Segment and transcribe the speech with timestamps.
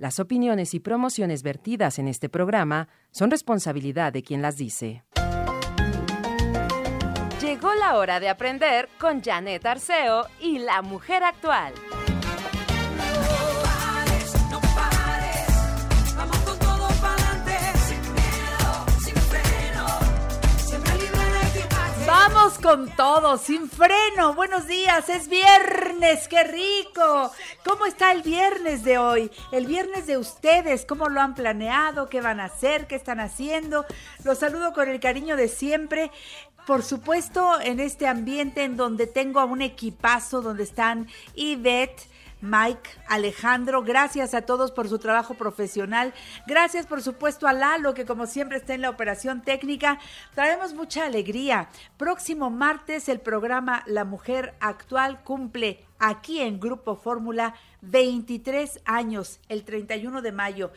[0.00, 5.04] Las opiniones y promociones vertidas en este programa son responsabilidad de quien las dice.
[7.42, 11.74] Llegó la hora de aprender con Janet Arceo y la mujer actual.
[22.58, 24.34] Con todo, sin freno.
[24.34, 27.30] Buenos días, es viernes, qué rico.
[27.64, 29.30] ¿Cómo está el viernes de hoy?
[29.52, 32.08] El viernes de ustedes, ¿cómo lo han planeado?
[32.08, 32.86] ¿Qué van a hacer?
[32.86, 33.86] ¿Qué están haciendo?
[34.24, 36.10] Los saludo con el cariño de siempre.
[36.66, 42.09] Por supuesto, en este ambiente en donde tengo a un equipazo, donde están Ivette,
[42.40, 46.14] Mike, Alejandro, gracias a todos por su trabajo profesional.
[46.46, 49.98] Gracias, por supuesto, a Lalo, que como siempre está en la operación técnica.
[50.34, 51.68] Traemos mucha alegría.
[51.96, 59.64] Próximo martes, el programa La Mujer Actual cumple aquí en Grupo Fórmula 23 años, el
[59.64, 60.72] 31 de mayo.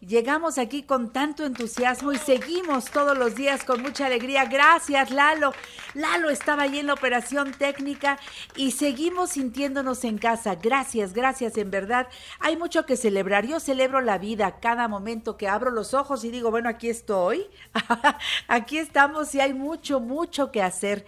[0.00, 4.44] Llegamos aquí con tanto entusiasmo y seguimos todos los días con mucha alegría.
[4.44, 5.54] Gracias, Lalo.
[5.94, 8.18] Lalo estaba ahí en la operación técnica
[8.56, 10.54] y seguimos sintiéndonos en casa.
[10.56, 12.08] Gracias, gracias, en verdad.
[12.40, 13.46] Hay mucho que celebrar.
[13.46, 17.46] Yo celebro la vida cada momento que abro los ojos y digo, bueno, aquí estoy.
[18.48, 21.06] aquí estamos y hay mucho, mucho que hacer.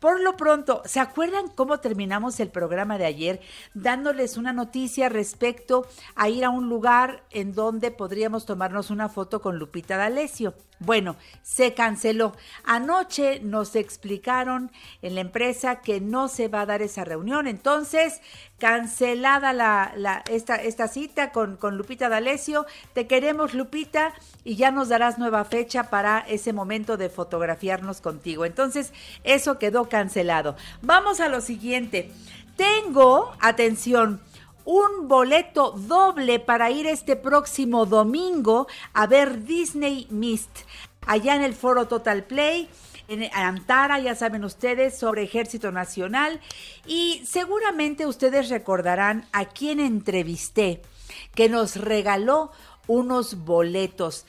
[0.00, 3.40] Por lo pronto, ¿se acuerdan cómo terminamos el programa de ayer
[3.74, 9.42] dándoles una noticia respecto a ir a un lugar en donde podríamos tomarnos una foto
[9.42, 10.54] con Lupita D'Alessio?
[10.80, 12.34] Bueno, se canceló.
[12.64, 17.46] Anoche nos explicaron en la empresa que no se va a dar esa reunión.
[17.46, 18.22] Entonces,
[18.58, 22.64] cancelada la, esta, esta cita con, con Lupita D'Alessio.
[22.94, 28.46] Te queremos, Lupita, y ya nos darás nueva fecha para ese momento de fotografiarnos contigo.
[28.46, 30.56] Entonces, eso quedó cancelado.
[30.80, 32.10] Vamos a lo siguiente.
[32.56, 34.22] Tengo, atención,
[34.70, 40.60] un boleto doble para ir este próximo domingo a ver Disney Mist
[41.06, 42.68] allá en el foro Total Play.
[43.08, 46.40] En Antara, ya saben ustedes, sobre Ejército Nacional.
[46.86, 50.82] Y seguramente ustedes recordarán a quien entrevisté
[51.34, 52.52] que nos regaló
[52.86, 54.24] unos boletos.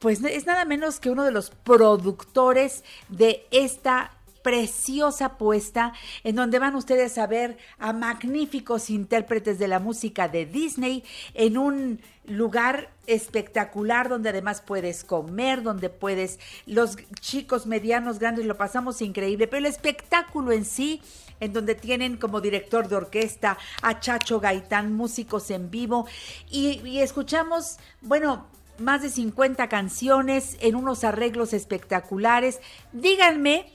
[0.00, 4.17] Pues es nada menos que uno de los productores de esta
[4.48, 5.92] preciosa puesta
[6.24, 11.04] en donde van ustedes a ver a magníficos intérpretes de la música de Disney
[11.34, 18.56] en un lugar espectacular donde además puedes comer, donde puedes, los chicos medianos, grandes, lo
[18.56, 21.02] pasamos increíble, pero el espectáculo en sí,
[21.40, 26.06] en donde tienen como director de orquesta a Chacho Gaitán, músicos en vivo,
[26.50, 28.46] y, y escuchamos, bueno,
[28.78, 32.60] más de 50 canciones en unos arreglos espectaculares.
[32.92, 33.66] Díganme,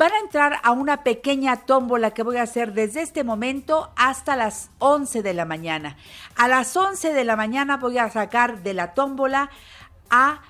[0.00, 4.34] van a entrar a una pequeña tómbola que voy a hacer desde este momento hasta
[4.34, 5.98] las 11 de la mañana.
[6.36, 9.50] A las 11 de la mañana voy a sacar de la tómbola
[10.08, 10.40] a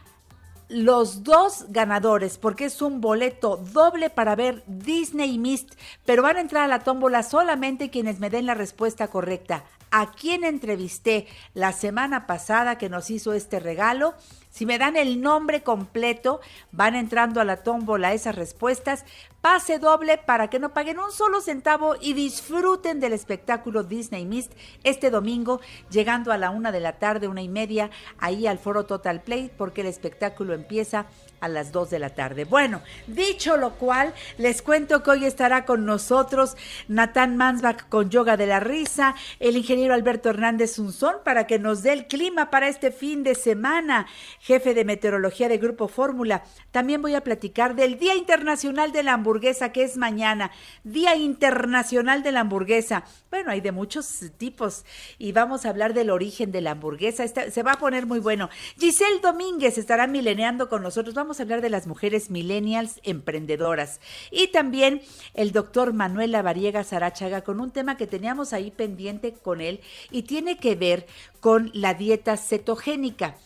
[0.68, 5.74] los dos ganadores, porque es un boleto doble para ver Disney Mist,
[6.06, 9.64] pero van a entrar a la tómbola solamente quienes me den la respuesta correcta.
[9.90, 14.14] A quien entrevisté la semana pasada que nos hizo este regalo,
[14.50, 19.04] si me dan el nombre completo, van entrando a la tómbola esas respuestas.
[19.40, 24.52] Pase doble para que no paguen un solo centavo y disfruten del espectáculo Disney Mist
[24.84, 28.84] este domingo, llegando a la una de la tarde, una y media, ahí al foro
[28.84, 31.06] Total Play, porque el espectáculo empieza
[31.40, 32.44] a las 2 de la tarde.
[32.44, 36.56] Bueno, dicho lo cual, les cuento que hoy estará con nosotros
[36.88, 41.82] Natán Mansbach con Yoga de la Risa, el ingeniero Alberto Hernández Unzón para que nos
[41.82, 44.06] dé el clima para este fin de semana.
[44.40, 46.44] jefe de meteorología de Grupo Fórmula.
[46.70, 50.50] También voy a platicar del Día Internacional de la Hamburguesa, que es mañana.
[50.82, 53.04] Día Internacional de la Hamburguesa.
[53.30, 54.84] Bueno, hay de muchos tipos
[55.18, 57.22] y vamos a hablar del origen de la hamburguesa.
[57.22, 58.50] Esta- se va a poner muy bueno.
[58.76, 61.14] Giselle Domínguez estará mileneando con nosotros.
[61.14, 64.00] Vamos a hablar de las mujeres millennials emprendedoras.
[64.32, 65.00] Y también
[65.34, 69.80] el doctor Manuel Lavariega Sarachaga con un tema que teníamos ahí pendiente con él
[70.10, 71.06] y tiene que ver
[71.38, 73.36] con la dieta cetogénica.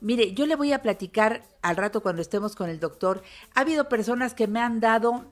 [0.00, 3.22] Mire, yo le voy a platicar al rato cuando estemos con el doctor.
[3.54, 5.26] Ha habido personas que me han dado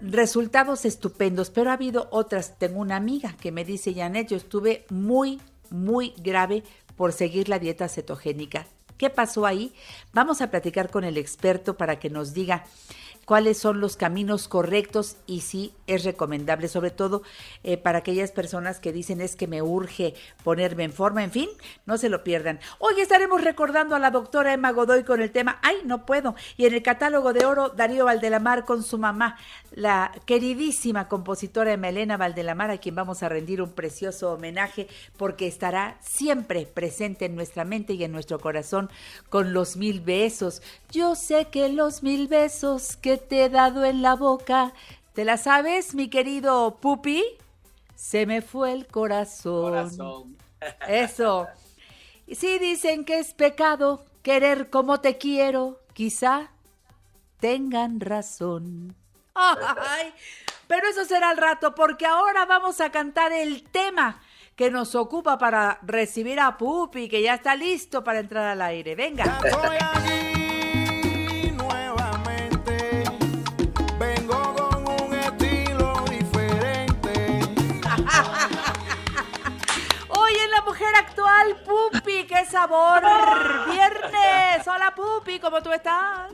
[0.00, 2.58] resultados estupendos, pero ha habido otras.
[2.58, 5.40] Tengo una amiga que me dice, Janet, yo estuve muy,
[5.70, 6.64] muy grave
[6.96, 8.66] por seguir la dieta cetogénica.
[8.98, 9.72] ¿Qué pasó ahí?
[10.12, 12.64] Vamos a platicar con el experto para que nos diga
[13.30, 17.22] cuáles son los caminos correctos y si es recomendable, sobre todo
[17.62, 21.48] eh, para aquellas personas que dicen es que me urge ponerme en forma, en fin,
[21.86, 22.58] no se lo pierdan.
[22.80, 26.34] Hoy estaremos recordando a la doctora Emma Godoy con el tema Ay, no puedo.
[26.56, 29.36] Y en el catálogo de oro, Darío Valdelamar con su mamá,
[29.70, 35.46] la queridísima compositora Emma Elena Valdelamar, a quien vamos a rendir un precioso homenaje porque
[35.46, 38.90] estará siempre presente en nuestra mente y en nuestro corazón
[39.28, 40.62] con los mil besos.
[40.90, 44.72] Yo sé que los mil besos que te he dado en la boca,
[45.14, 47.24] ¿te la sabes, mi querido Pupi?
[47.94, 49.62] Se me fue el corazón.
[49.62, 50.36] Corazón.
[50.88, 51.48] Eso.
[52.26, 56.50] Y si dicen que es pecado querer como te quiero, quizá
[57.40, 58.94] tengan razón.
[59.34, 60.12] Ay,
[60.66, 64.20] pero eso será al rato, porque ahora vamos a cantar el tema
[64.54, 68.94] que nos ocupa para recibir a Pupi, que ya está listo para entrar al aire.
[68.94, 69.38] Venga.
[82.30, 83.02] Qué sabor.
[83.70, 84.66] Viernes.
[84.68, 86.32] Hola, Pupi, ¿cómo tú estás?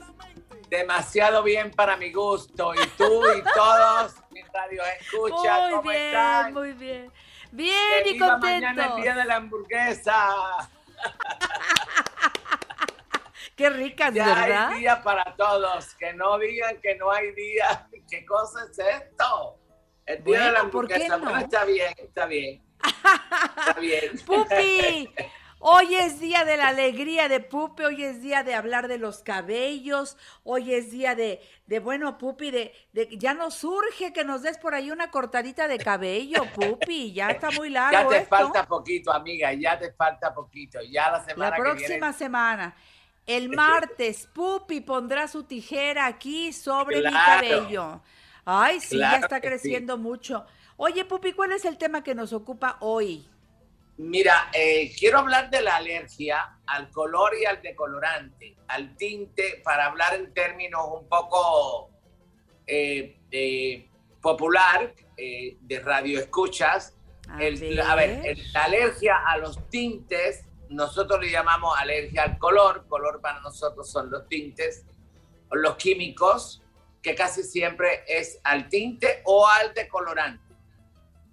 [0.68, 2.74] Demasiado bien para mi gusto.
[2.74, 6.52] Y tú y todos mis radio escucha, Muy ¿cómo bien, están?
[6.52, 7.12] muy bien.
[7.52, 10.34] Bien Que y viva mañana el día de la hamburguesa.
[13.56, 14.68] Qué ricas, Ya ¿verdad?
[14.72, 15.94] hay día para todos.
[15.94, 17.88] Que no digan que no hay día.
[18.10, 19.58] ¿Qué cosa es esto?
[20.04, 21.16] El día de la Bueno, ¿por qué hamburguesa.
[21.16, 21.24] no?
[21.24, 22.62] Bueno, está bien, está bien.
[23.56, 24.18] Está bien.
[24.26, 25.14] Pupi,
[25.68, 29.22] hoy es día de la alegría de Pupi, hoy es día de hablar de los
[29.24, 34.42] cabellos, hoy es día de, de bueno, Pupi, de, de ya nos surge que nos
[34.42, 38.28] des por ahí una cortadita de cabello, Pupi, ya está muy largo Ya te esto.
[38.28, 39.52] falta poquito, amiga.
[39.54, 40.78] Ya te falta poquito.
[40.88, 42.12] Ya la semana La que próxima viene.
[42.12, 42.76] semana.
[43.26, 48.02] El martes, Pupi pondrá su tijera aquí sobre mi cabello.
[48.44, 49.42] Ay, sí, ya está sí.
[49.42, 50.46] creciendo mucho.
[50.76, 53.28] Oye, Pupi, ¿cuál es el tema que nos ocupa hoy?
[53.98, 59.86] Mira, eh, quiero hablar de la alergia al color y al decolorante, al tinte, para
[59.86, 61.90] hablar en términos un poco
[62.66, 63.88] eh, eh,
[64.20, 66.94] popular eh, de radioescuchas.
[67.28, 67.80] A El- ver.
[67.80, 73.20] a ver, el- la alergia a los tintes, nosotros le llamamos alergia al color, color
[73.20, 74.84] para nosotros son los tintes,
[75.52, 76.62] los químicos,
[77.02, 80.45] que casi siempre es al tinte o al decolorante.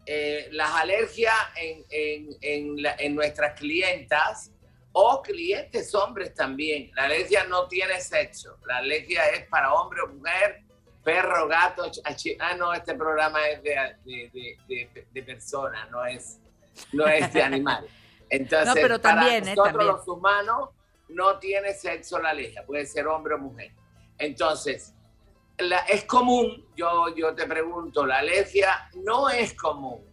[0.05, 4.51] Eh, las alergias en, en- en la- en nuestras clientas
[4.91, 6.91] o clientes hombres también.
[6.95, 8.57] La alergia no tiene sexo.
[8.67, 10.61] La alergia es para hombre o mujer,
[11.03, 11.83] perro, gato.
[12.03, 13.71] achi- Ah, no, este programa es de,
[14.05, 14.29] de,
[14.67, 16.39] de, de- de persona, no es,
[16.91, 17.85] no es de animal.
[18.29, 19.55] Entonces, No, pero para también, ¿eh?
[19.55, 19.87] nosotros También.
[19.95, 20.69] los humanos
[21.09, 23.71] no tiene sexo la alergia, puede ser hombre o mujer.
[24.17, 24.93] Entonces,
[25.59, 30.03] la- es común, yo, yo te pregunto, la alergia no es común.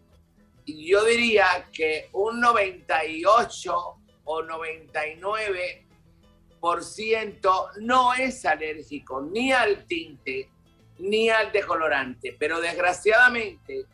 [0.67, 3.75] Yo diría que un 98
[4.25, 5.87] o 99
[6.61, 10.51] por ciento no es alérgico ni al tinte
[10.99, 13.87] ni al decolorante, pero desgraciadamente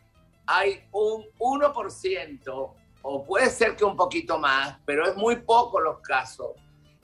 [0.45, 5.99] hay un 1% o puede ser que un poquito más, pero es muy poco los
[6.01, 6.49] casos.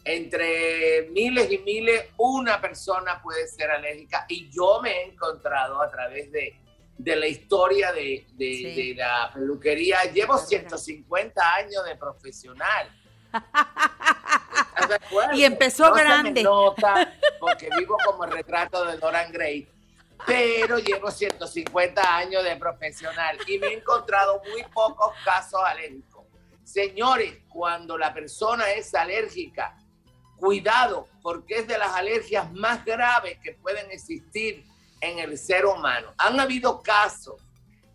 [0.06, 5.90] Entre miles y miles, una persona puede ser alérgica y yo me he encontrado a
[5.90, 6.60] través de,
[6.98, 8.94] de la historia de, de- Sí.
[8.94, 10.04] de la peluquería.
[10.12, 10.48] Llevo Claro.
[10.48, 12.90] 150 años de profesional.
[15.34, 16.44] Y empezó No se me grande.
[16.44, 19.68] nota porque vivo como el retrato de Dorian Gray,
[20.26, 26.26] pero llevo 150 años de profesional y me he encontrado muy pocos casos alérgicos.
[26.64, 29.78] Señores, cuando la persona es alérgica,
[30.38, 34.63] cuidado, porque es de las alergias más graves que pueden existir
[35.02, 36.13] en el ser humano.
[36.18, 37.42] Han habido casos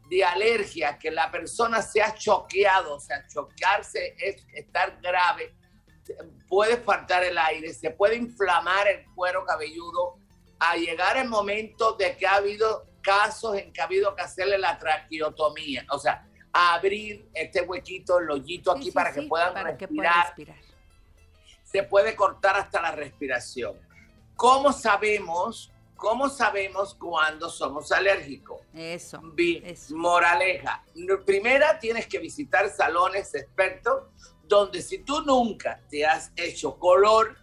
[0.08, 5.54] de alergia que la persona se ha choqueado, o sea, choquearse es estar grave,
[6.48, 10.18] puede faltar el aire, se puede inflamar el cuero cabelludo,
[10.58, 14.58] a llegar el momento de que ha habido casos en que ha habido que hacerle
[14.58, 19.54] la traqueotomía, o sea, abrir este huequito, el hoyito aquí sí, para sí, que puedan
[19.54, 20.34] para respirar.
[21.70, 23.76] Se puede cortar hasta la respiración.
[24.36, 28.60] ¿Cómo sabemos, cómo sabemos cuándo somos alérgicos?
[28.74, 29.20] Eso.
[29.36, 29.96] Eso.
[29.96, 30.82] moraleja.
[31.26, 34.04] Primera, tienes que visitar salones expertos
[34.44, 37.36] donde si tú nunca te has hecho color,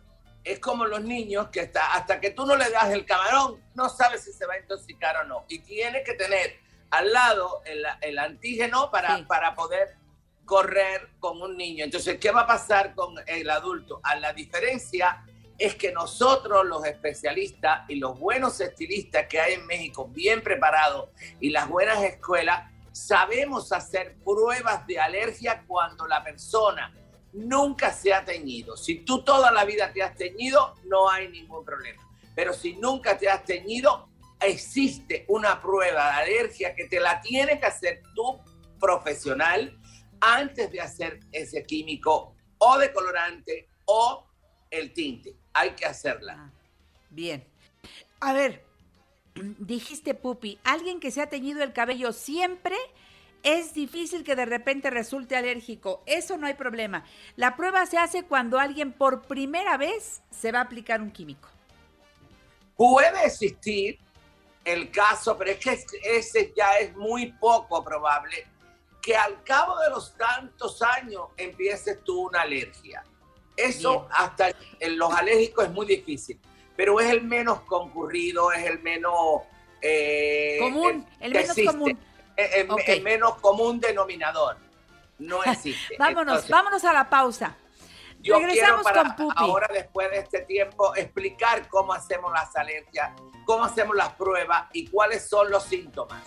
[0.43, 3.89] es como los niños que está, hasta que tú no le das el camarón, no
[3.89, 5.45] sabes si se va a intoxicar o no.
[5.49, 6.57] Y tienes que tener
[6.89, 9.23] al lado el, el antígeno para, Sí.
[9.27, 9.97] para poder
[10.45, 11.83] correr con un niño.
[11.83, 13.99] Entonces, ¿qué va a pasar con el adulto?
[14.03, 15.25] A la diferencia
[15.57, 21.09] es que nosotros los especialistas y los buenos estilistas que hay en México, bien preparados,
[21.39, 26.93] y las buenas escuelas, sabemos hacer pruebas de alergia cuando la persona
[27.33, 28.77] nunca se ha teñido.
[28.77, 32.01] Si tú toda la vida te has teñido, no hay ningún problema.
[32.35, 34.09] Pero si nunca te has teñido,
[34.39, 38.39] existe una prueba de alergia que te la tiene que hacer tu
[38.79, 39.77] profesional
[40.25, 44.25] antes de hacer ese químico o decolorante o
[44.71, 45.35] el tinte.
[45.53, 46.35] Hay que hacerla.
[46.37, 46.51] Ah,
[47.09, 47.45] bien.
[48.19, 48.65] A ver,
[49.35, 52.75] dijiste, Pupi, alguien que se ha teñido el cabello siempre
[53.43, 56.01] es difícil que de repente resulte alérgico.
[56.07, 57.05] Eso no hay problema.
[57.35, 61.47] La prueba se hace cuando alguien por primera vez se va a aplicar un químico.
[62.75, 63.99] Puede existir
[64.65, 68.47] el caso, pero es que ese ya es muy poco probable,
[69.05, 73.03] que al cabo de los tantos años empieces tú una alergia.
[73.55, 74.05] Eso Bien.
[74.13, 76.39] hasta en los alérgicos es muy difícil,
[76.75, 79.13] pero es el menos concurrido, es el menos...
[79.79, 81.71] eh, Común, el que menos existe.
[81.71, 81.99] común.
[82.35, 84.57] Eh, El, el menos común denominador.
[85.19, 85.95] No existe.
[85.99, 87.55] Vámonos, Entonces, vámonos a la pausa.
[88.21, 89.35] yo Regresamos quiero para con Pupi.
[89.37, 93.11] ahora, después de este tiempo, explicar cómo hacemos las alergias,
[93.45, 96.23] cómo hacemos las pruebas y cuáles son los síntomas.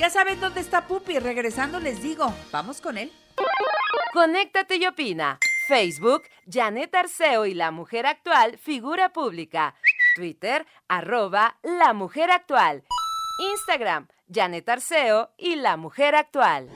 [0.00, 1.18] Ya saben dónde está Pupi.
[1.18, 3.12] Regresando les digo, vamos con él.
[4.14, 5.38] Conéctate y opina.
[5.68, 9.74] Facebook, Janet Arceo y la mujer actual, figura pública.
[10.16, 12.82] Twitter, arroba la mujer actual.
[13.52, 16.70] Instagram, Janet Arceo y la mujer actual.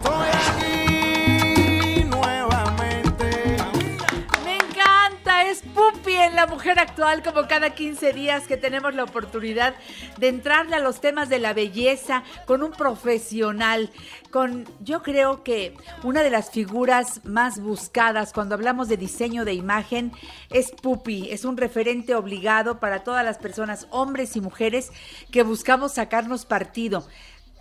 [6.34, 9.74] La Mujer Actual, como cada 15 días que tenemos la oportunidad
[10.18, 13.88] de entrarle a los temas de la belleza con un profesional,
[14.32, 19.54] con yo creo que una de las figuras más buscadas cuando hablamos de diseño de
[19.54, 20.10] imagen
[20.50, 24.90] es Pupi, es un referente obligado para todas las personas, hombres y mujeres,
[25.30, 27.06] que buscamos sacarnos partido.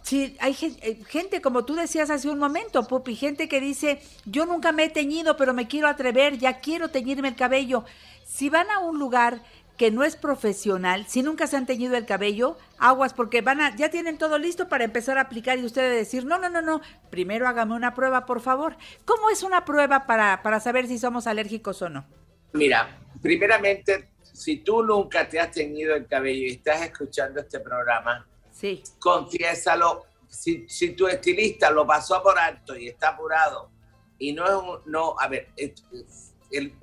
[0.02, 4.46] Sí, hay eh, gente, como tú decías hace un momento, Pupi, gente que dice, yo
[4.46, 7.86] nunca me he teñido, pero me quiero atrever, ya quiero teñirme el cabello.
[8.26, 9.42] Si van a un lugar
[9.78, 13.76] que no es profesional, si nunca se han teñido el cabello, aguas, porque van a,
[13.76, 16.82] ya tienen todo listo para empezar a aplicar y ustedes decir, no, no, no, no,
[17.10, 18.78] primero hágame una prueba, por favor.
[19.06, 22.06] ¿Cómo es una prueba para, para saber si somos alérgicos o no?
[22.54, 28.28] Mira, primeramente, si tú nunca te has teñido el cabello y estás escuchando este programa,
[28.54, 30.06] Sí, confiésalo.
[30.30, 33.70] Si, si tu estilista lo pasó por alto y está apurado
[34.18, 36.74] y no es un, no, a ver, el,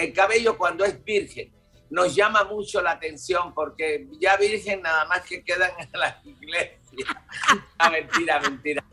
[0.00, 1.52] el cabello cuando es virgen
[1.90, 6.78] nos llama mucho la atención porque ya virgen nada más que quedan en la iglesia.
[7.78, 8.84] Ah, mentira, mentira.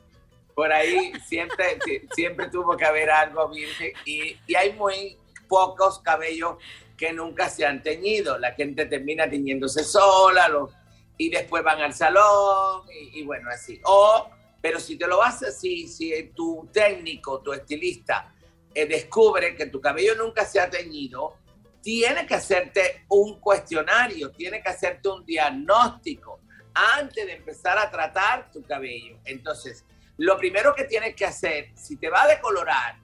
[0.56, 6.56] Por ahí siempre, si- siempre tuvo que haber algo virgen y, hay muy pocos cabellos
[6.98, 8.38] que nunca se han teñido.
[8.38, 10.72] La gente termina teñiéndose sola, los
[11.18, 13.80] y después van al salón y, y bueno, así.
[13.84, 14.30] O,
[14.62, 18.34] pero si te lo vas así, si tu técnico, tu estilista
[18.74, 21.38] eh, descubre que tu cabello nunca se ha teñido,
[21.82, 26.42] tiene que hacerte un cuestionario, tiene que hacerte un diagnóstico
[26.74, 29.18] antes de empezar a tratar tu cabello.
[29.26, 29.86] Entonces,
[30.18, 32.98] lo primero que tienes que hacer, si te va a decolorar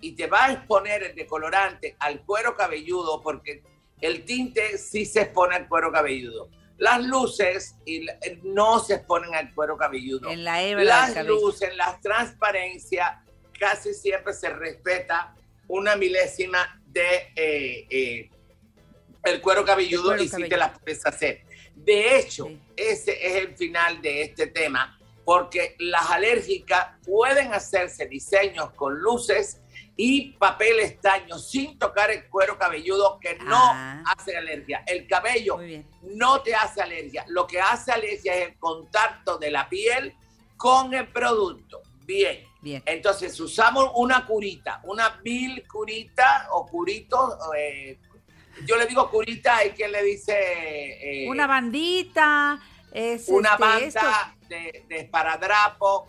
[0.00, 3.62] y te va a exponer el decolorante al cuero cabelludo, porque
[4.00, 6.48] el tinte sí se expone al cuero cabelludo.
[6.78, 10.30] Las luces eh, no se exponen al cuero cabelludo.
[10.30, 13.21] en la hebra Las luces, las transparencias,
[13.62, 15.36] casi siempre se respeta
[15.68, 18.30] una milésima de eh, eh,
[19.22, 21.44] el cuero cabelludo cuero y sí te las puedes hacer.
[21.76, 22.60] De hecho, Sí.
[22.76, 29.60] ese es el final de este tema, porque las alérgicas pueden hacerse diseños con luces
[29.96, 34.02] y papel estaño sin tocar el cuero cabelludo que no Ah.
[34.06, 34.82] hace alergia.
[34.88, 35.56] El cabello
[36.02, 37.24] no te hace alergia.
[37.28, 40.16] Lo que hace alergia es el contacto de la piel
[40.56, 41.80] con el producto.
[42.04, 42.44] Bien.
[42.62, 42.82] Bien.
[42.86, 47.36] Entonces usamos una curita, una mil curita o curito.
[47.56, 47.98] eh,
[48.66, 50.32] yo le digo curita, hay quien le dice
[51.24, 52.60] eh, Una bandita,
[52.92, 56.06] es una este, banda esto- de, de esparadrapo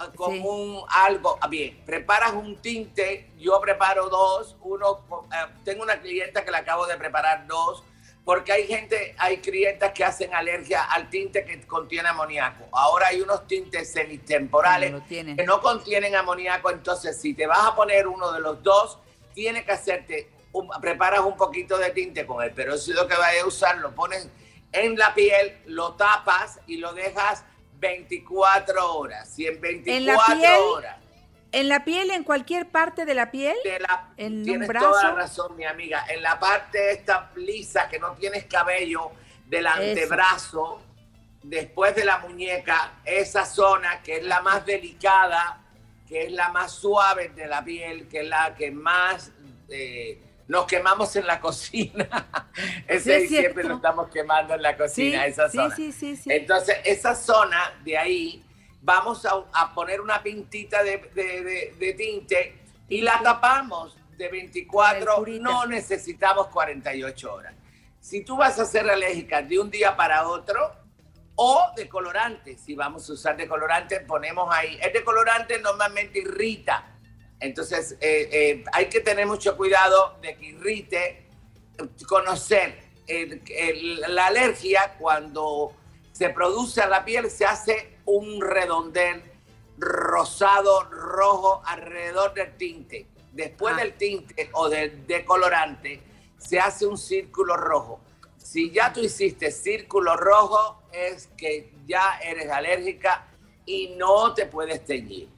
[0.00, 0.42] eh, con Sí.
[0.44, 1.38] un algo.
[1.40, 6.58] ah, Bien, preparas un tinte, yo preparo dos, uno, eh, tengo una clienta que le
[6.58, 7.82] acabo de preparar dos,
[8.24, 12.64] porque hay gente, hay clientas que hacen alergia al tinte que contiene amoníaco.
[12.72, 15.04] Ahora hay unos tintes semitemporales No
[15.36, 18.98] que no contienen amoníaco, entonces si te vas a poner uno de los dos,
[19.34, 23.46] tienes que hacerte, un- preparas un poquito de tinte con el peróxido que vayas a
[23.46, 24.28] usar, lo pones
[24.72, 27.44] en la piel, lo tapas y lo dejas
[27.78, 29.28] 24 horas.
[29.34, 30.52] Si en 24 piel?
[30.60, 30.96] horas
[31.54, 33.56] En la piel, en cualquier parte de la piel.
[33.64, 34.90] de la, ¿En tienes brazo?
[34.90, 39.12] toda la razón, mi amiga, en la parte esta lisa que no tienes cabello
[39.46, 40.82] del antebrazo,
[41.42, 45.60] después de la muñeca, esa zona que es la más delicada,
[46.08, 49.30] que es la más suave de la piel, que es la que más
[49.68, 52.28] eh, nos quemamos en la cocina.
[52.88, 55.76] Ese es siempre lo estamos quemando en la Sí, cocina, esa sí, zona.
[55.76, 56.30] sí, sí, sí.
[56.32, 58.44] Entonces, esa zona de ahí,
[58.84, 64.28] vamos a, a poner una pintita de, de- de- de tinte y la tapamos de
[64.28, 65.42] Con 24, el curita.
[65.42, 67.54] no necesitamos 48 horas.
[68.00, 70.70] Si tú vas a ser alérgica de un día para otro
[71.36, 74.78] o de colorante, si vamos a usar de colorante, ponemos ahí.
[74.82, 76.90] El de colorante normalmente irrita.
[77.40, 81.26] Entonces, eh, eh, hay que tener mucho cuidado de que irrite,
[82.06, 85.74] conocer el- el- la alergia cuando
[86.12, 89.22] se produce a la piel, se hace un redondel
[89.78, 93.06] rosado, rojo alrededor del tinte.
[93.32, 93.80] Después Ah.
[93.80, 96.00] del tinte o del decolorante,
[96.38, 98.00] se hace un círculo rojo.
[98.36, 103.26] Si ya tú hiciste círculo rojo, es que ya eres alérgica
[103.66, 105.28] y no te puedes teñir.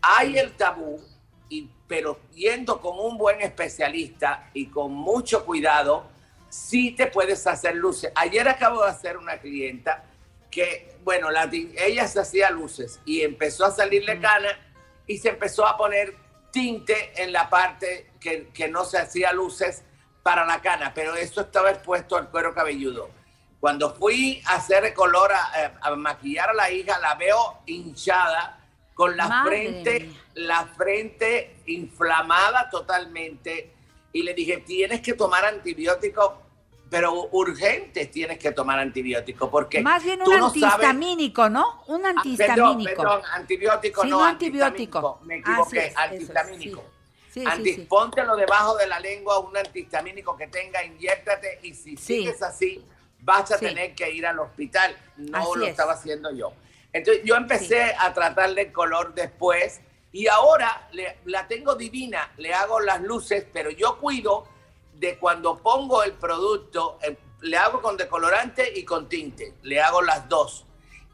[0.00, 1.00] Hay el tabú,
[1.48, 6.06] y, pero yendo con un buen especialista y con mucho cuidado,
[6.48, 8.10] sí te puedes hacer luces.
[8.14, 10.04] Ayer acabo de hacer una clienta
[10.52, 14.50] que, bueno, la, ella se hacía luces y empezó a salirle cana
[15.08, 16.14] y se empezó a poner
[16.52, 19.82] tinte en la parte que, que no se hacía luces
[20.22, 23.10] para la cana, pero eso estaba expuesto al cuero cabelludo.
[23.58, 28.58] Cuando fui a hacer color, a, eh, a maquillar a la hija, la veo hinchada,
[28.94, 33.72] con la Madre frente, la frente inflamada totalmente.
[34.12, 36.41] Y le dije, tienes que tomar antibiótico,
[36.92, 41.82] pero urgente tienes que tomar antibiótico, porque Más bien un tú antihistamínico, ¿no?
[41.86, 43.02] Un Ah, Perdón, antihistamínico.
[43.02, 45.20] perdón, antibiótico, Sí, no, antibiótico.
[45.24, 46.84] Me equivoqué, es, antihistamínico.
[47.32, 47.44] sí.
[47.64, 47.86] Sí.
[47.88, 52.84] Póntelo debajo de la lengua, un antihistamínico que tenga, inyéctate y si sigues así,
[53.20, 54.94] vas a tener que ir al hospital.
[55.16, 55.70] No Así lo es.
[55.70, 56.52] estaba haciendo yo.
[56.92, 59.80] Entonces yo empecé a tratarle el color después
[60.12, 64.46] y ahora le- la tengo divina, le hago las luces, pero yo cuido
[65.02, 70.00] de cuando pongo el producto, eh, le hago con decolorante y con tinte, le hago
[70.00, 70.64] las dos.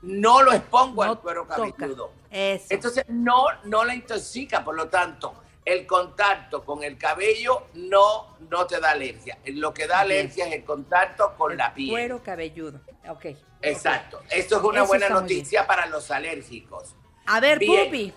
[0.03, 2.13] No lo expongo No al cuero cabelludo.
[2.31, 8.67] Entonces no, no la intoxica, por lo tanto, el contacto con el cabello no, no
[8.67, 9.39] te da alergia.
[9.47, 10.21] Lo que da Bien.
[10.21, 11.89] alergia es el contacto con El la piel.
[11.89, 12.81] Cuero cabelludo.
[13.09, 13.25] Ok.
[13.63, 14.21] Exacto.
[14.29, 16.95] Esto es una Eso buena noticia para los alérgicos.
[17.25, 17.59] A ver.
[17.59, 18.13] Pupi,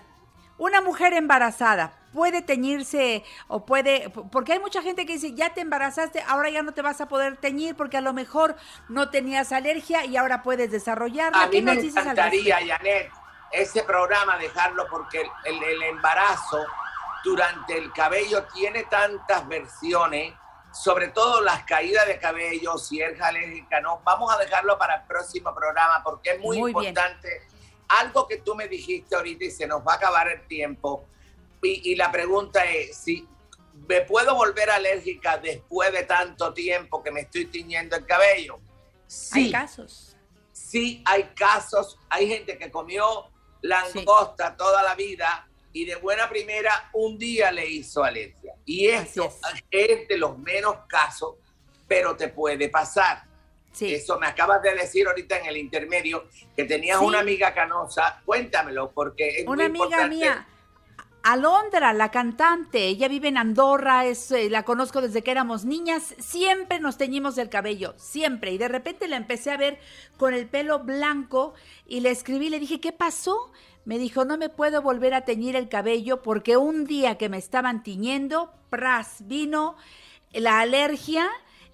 [0.57, 5.61] una mujer embarazada puede teñirse o puede, porque hay mucha gente que dice, ya te
[5.61, 8.55] embarazaste, ahora ya no te vas a poder teñir porque a lo mejor
[8.89, 11.43] no tenías alergia y ahora puedes desarrollarla.
[11.43, 12.57] A ¿Qué mí me encantaría?
[12.65, 13.11] Janet,
[13.51, 16.65] ese programa dejarlo porque el, el- el embarazo
[17.23, 20.33] durante el cabello tiene tantas versiones,
[20.73, 24.01] sobre todo las caídas de cabello, si es alérgica, no.
[24.03, 26.87] Vamos a dejarlo para el próximo programa porque es muy, Muy bien.
[26.89, 27.41] importante.
[27.89, 31.05] Algo que tú me dijiste ahorita y se nos va a acabar el tiempo.
[31.63, 33.27] Y, y la pregunta es, si
[33.87, 38.59] me puedo volver alérgica después de tanto tiempo que me estoy tiñendo el cabello.
[39.07, 40.15] Sí, Hay casos.
[40.51, 43.29] sí hay casos, hay gente que comió
[43.61, 48.53] langosta toda la vida y de buena primera un día le hizo alergia.
[48.65, 49.19] Y Así
[49.71, 50.07] es.
[50.07, 51.35] de los menos casos,
[51.87, 53.23] pero te puede pasar.
[53.71, 53.93] Sí.
[53.93, 57.05] Eso me acabas de decir ahorita en el intermedio, que tenías Sí.
[57.05, 58.21] una amiga canosa.
[58.25, 60.15] Cuéntamelo, porque es Una muy amiga importante.
[60.15, 60.47] mía,
[61.23, 66.15] Alondra, la cantante, ella vive en Andorra, es, eh, la conozco desde que éramos niñas,
[66.17, 68.51] siempre nos teñimos el cabello, siempre.
[68.51, 69.79] Y de repente la empecé a ver
[70.17, 71.53] con el pelo blanco
[71.85, 73.51] y le escribí, le dije, ¿qué pasó?
[73.85, 77.37] Me dijo, no me puedo volver a teñir el cabello porque un día que me
[77.37, 79.75] estaban tiñendo, pras, vino
[80.33, 81.29] la alergia.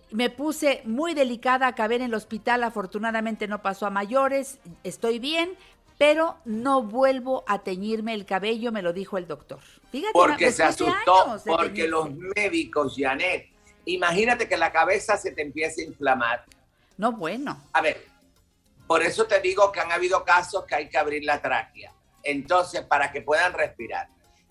[0.10, 5.50] Me puse muy delicada, acabé en el hospital, afortunadamente no pasó a mayores, estoy bien,
[5.98, 9.60] pero no vuelvo a teñirme el cabello, me lo dijo el doctor.
[9.92, 13.50] Fíjate, Porque se asustó, porque los médicos, Janet,
[13.86, 16.46] imagínate que la cabeza se te empiece a inflamar.
[16.98, 17.64] No, bueno.
[17.74, 18.06] A ver,
[18.86, 21.94] por eso te digo que han habido casos que hay que abrir la tráquea.
[22.24, 24.08] Entonces, para que puedan respirar,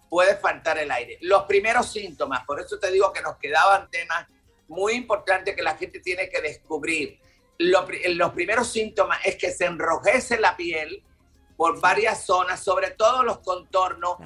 [0.09, 1.19] puede faltar el aire.
[1.21, 4.27] Los primeros síntomas, por eso te digo que nos quedaban temas
[4.69, 7.21] muy importantes que la gente tiene que descubrir.
[7.59, 11.03] Los primeros síntomas es que se enrojece la piel
[11.57, 14.17] por varias zonas, sobre todo los contornos,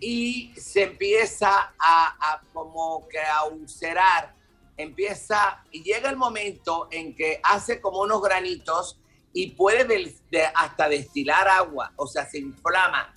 [0.00, 4.34] y se empieza a, a como que a ulcerar,
[4.76, 8.98] empieza y llega el momento en que hace como unos granitos
[9.32, 13.14] y puede de- hasta destilar agua, o sea, se inflama,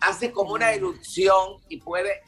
[0.00, 2.22] hace como una erupción y puede,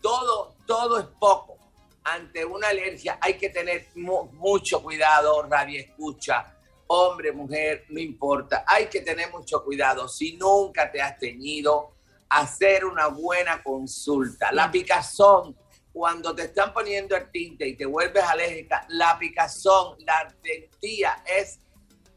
[0.00, 1.56] todo, todo es poco.
[2.04, 6.56] Ante una alergia hay que tener mu- mucho cuidado, radio escucha,
[6.94, 10.06] hombre, mujer, no importa, hay que tener mucho cuidado.
[10.08, 11.94] Si nunca te has teñido,
[12.28, 14.52] hacer una buena consulta.
[14.52, 15.56] La picazón,
[15.90, 21.60] cuando te están poniendo el tinte y te vuelves alérgica, la picazón, la ardentía es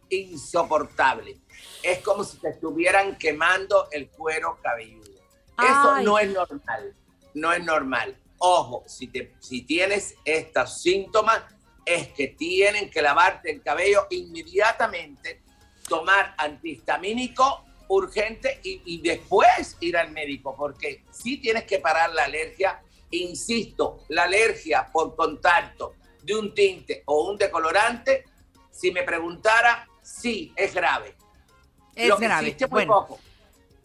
[0.09, 1.39] insoportable.
[1.81, 5.21] Es como si te estuvieran quemando el cuero cabelludo.
[5.57, 6.95] Eso no es normal,
[7.33, 8.17] no es normal.
[8.39, 11.43] Ojo, si, te, si tienes estos síntomas,
[11.85, 15.41] es que tienen que lavarte el cabello inmediatamente,
[15.87, 22.23] tomar antihistamínico urgente y, y después ir al médico, porque si tienes que parar la
[22.23, 25.93] alergia, insisto, la alergia por contacto
[26.23, 28.25] de un tinte o un decolorante,
[28.71, 31.15] si me preguntara, sí, es grave.
[31.95, 32.55] Es Lo que grave.
[32.59, 32.93] muy Bueno.
[32.93, 33.19] poco.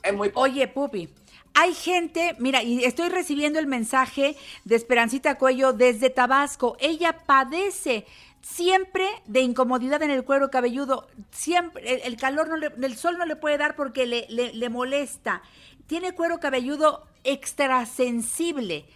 [0.03, 0.41] Es muy poco.
[0.41, 1.07] Oye, Pupi,
[1.55, 6.77] hay gente, mira, y estoy recibiendo el mensaje de Esperancita Cuello desde Tabasco.
[6.81, 8.07] Ella padece
[8.41, 11.09] siempre de incomodidad en el cuero cabelludo.
[11.31, 14.69] Siempre, el, calor, no le- el sol no le puede dar porque le, le- le
[14.69, 15.43] molesta.
[15.87, 18.87] Tiene cuero cabelludo extrasensible.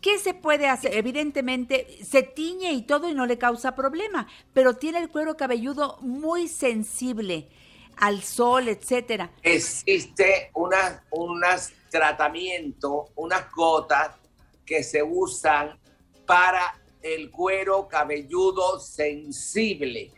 [0.00, 0.94] ¿Qué se puede hacer?
[0.94, 5.96] Evidentemente, se tiñe y todo y no le causa problema, pero tiene el cuero cabelludo
[6.02, 7.48] muy sensible
[7.98, 9.30] al sol, etcétera.
[9.42, 14.16] existe unas unas tratamientos, unas gotas
[14.66, 15.78] que se usan
[16.26, 20.10] para el cuero cabelludo sensible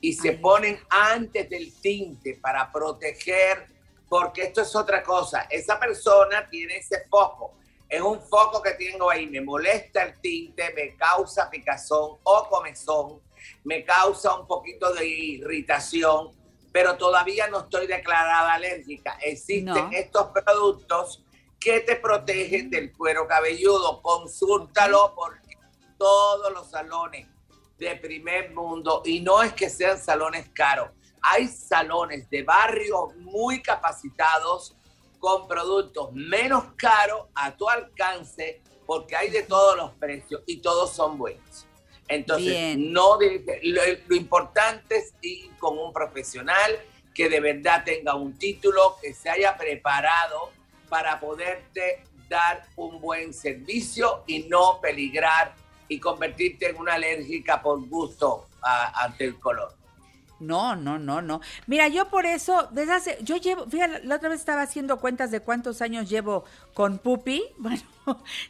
[0.00, 0.36] y se Ay.
[0.36, 3.66] ponen antes del tinte para proteger,
[4.08, 5.46] porque esto es otra cosa.
[5.48, 7.54] Esa persona tiene ese foco.
[7.88, 13.22] Es un foco que tengo ahí, me molesta el tinte, me causa picazón o comezón,
[13.62, 16.32] me causa un poquito de irritación,
[16.74, 19.16] pero todavía no estoy declarada alérgica.
[19.22, 19.90] Existen No.
[19.92, 21.22] estos productos
[21.60, 24.02] que te protegen del cuero cabelludo.
[24.02, 25.56] Consúltalo porque
[25.96, 27.28] todos los salones
[27.78, 30.90] de primer mundo, y no es que sean salones caros,
[31.22, 34.74] hay salones de barrio muy capacitados
[35.20, 40.90] con productos menos caros a tu alcance, porque hay de todos los precios y todos
[40.92, 41.68] son buenos.
[42.08, 42.92] Entonces, Bien.
[42.92, 46.78] no de- lo, lo importante es ir con un profesional
[47.14, 50.50] que de verdad tenga un título, que se haya preparado
[50.88, 55.54] para poderte dar un buen servicio y no peligrar
[55.88, 59.74] y convertirte en una alérgica por gusto a- ante el color.
[60.40, 61.40] No, no, no, no.
[61.66, 65.30] Mira, yo por eso, desde hace, yo llevo, fíjate, la otra vez estaba haciendo cuentas
[65.30, 66.44] de cuántos años llevo
[66.74, 67.42] con Pupi.
[67.58, 67.82] Bueno,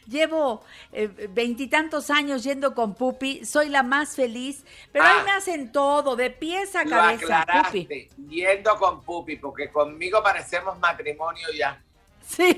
[0.07, 5.19] llevo eh, veintitantos años yendo con Pupi, soy la más feliz, pero Ah.
[5.19, 8.09] ahí me hacen todo, de pies a cabeza, Pupi.
[8.27, 11.81] yendo con Pupi, porque conmigo parecemos matrimonio ya.
[12.35, 12.57] Sí,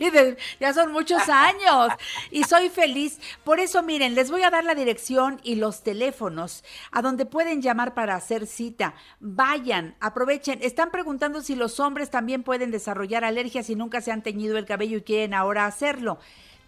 [0.60, 1.92] ya son muchos años
[2.32, 3.20] y soy feliz.
[3.44, 7.62] Por eso, miren, les voy a dar la dirección y los teléfonos a donde pueden
[7.62, 8.96] llamar para hacer cita.
[9.20, 10.60] Vayan, aprovechen.
[10.62, 14.66] Están preguntando si los hombres también pueden desarrollar alergias si nunca se han teñido el
[14.66, 16.18] cabello y quieren ahora hacerlo.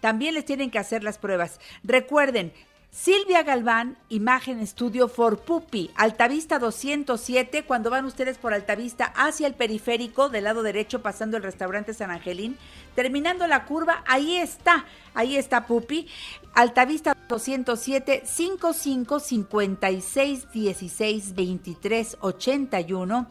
[0.00, 1.58] También les tienen que hacer las pruebas.
[1.82, 2.52] Recuerden,
[2.92, 9.54] Silvia Galván, Imagen Estudio for Pupi, Altavista 207, cuando van ustedes por Altavista hacia el
[9.54, 12.58] periférico, del lado derecho, pasando el restaurante San Angelín,
[12.96, 16.08] terminando la curva, ahí está, ahí está Pupi,
[16.52, 23.28] Altavista 207, 55 56 16 23 81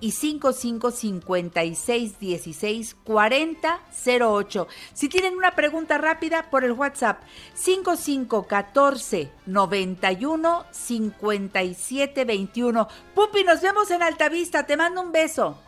[0.00, 3.80] y 55 56 16 40
[4.20, 4.68] 08.
[4.94, 7.22] Si tienen una pregunta rápida por el WhatsApp
[7.54, 12.88] 55 14 91 57 21.
[13.14, 14.64] Pupi, nos vemos en Altavista.
[14.66, 15.58] Te mando un beso.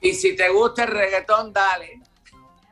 [0.00, 2.00] Y si te gusta el reggaetón, dale.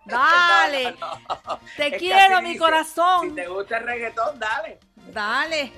[0.04, 0.94] Dale.
[1.00, 1.60] No, no, no.
[1.76, 3.30] Te Es quiero, mi dice, corazón.
[3.30, 4.78] Si te gusta el reggaetón, dale.
[5.12, 5.72] Dale.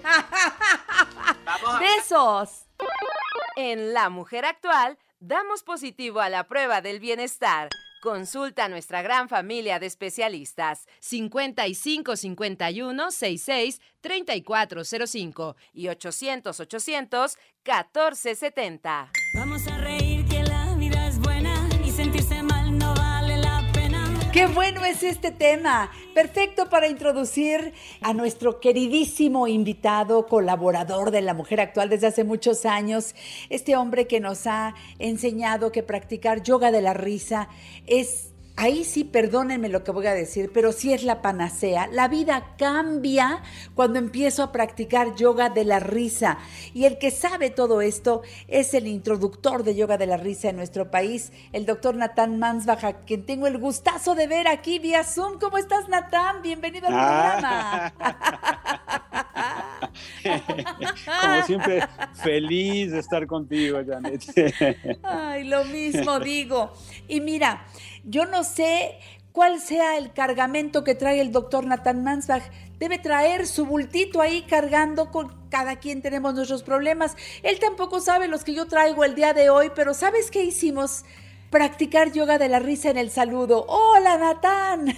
[1.44, 2.66] Vamos a Besos.
[3.56, 7.68] En La Mujer Actual, damos positivo a la prueba del bienestar.
[8.00, 19.10] Consulta a nuestra gran familia de especialistas 55 51 66 3405 y 800 800 1470.
[19.34, 20.17] Vamos a reír
[24.38, 25.90] Qué bueno es este tema.
[26.14, 32.64] Perfecto para introducir a nuestro queridísimo invitado, colaborador de la mujer actual desde hace muchos
[32.64, 33.16] años.
[33.50, 37.48] Este hombre que nos ha enseñado que practicar yoga de la risa
[37.84, 38.27] es...
[38.60, 41.86] Ahí sí, perdónenme lo que voy a decir, pero sí es la panacea.
[41.92, 43.40] La vida cambia
[43.76, 46.38] cuando empiezo a practicar yoga de la risa.
[46.74, 50.56] Y el que sabe todo esto es el introductor de yoga de la risa en
[50.56, 55.38] nuestro país, el doctor Natán Mansbaja, quien tengo el gustazo de ver aquí vía Zoom.
[55.38, 56.42] ¿Cómo estás, Natán?
[56.42, 57.92] Bienvenido al Ah.
[57.94, 58.88] programa.
[61.22, 61.86] Como siempre,
[62.22, 64.22] feliz de estar contigo, Janet.
[65.04, 66.72] Ay, lo mismo digo.
[67.06, 67.64] Y mira,
[68.08, 68.98] yo no sé
[69.32, 72.42] cuál sea el cargamento que trae el doctor Nathan Mansbach.
[72.78, 77.16] Debe traer su bultito ahí cargando con cada quien tenemos nuestros problemas.
[77.42, 81.04] Él tampoco sabe los que yo traigo el día de hoy, pero ¿sabes qué hicimos?
[81.50, 83.64] Practicar yoga de la risa en el saludo.
[83.68, 84.86] ¡Hola, Natán!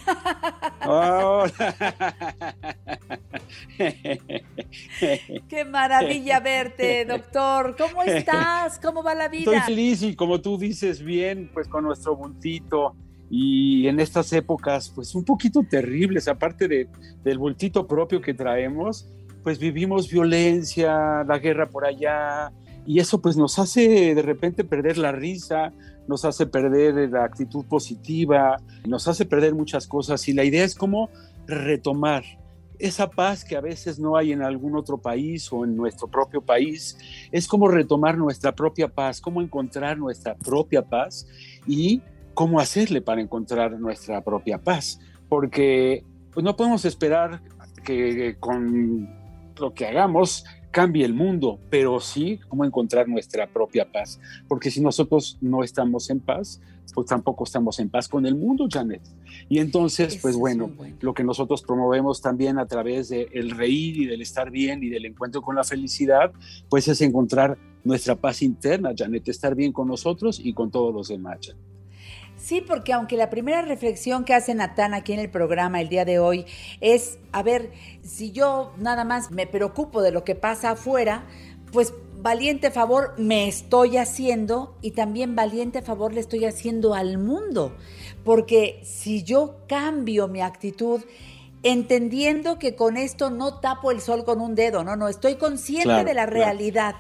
[5.49, 7.77] ¡Qué maravilla verte, doctor!
[7.77, 8.79] ¿Cómo estás?
[8.81, 9.53] ¿Cómo va la vida?
[9.53, 12.97] Estoy feliz y como tú dices bien, pues con nuestro bultito
[13.31, 16.89] y en estas épocas, pues un poquito terribles, aparte de,
[17.23, 19.09] del bultito propio que traemos,
[19.45, 22.51] pues vivimos violencia, la guerra por allá,
[22.85, 25.73] y eso pues nos hace de repente perder la risa,
[26.09, 30.27] nos hace perder la actitud positiva, nos hace perder muchas cosas.
[30.29, 31.11] Y la idea es cómo
[31.47, 32.25] retomar
[32.81, 36.41] esa paz que a veces no hay en algún otro país o en nuestro propio
[36.41, 36.99] país,
[37.31, 41.27] es como retomar nuestra propia paz, cómo encontrar nuestra propia paz
[41.67, 42.01] y
[42.33, 47.43] cómo hacerle para encontrar nuestra propia paz, porque pues, no podemos esperar
[47.85, 49.09] que con
[49.59, 54.81] lo que hagamos cambie el mundo, pero sí cómo encontrar nuestra propia paz, porque si
[54.81, 56.61] nosotros no estamos en paz,
[56.95, 59.03] pues tampoco estamos en paz con el mundo, Janet.
[59.49, 63.51] Y entonces, pues es bueno, un buen- lo que nosotros promovemos también a través del
[63.53, 66.33] reír y del estar bien y del encuentro con la felicidad,
[66.69, 71.09] pues es encontrar nuestra paz interna, Janet, estar bien con nosotros y con todos los
[71.09, 71.39] demás.
[71.41, 71.70] Janet.
[72.43, 76.05] Sí, porque aunque la primera reflexión que hace Natán aquí en el programa el día
[76.05, 76.47] de hoy
[76.81, 77.71] es, a ver,
[78.03, 81.25] si yo nada más me preocupo de lo que pasa afuera,
[81.71, 87.77] pues valiente favor me estoy haciendo y también valiente favor le estoy haciendo al mundo.
[88.25, 91.03] Porque si yo cambio mi actitud,
[91.63, 95.85] entendiendo que con esto no tapo el sol con un dedo, no, no, estoy consciente
[95.85, 96.45] Claro, de la claro.
[96.45, 96.95] realidad,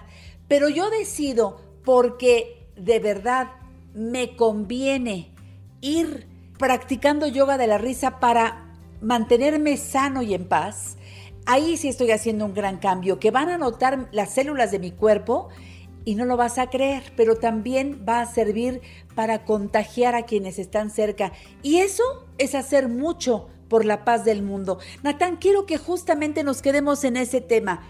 [0.49, 3.49] pero yo decido porque de verdad
[3.95, 5.33] me conviene
[5.81, 8.67] ir practicando yoga de la risa para
[9.01, 10.97] mantenerme sano y en paz,
[11.47, 14.91] ahí sí estoy haciendo un gran cambio, que van a notar las células de mi
[14.91, 15.49] cuerpo
[16.05, 18.81] y no lo vas a creer, pero también va a servir
[19.15, 21.33] para contagiar a quienes están cerca.
[21.63, 22.03] Y eso
[22.39, 24.79] es hacer mucho por la paz del mundo.
[25.03, 27.83] Natán, quiero que justamente nos quedemos en ese tema,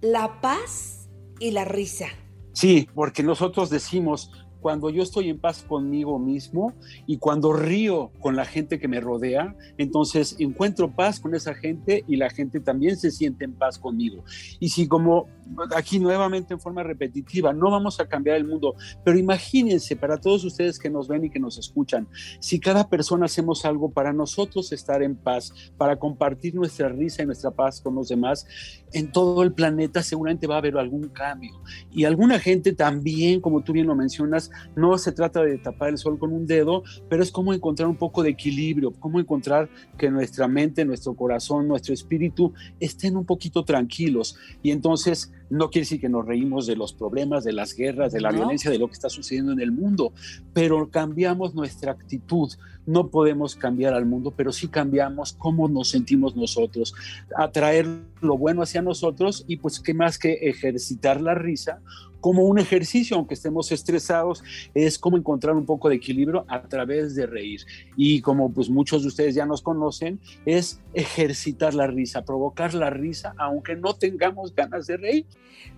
[0.00, 2.06] la paz y la risa.
[2.52, 4.32] Sí, porque nosotros decimos,
[4.68, 6.74] cuando yo estoy en paz conmigo mismo
[7.06, 12.04] y cuando río con la gente que me rodea, entonces encuentro paz con esa gente
[12.06, 14.24] y la gente también se siente en paz conmigo.
[14.60, 15.26] Y si como
[15.74, 20.44] aquí nuevamente en forma repetitiva, no vamos a cambiar el mundo, pero imagínense para todos
[20.44, 22.08] ustedes que nos ven y que nos escuchan,
[22.40, 27.26] si cada persona hacemos algo para nosotros estar en paz, para compartir nuestra risa y
[27.26, 28.46] nuestra paz con los demás,
[28.92, 31.60] en todo el planeta seguramente va a haber algún cambio.
[31.90, 35.98] Y alguna gente también, como tú bien lo mencionas, no se trata de tapar el
[35.98, 40.10] sol con un dedo, pero es como encontrar un poco de equilibrio, cómo encontrar que
[40.10, 44.36] nuestra mente, nuestro corazón, nuestro espíritu estén un poquito tranquilos.
[44.62, 48.20] Y entonces no quiere decir que nos reímos de los problemas, de las guerras, de
[48.20, 48.38] la No.
[48.38, 50.12] violencia, de lo que está sucediendo en el mundo,
[50.52, 52.50] pero cambiamos nuestra actitud.
[52.88, 56.94] No podemos cambiar al mundo, pero sí cambiamos cómo nos sentimos nosotros,
[57.36, 57.86] atraer
[58.20, 61.80] lo bueno hacia nosotros y pues qué más que ejercitar la risa
[62.20, 64.42] como un ejercicio, aunque estemos estresados,
[64.74, 67.60] es como encontrar un poco de equilibrio a través de reír.
[67.96, 72.90] Y como pues muchos de ustedes ya nos conocen, es ejercitar la risa, provocar la
[72.90, 75.26] risa, aunque no tengamos ganas de reír.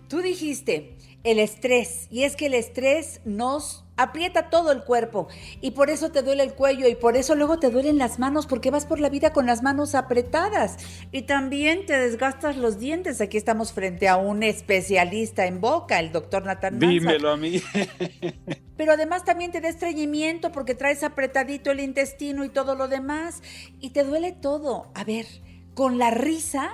[0.09, 5.29] Tú dijiste el estrés, y es que el estrés nos aprieta todo el cuerpo,
[5.61, 8.47] y por eso te duele el cuello, y por eso luego te duelen las manos,
[8.47, 10.79] porque vas por la vida con las manos apretadas,
[11.13, 13.21] y también te desgastas los dientes.
[13.21, 16.71] Aquí estamos frente a un especialista en boca, el doctor Manza.
[16.71, 17.63] Dímelo a mí.
[18.81, 23.43] pero además también te da estreñimiento porque traes apretadito el intestino y todo lo demás
[23.79, 24.91] y te duele todo.
[24.95, 25.27] A ver,
[25.75, 26.71] con la risa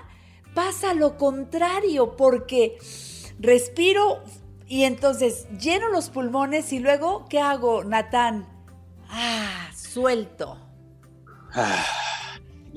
[0.55, 2.79] pasa lo contrario porque
[3.39, 4.23] respiro
[4.67, 8.47] y entonces lleno los pulmones y luego, ¿qué hago, Natán?
[9.09, 10.59] Ah, suelto.
[11.55, 11.85] Ah,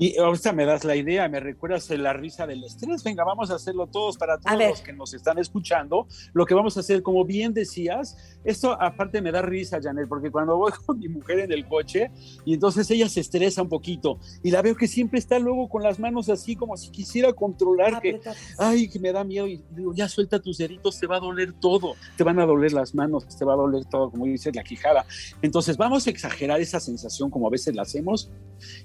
[0.00, 3.04] y ahorita me das la idea, me recuerdas la risa del estrés.
[3.04, 6.08] Venga, vamos a hacerlo todos para todos los que nos están escuchando.
[6.32, 10.30] Lo que vamos a hacer, como bien decías, esto aparte me da risa, Janet, porque
[10.30, 12.10] cuando voy con mi mujer en el coche
[12.46, 15.82] y entonces ella se estresa un poquito y la veo que siempre está luego con
[15.82, 18.22] las manos así como si quisiera controlar que,
[18.56, 21.52] ay, que me da miedo y digo, ya suelta tus deditos, te va a doler
[21.60, 24.62] todo, te van a doler las manos, te va a doler todo, como dice la
[24.62, 25.04] quijada.
[25.42, 28.30] Entonces vamos a exagerar esa sensación como a veces la hacemos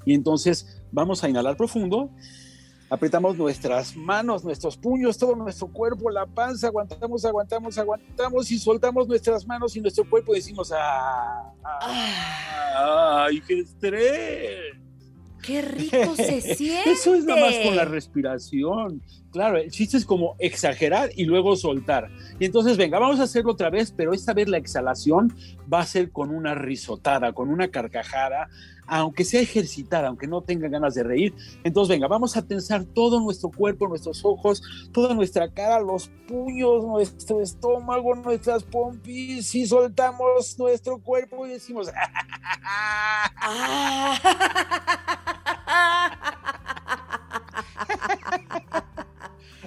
[0.05, 2.11] y entonces vamos a inhalar profundo,
[2.89, 9.07] apretamos nuestras manos, nuestros puños, todo nuestro cuerpo, la panza, aguantamos, aguantamos, aguantamos y soltamos
[9.07, 14.85] nuestras manos y nuestro cuerpo y decimos, ah, ah, ay, qué estrés.
[15.41, 16.91] ¡Qué rico se siente!
[16.91, 19.01] Eso es nada más con la respiración.
[19.35, 22.09] Claro, el chiste es como exagerar y luego soltar.
[22.39, 25.35] Y entonces, venga, vamos a hacerlo otra vez, pero esta vez la exhalación
[25.71, 28.47] va a ser con una risotada, con una carcajada,
[28.87, 31.35] aunque sea ejercitada, aunque no tenga ganas de reír.
[31.65, 36.85] Entonces, venga, vamos a tensar todo nuestro cuerpo, nuestros ojos, toda nuestra cara, los puños,
[36.85, 41.91] nuestro estómago, nuestras pompis, y soltamos nuestro cuerpo y decimos,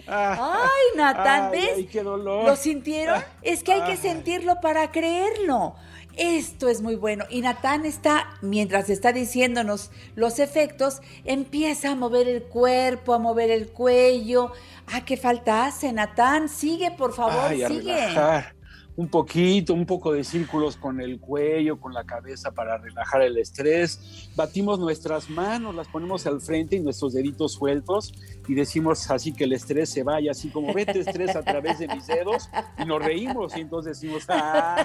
[0.08, 1.50] ¡Ay, Natán!
[1.50, 1.70] ¿Ves?
[1.76, 2.46] ay, qué dolor.
[2.46, 3.22] ¿Lo sintieron?
[3.42, 5.74] Es que hay que sentirlo para creerlo.
[6.16, 7.24] Esto es muy bueno.
[7.30, 13.50] Y Natán está, mientras está diciéndonos los efectos, empieza a mover el cuerpo, a mover
[13.50, 14.50] el cuello.
[14.88, 16.48] Ah, ¿qué falta hace, Natán?
[16.48, 17.94] Sigue, por favor, Ay, a sigue.
[17.94, 18.57] relajar
[18.98, 23.38] un poquito, un poco de círculos con el cuello, con la cabeza para relajar el
[23.38, 24.28] estrés.
[24.34, 28.12] Batimos nuestras manos, las ponemos al frente y nuestros deditos sueltos
[28.48, 31.86] y decimos así que el estrés se vaya, así como vete estrés a través de
[31.86, 34.84] mis dedos y nos reímos y entonces decimos, "Ah".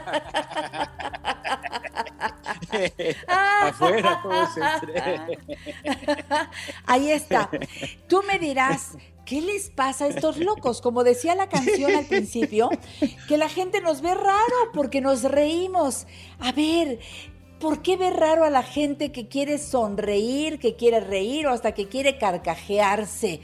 [3.63, 5.21] afuera todo ese estrés.
[6.85, 7.49] Ahí está.
[8.07, 8.95] Tú me dirás,
[9.25, 10.81] ¿qué les pasa a estos locos?
[10.81, 12.69] Como decía la canción al principio,
[13.27, 16.07] que la gente nos ve raro porque nos reímos.
[16.39, 16.99] A ver,
[17.59, 21.73] ¿por qué ve raro a la gente que quiere sonreír, que quiere reír o hasta
[21.73, 23.41] que quiere carcajearse?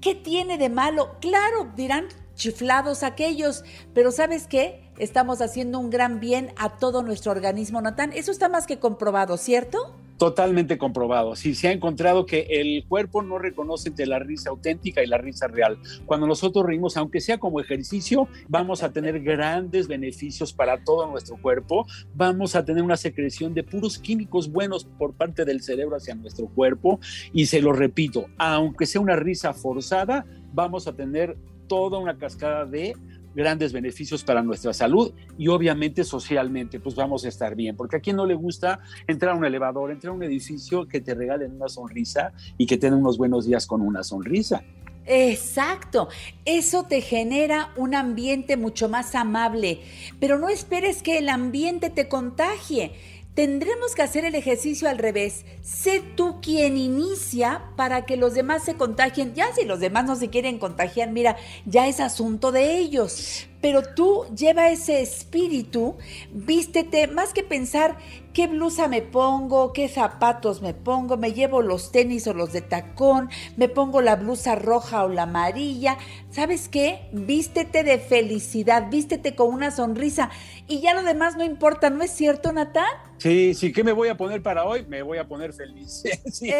[0.00, 1.16] ¿Qué tiene de malo?
[1.20, 4.89] Claro, dirán chiflados aquellos, pero ¿sabes qué?
[5.00, 8.12] Estamos haciendo un gran bien a todo nuestro organismo, Natán.
[8.12, 9.96] Eso está más que comprobado, ¿cierto?
[10.18, 11.36] Totalmente comprobado.
[11.36, 15.16] Sí, se ha encontrado que el cuerpo no reconoce entre la risa auténtica y la
[15.16, 15.78] risa real.
[16.04, 21.40] Cuando nosotros reímos, aunque sea como ejercicio, vamos a tener grandes beneficios para todo nuestro
[21.40, 21.86] cuerpo.
[22.14, 26.46] Vamos a tener una secreción de puros químicos buenos por parte del cerebro hacia nuestro
[26.48, 27.00] cuerpo.
[27.32, 31.38] Y se lo repito, aunque sea una risa forzada, vamos a tener
[31.70, 32.96] toda una cascada de
[33.34, 38.00] grandes beneficios para nuestra salud y obviamente socialmente, pues vamos a estar bien, porque a
[38.00, 41.52] quien no le gusta entrar a un elevador, entrar a un edificio que te regalen
[41.52, 44.62] una sonrisa y que tengan unos buenos días con una sonrisa.
[45.06, 46.08] Exacto,
[46.44, 49.80] eso te genera un ambiente mucho más amable,
[50.20, 52.92] pero no esperes que el ambiente te contagie.
[53.40, 55.46] Tendremos que hacer el ejercicio al revés.
[55.62, 59.34] Sé tú quien inicia para que los demás se contagien.
[59.34, 63.48] Ya si los demás no se quieren contagiar, mira, ya es asunto de ellos.
[63.60, 65.96] Pero tú lleva ese espíritu,
[66.32, 67.98] vístete, más que pensar
[68.32, 72.62] qué blusa me pongo, qué zapatos me pongo, me llevo los tenis o los de
[72.62, 75.98] tacón, me pongo la blusa roja o la amarilla.
[76.30, 77.08] ¿Sabes qué?
[77.12, 80.30] Vístete de felicidad, vístete con una sonrisa
[80.68, 82.86] y ya lo demás no importa, ¿no es cierto, Natán?
[83.18, 84.86] Sí, sí, ¿qué me voy a poner para hoy?
[84.86, 86.02] Me voy a poner feliz.
[86.32, 86.50] Sí,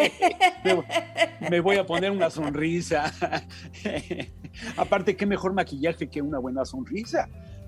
[1.48, 3.12] me voy a poner una sonrisa.
[4.76, 6.89] Aparte, qué mejor maquillaje que una buena sonrisa.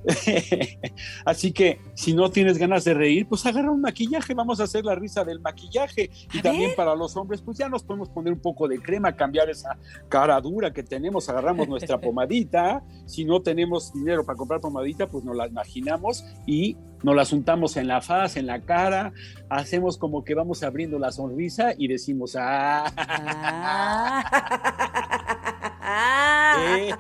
[1.25, 4.85] Así que si no tienes ganas de reír, pues agarra un maquillaje, vamos a hacer
[4.85, 6.11] la risa del maquillaje.
[6.33, 9.51] Y también para los hombres, pues ya nos podemos poner un poco de crema, cambiar
[9.51, 9.77] esa
[10.09, 12.83] cara dura que tenemos, agarramos nuestra pomadita.
[13.07, 17.77] Si no tenemos dinero para comprar pomadita, pues nos la imaginamos y nos la untamos
[17.77, 19.13] en la faz, en la cara,
[19.49, 22.93] hacemos como que vamos abriendo la sonrisa y decimos, ah,
[23.55, 25.49] Ah.
[25.85, 26.97] Ah.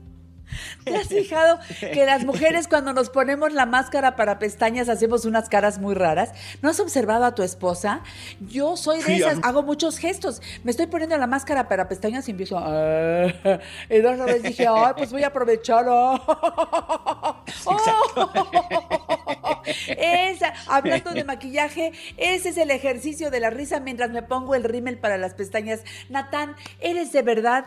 [0.84, 5.48] ¿Te has fijado que las mujeres cuando nos ponemos la máscara para pestañas hacemos unas
[5.48, 6.32] caras muy raras?
[6.62, 8.00] ¿No has observado a tu esposa?
[8.40, 10.40] Yo soy de esas, hago muchos gestos.
[10.64, 13.26] Me estoy poniendo la máscara para pestañas y empiezo a...
[13.90, 15.86] Y la otra vez dije, ay, pues voy a aprovechar.
[19.86, 24.64] Esa, hablando de maquillaje, ese es el ejercicio de la risa mientras me pongo el
[24.64, 25.82] rímel para las pestañas.
[26.08, 27.66] Natán, eres de verdad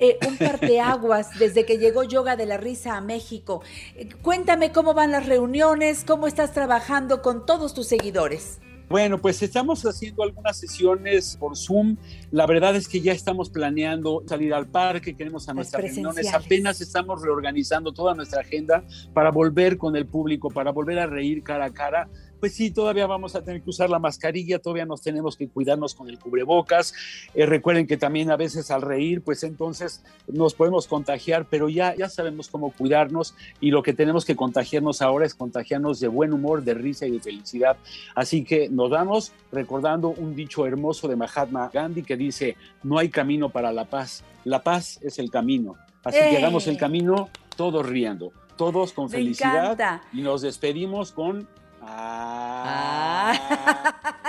[0.00, 3.62] eh, un parteaguas desde que llegó Yoga de la Risa a México.
[3.96, 8.58] Eh, cuéntame cómo van las reuniones, cómo estás trabajando con todos tus seguidores.
[8.90, 11.96] Bueno, pues estamos haciendo algunas sesiones por Zoom.
[12.32, 16.34] La verdad es que ya estamos planeando salir al parque, queremos a nuestras reuniones.
[16.34, 18.82] Apenas estamos reorganizando toda nuestra agenda
[19.14, 22.08] para volver con el público, para volver a reír cara a cara.
[22.40, 25.94] Pues sí, todavía vamos a tener que usar la mascarilla, todavía nos tenemos que cuidarnos
[25.94, 26.94] con el cubrebocas.
[27.34, 31.94] Eh, recuerden que también a veces al reír, pues entonces nos podemos contagiar, pero ya,
[31.94, 36.32] ya sabemos cómo cuidarnos y lo que tenemos que contagiarnos ahora es contagiarnos de buen
[36.32, 37.76] humor, de risa y de felicidad.
[38.14, 43.10] Así que nos vamos recordando un dicho hermoso de Mahatma Gandhi que dice, no hay
[43.10, 45.76] camino para la paz, la paz es el camino.
[46.02, 46.28] Así ¡Eh!
[46.30, 50.02] que hagamos el camino todos riendo, todos con Me felicidad encanta.
[50.14, 51.46] y nos despedimos con...
[51.82, 53.34] Ah.
[53.42, 54.10] Ah.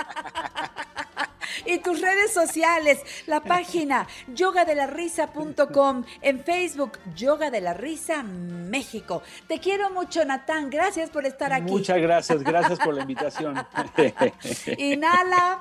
[1.64, 9.22] Y tus redes sociales, la página yogadelarisa.com, en Facebook Yoga de la Risa México.
[9.46, 10.70] Te quiero mucho, Natán.
[10.70, 11.70] Gracias por estar aquí.
[11.70, 13.66] Muchas gracias, gracias por la invitación.
[14.78, 15.60] Inhala.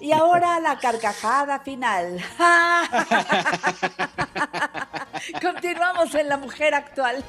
[0.00, 2.20] Y ahora la carcajada final.
[5.40, 7.24] Continuamos en La Mujer Actual.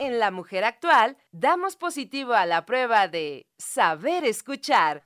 [0.00, 5.02] En La Mujer Actual damos positivo a la prueba de saber escuchar.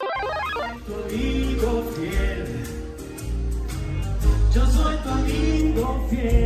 [1.96, 2.64] fiel.
[4.54, 6.41] Yo soy tu amigo fiel.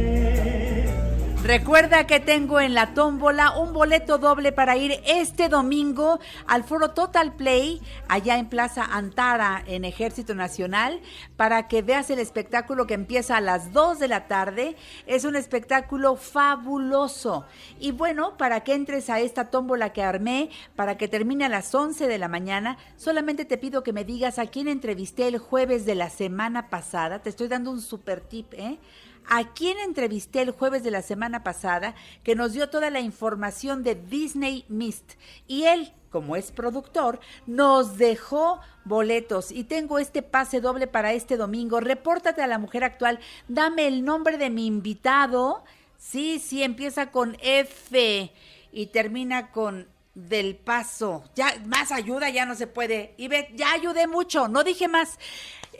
[1.47, 6.19] Recuerda que tengo en la tómbola un boleto doble para ir este domingo
[6.49, 11.01] al foro Total Play, allá en Plaza Antara, en Ejército Nacional,
[11.37, 14.75] para que veas el espectáculo que empieza a las 2 de la tarde.
[15.07, 17.45] Es un espectáculo fabuloso.
[17.79, 21.73] Y bueno, para que entres a esta tómbola que armé, para que termine a las
[21.73, 25.87] 11 de la mañana, solamente te pido que me digas a quién entrevisté el jueves
[25.87, 27.21] de la semana pasada.
[27.21, 28.81] Te estoy dando un super tip, ¿eh?
[29.29, 33.83] A quien entrevisté el jueves de la semana pasada, que nos dio toda la información
[33.83, 35.13] de Disney Mist.
[35.47, 39.51] Y él, como es productor, nos dejó boletos.
[39.51, 41.81] Y tengo este pase doble para este domingo.
[41.81, 43.19] Repórtate a la mujer actual.
[43.49, 45.65] Dame el nombre de mi invitado.
[45.99, 48.33] Sí, sí, empieza con F
[48.73, 51.25] y termina con del paso.
[51.35, 53.15] Ya, más ayuda ya no se puede.
[53.19, 55.19] Y ve, ya ayudé mucho, no dije más.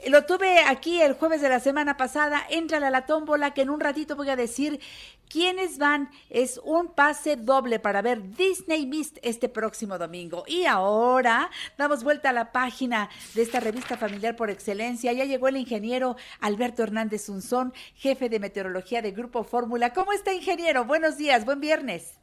[0.07, 2.41] Lo tuve aquí el jueves de la semana pasada.
[2.49, 4.79] Entrale a la tómbola que en un ratito voy a decir
[5.29, 6.09] quiénes van.
[6.29, 10.43] Es un pase doble para ver Disney Mist este próximo domingo.
[10.47, 15.13] Y ahora damos vuelta a la página de esta revista familiar por excelencia.
[15.13, 19.93] Ya llegó el ingeniero Alberto Hernández Unzón, jefe de meteorología de Grupo Fórmula.
[19.93, 20.85] ¿Cómo está, ingeniero?
[20.85, 22.19] Buenos días, buen viernes.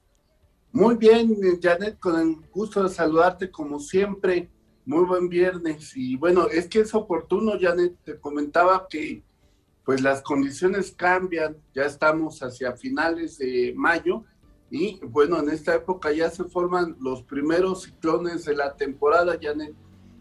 [0.72, 4.51] Muy bien, Janet, con el gusto de saludarte como siempre.
[4.87, 5.97] Muy buen viernes.
[5.97, 7.97] Y bueno, es que es oportuno, Janet.
[8.05, 9.22] Te comentaba que
[9.85, 11.57] pues las condiciones cambian.
[11.74, 14.24] Ya estamos hacia finales de mayo
[14.70, 19.74] y bueno, en esta época ya se forman los primeros ciclones de la temporada, Janet.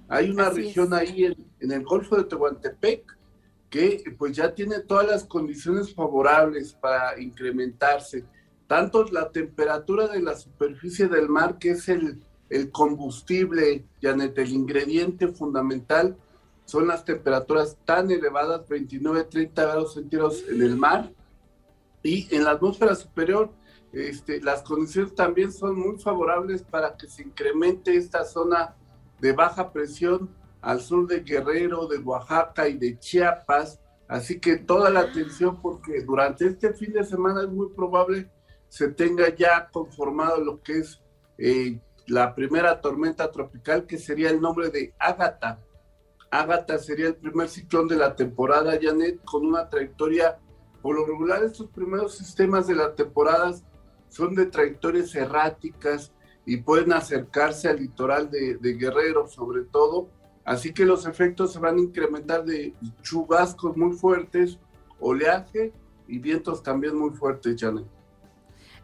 [0.08, 0.94] Hay una Así región es.
[0.94, 3.18] ahí en, en el Golfo de Tehuantepec
[3.70, 8.24] que pues ya tiene todas las condiciones favorables para incrementarse
[8.68, 12.22] tanto la temperatura de la superficie del mar, que es el,
[12.56, 16.18] el combustible, Janet, el ingrediente fundamental,
[16.66, 21.12] son las temperaturas tan elevadas, 29, 30 grados centígrados en el mar,
[22.04, 23.52] y en la atmósfera superior,
[23.92, 28.76] este, las condiciones también son muy favorables para que se incremente esta zona
[29.20, 30.30] de baja presión
[30.62, 33.80] al sur de Guerrero, de Oaxaca y de Chiapas.
[34.08, 38.30] Así que toda la atención porque durante este fin de semana es muy probable
[38.74, 41.00] se tenga ya conformado lo que es
[41.38, 45.60] eh, la primera tormenta tropical, que sería el nombre de Ágata.
[46.30, 50.40] Ágata sería el primer ciclón de la temporada, Janet, con una trayectoria,
[50.82, 53.54] por lo regular estos primeros sistemas de la temporada
[54.10, 56.12] son de trayectorias erráticas
[56.46, 60.10] y pueden acercarse al litoral de, de Guerrero sobre todo,
[60.44, 64.60] así que los efectos se van a incrementar de chubascos muy fuertes,
[65.00, 65.72] oleaje
[66.08, 67.86] y vientos también muy fuertes, Janet.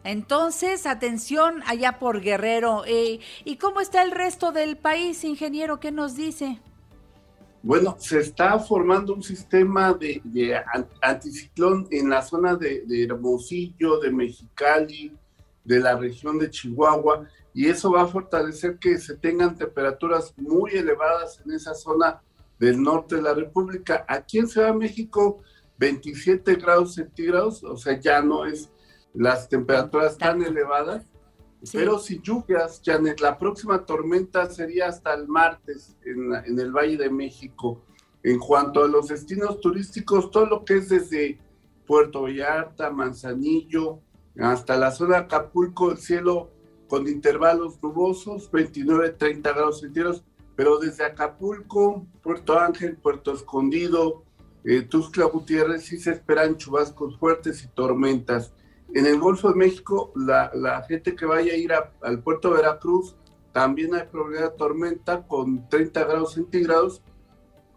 [0.04, 2.84] Entonces, atención allá por Guerrero.
[2.86, 5.78] Eh, ¿Y cómo está el resto del país, ingeniero?
[5.80, 6.58] ¿Qué nos dice?
[7.62, 13.04] Bueno, se está formando un sistema de, de an- anticiclón en la zona de, de
[13.04, 15.12] Hermosillo, de Mexicali,
[15.62, 20.70] de la región de Chihuahua, y eso va a fortalecer que se tengan temperaturas muy
[20.72, 22.22] elevadas en esa zona
[22.58, 24.06] del norte de la República.
[24.08, 25.42] Aquí en Ciudad de México,
[25.78, 28.70] 27 grados centígrados, o sea, ya no es
[29.14, 31.04] las temperaturas tan elevadas,
[31.62, 31.76] Sí.
[31.76, 37.10] pero si lluvias, Janet, la próxima tormenta sería hasta el martes en el Valle de
[37.10, 37.82] México.
[38.22, 41.38] En cuanto a los destinos turísticos, todo lo que es desde
[41.86, 44.00] Puerto Vallarta, Manzanillo,
[44.38, 46.50] hasta la zona de Acapulco, el cielo
[46.88, 50.24] con intervalos nubosos, 29, 30 grados centígrados,
[50.56, 54.24] pero desde Acapulco, Puerto Ángel, Puerto Escondido,
[54.64, 58.52] eh, Tuxtla Gutiérrez, sí se esperan chubascos fuertes y tormentas.
[58.94, 63.16] En el Golfo de México, la, gente que vaya a ir al puerto de Veracruz,
[63.52, 67.02] también hay probabilidad de tormenta con 30 grados centígrados.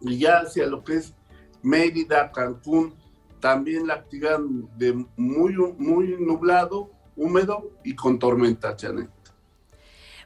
[0.01, 1.13] Y ya hacia lo que es
[1.61, 2.95] Mérida, Cancún,
[3.39, 4.39] también la actividad
[4.77, 9.09] de muy, muy nublado, húmedo y con tormenta, Janet.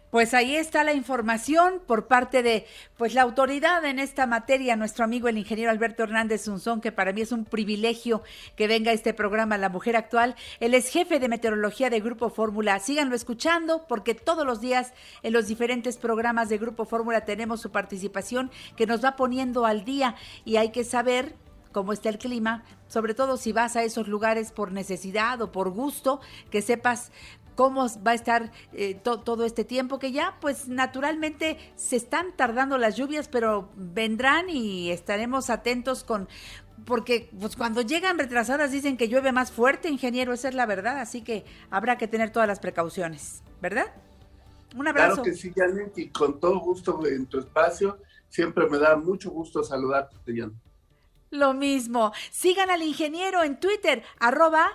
[0.09, 5.03] Pues ahí está la información por parte de pues la autoridad en esta materia, nuestro
[5.03, 8.23] amigo el ingeniero Alberto Hernández Unzón, que para mí es un privilegio
[8.55, 10.37] que venga a este programa La Mujer Actual.
[10.61, 12.79] Él es jefe de meteorología de Grupo Fórmula.
[12.79, 14.93] Síganlo escuchando porque todos los días
[15.23, 19.83] en los diferentes programas de Grupo Fórmula tenemos su participación que nos va poniendo al
[19.83, 21.35] día y hay que saber
[21.73, 25.69] cómo está el clima, sobre todo si vas a esos lugares por necesidad o por
[25.69, 27.11] gusto, que sepas
[27.57, 32.37] cómo va a estar eh, to- todo este tiempo, que ya pues naturalmente se están
[32.37, 36.29] tardando las lluvias, pero vendrán y estaremos atentos con...
[36.85, 40.99] Porque pues cuando llegan retrasadas dicen que llueve más fuerte, ingeniero, esa es la verdad,
[40.99, 43.87] así que habrá que tener todas las precauciones, ¿verdad?
[44.75, 45.15] Un abrazo.
[45.15, 47.97] Claro que sí, Janet, y con todo gusto en tu espacio.
[48.29, 50.53] Siempre me da mucho gusto saludarte, Janet.
[51.31, 52.13] Lo mismo.
[52.31, 54.67] Sigan al ingeniero en Twitter, arroba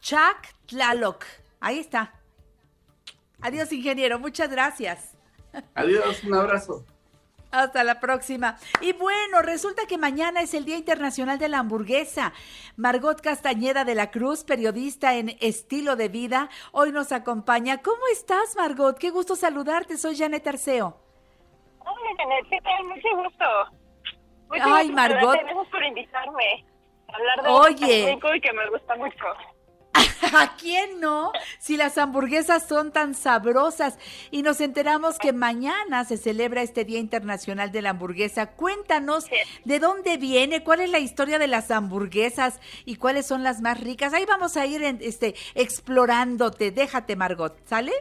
[0.00, 1.24] Chuck Tlaloc.
[1.58, 2.14] Ahí está.
[3.42, 4.18] Adiós, ingeniero.
[4.18, 5.16] Muchas gracias.
[5.74, 6.84] Adiós, un abrazo.
[7.50, 8.56] Hasta la próxima.
[8.80, 12.32] Y bueno, resulta que mañana es el Día Internacional de la Hamburguesa.
[12.76, 17.78] Margot Castañeda de la Cruz, periodista en Estilo de Vida, hoy nos acompaña.
[17.78, 18.96] ¿Cómo estás, Margot?
[18.96, 19.96] Qué gusto saludarte.
[19.96, 20.96] Soy Janet Arceo.
[21.80, 22.84] Hola, Janet, ¿qué tal?
[22.84, 23.44] Mucho gusto.
[24.48, 25.34] Mucho Ay, gusto Margot.
[25.40, 26.66] Gracias por invitarme
[27.08, 27.94] a hablar de Oye.
[27.94, 29.24] algo tan rico y que me gusta mucho.
[30.36, 31.32] ¿A quién no?
[31.58, 33.98] Si las hamburguesas son tan sabrosas.
[34.30, 38.52] Y nos enteramos que mañana se celebra este Día Internacional de la Hamburguesa.
[38.52, 39.26] Cuéntanos
[39.64, 43.80] de dónde viene, cuál es la historia de las hamburguesas y cuáles son las más
[43.80, 44.12] ricas.
[44.14, 46.70] Ahí vamos a ir en- este, explorándote.
[46.70, 47.92] Déjate, Margot, ¿sale?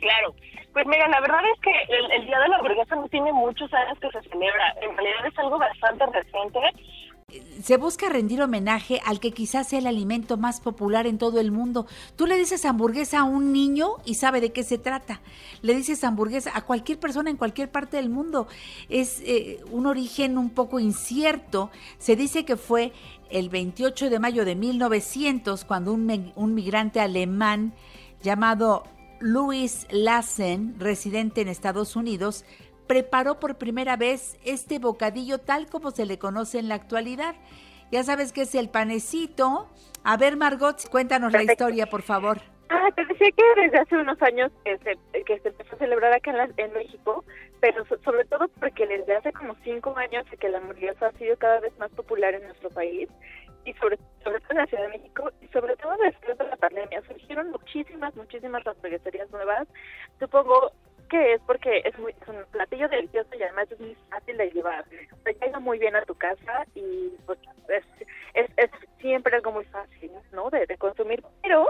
[0.00, 0.34] Claro.
[0.72, 3.72] Pues mira, la verdad es que el, el Día de la Hamburguesa no tiene muchos
[3.74, 4.74] años que se celebra.
[4.80, 6.58] En realidad es algo bastante reciente.
[7.62, 11.52] Se busca rendir homenaje al que quizás sea el alimento más popular en todo el
[11.52, 11.86] mundo.
[12.16, 15.20] Tú le dices hamburguesa a un niño y sabe de qué se trata.
[15.62, 18.48] Le dices hamburguesa a cualquier persona en cualquier parte del mundo.
[18.88, 21.70] Es eh, un origen un poco incierto.
[21.98, 22.92] Se dice que fue
[23.30, 27.72] el 28 de mayo de 1900 cuando un, un migrante alemán
[28.22, 28.84] llamado
[29.20, 32.44] Louis Lassen, residente en Estados Unidos,
[32.94, 37.36] preparó por primera vez este bocadillo tal como se le conoce en la actualidad.
[37.92, 39.68] Ya sabes que es el panecito.
[40.02, 42.40] A ver, Margot, cuéntanos la historia, por favor.
[42.68, 46.12] Ah, te decía que desde hace unos años que se, que se empezó a celebrar
[46.12, 47.24] acá en, la- en México,
[47.60, 51.36] pero so- sobre todo porque desde hace como cinco años que la hamburguesa ha sido
[51.36, 53.08] cada vez más popular en nuestro país
[53.64, 56.56] y sobre, sobre todo en la Ciudad de México y sobre todo después de la
[56.56, 59.68] pandemia surgieron muchísimas, muchísimas hamburgueserías nuevas.
[60.18, 60.72] Supongo
[61.10, 64.50] que es porque es, muy, es un platillo delicioso y además es muy fácil de
[64.50, 64.84] llevar.
[64.88, 67.38] Sea, llega muy bien a tu casa y pues
[67.68, 67.84] es,
[68.56, 70.48] es, siempre algo muy fácil, ¿no?
[70.50, 71.22] De, de consumir.
[71.42, 71.66] Pero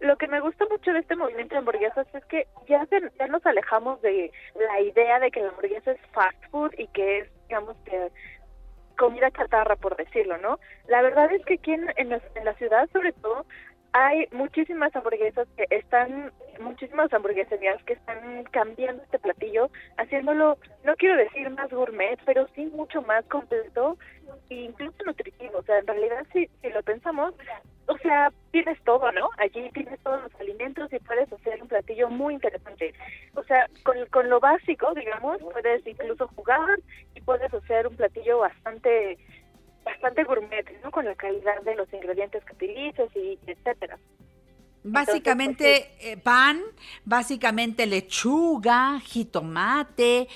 [0.00, 3.26] lo que me gusta mucho de este movimiento de hamburguesas es que ya, se- ya
[3.26, 7.28] nos alejamos de la idea de que la hamburguesa es fast food y que es,
[7.48, 8.10] digamos, que
[8.96, 10.58] comida chatarra, por decirlo, ¿no?
[10.88, 13.44] La verdad es que aquí en, en la, en la ciudad, sobre todo,
[13.94, 21.16] hay muchísimas hamburguesas que están, muchísimas hamburgueserías que están cambiando este platillo, haciéndolo, no quiero
[21.16, 23.96] decir más gourmet, pero sí mucho más completo
[24.50, 25.58] e incluso nutritivo.
[25.58, 27.34] O sea, en realidad, si, si lo pensamos,
[27.86, 29.30] o sea, tienes todo, ¿no?
[29.38, 32.94] Allí tienes todos los alimentos y puedes hacer un platillo muy interesante.
[33.36, 36.80] O sea, con, con lo básico, digamos, puedes incluso jugar
[37.14, 39.18] y puedes hacer un platillo bastante
[39.84, 40.90] bastante gourmet, ¿no?
[40.90, 43.98] Con la calidad de los ingredientes que utilices y etcétera.
[44.82, 46.60] Básicamente eh, pan,
[47.04, 50.28] básicamente lechuga, jitomate,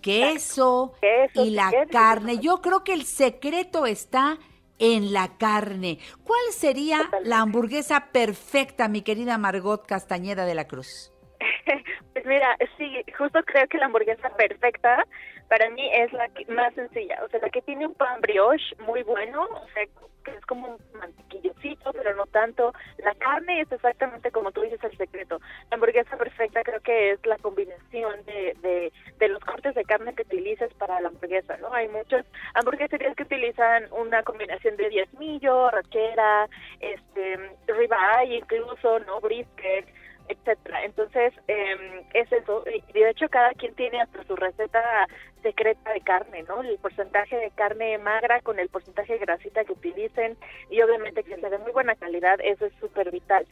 [0.00, 2.38] queso Queso, y la queso, carne.
[2.38, 4.38] Yo creo que el secreto está
[4.80, 5.98] en la carne.
[6.24, 7.28] ¿Cuál sería Totalmente.
[7.28, 11.12] la hamburguesa perfecta, mi querida Margot Castañeda de la Cruz?
[12.12, 15.06] Pues mira, sí, justo creo que la hamburguesa perfecta
[15.52, 19.02] para mí es la más sencilla, o sea, la que tiene un pan brioche muy
[19.02, 19.84] bueno, o sea,
[20.24, 22.72] que es como un mantequillocito, pero no tanto.
[23.04, 25.42] La carne es exactamente como tú dices el secreto.
[25.70, 30.14] La hamburguesa perfecta creo que es la combinación de, de, de los cortes de carne
[30.14, 31.70] que utilices para la hamburguesa, ¿no?
[31.74, 32.24] Hay muchas
[32.54, 36.48] hamburgueserías que utilizan una combinación de diezmillo, rachera,
[36.80, 37.36] este,
[37.66, 39.20] ribeye incluso, ¿no?
[39.20, 39.86] Brisket,
[40.28, 40.84] etcétera.
[40.84, 42.64] Entonces, eh, es eso.
[42.66, 45.06] Y de hecho, cada quien tiene hasta su receta
[45.42, 46.62] secreta de carne, ¿no?
[46.62, 50.36] El porcentaje de carne magra con el porcentaje de grasita que utilicen
[50.70, 53.46] y obviamente que sea de muy buena calidad, eso es súper vital.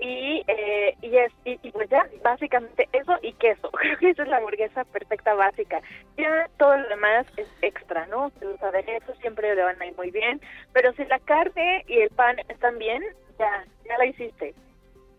[0.00, 3.70] Y, eh, y, es, y, pues ya, básicamente eso y queso.
[3.72, 5.80] Creo que esa es la hamburguesa perfecta básica.
[6.16, 8.32] Ya todo lo demás es extra, ¿no?
[8.40, 10.40] Los aderezos siempre le van a ir muy bien,
[10.72, 13.00] pero si la carne y el pan están bien,
[13.38, 14.54] ya, ya la hiciste.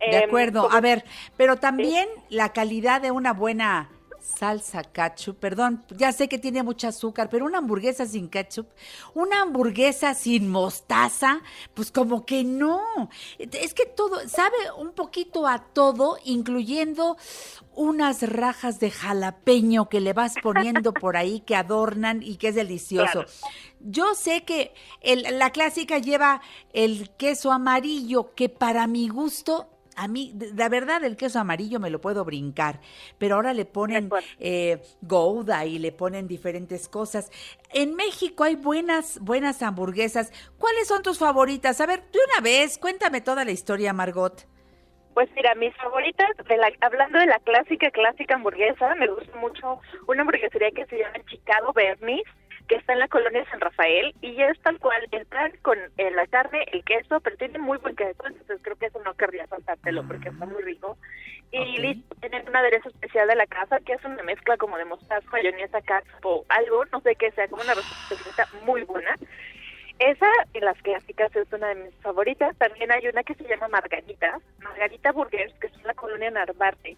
[0.10, 0.70] De Em, acuerdo.
[0.72, 1.06] A ver,
[1.38, 3.90] pero también la calidad de una buena
[4.20, 8.68] salsa ketchup, perdón, ya sé que tiene mucho azúcar, pero una hamburguesa sin ketchup,
[9.14, 11.42] una hamburguesa sin mostaza,
[11.74, 12.80] pues como que no.
[13.38, 17.18] Es que todo, sabe un poquito a todo, incluyendo
[17.76, 22.56] unas rajas de jalapeño que le vas poniendo por ahí que adornan y que es
[22.56, 23.12] delicioso.
[23.12, 23.28] Claro.
[23.82, 26.42] Yo sé que el- la clásica lleva
[26.72, 31.90] el queso amarillo, que para mi gusto, a mí, la verdad, el queso amarillo me
[31.90, 32.80] lo puedo brincar,
[33.18, 37.32] pero ahora le ponen eh, gouda y le ponen diferentes cosas.
[37.74, 40.32] En México hay buenas, buenas hamburguesas.
[40.58, 41.80] ¿Cuáles son tus favoritas?
[41.82, 44.48] A ver, de una vez, cuéntame toda la historia, Margot.
[45.14, 49.80] Pues mira, mis favoritas, de la, hablando de la clásica, clásica hamburguesa, me gusta mucho
[50.08, 52.24] una hamburguesería que se llama Chicago Bernie's,
[52.68, 56.12] que está en la colonia San Rafael, y es tal cual el pan con eh,
[56.12, 59.48] la carne, el queso, pero tiene muy buen queso, entonces creo que eso no querría
[59.48, 60.98] faltártelo porque está muy rico.
[61.52, 61.80] Y Ok.
[61.80, 65.28] listo, tienen un aderezo especial de la casa, que es una mezcla como de mostaza,
[65.32, 65.80] mayonesa,
[66.24, 67.76] o algo, no sé qué sea, como una
[68.10, 69.16] receta muy buena.
[70.00, 72.58] Esa de las clásicas es una de mis favoritas.
[72.58, 76.98] También hay una que se llama Margarita, Margarita Burgers, que está en la colonia Narvarte.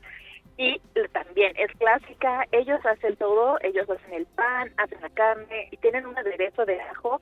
[0.57, 0.79] Y
[1.11, 6.05] también es clásica, ellos hacen todo, ellos hacen el pan, hacen la carne y tienen
[6.05, 7.21] un aderezo de ajo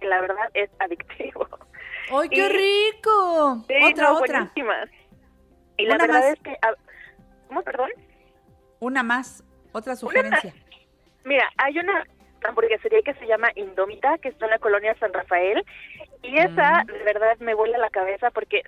[0.00, 1.46] que la verdad es adictivo.
[2.10, 3.64] ¡Ay, qué Y- rico!
[3.68, 4.38] Sí, otra, no, otra.
[4.40, 4.88] buenísimas.
[5.76, 6.24] Y la verdad más.
[6.32, 6.56] es que...
[6.62, 6.74] ah,
[7.48, 7.90] ¿Cómo, perdón?
[8.80, 10.54] Una más, otra sugerencia.
[11.24, 12.04] Mira, hay una
[12.44, 15.62] hamburguesería que se llama Indómita, que está en la colonia San Rafael,
[16.22, 16.86] y esa Mm.
[16.86, 18.62] de verdad me vuela la cabeza porque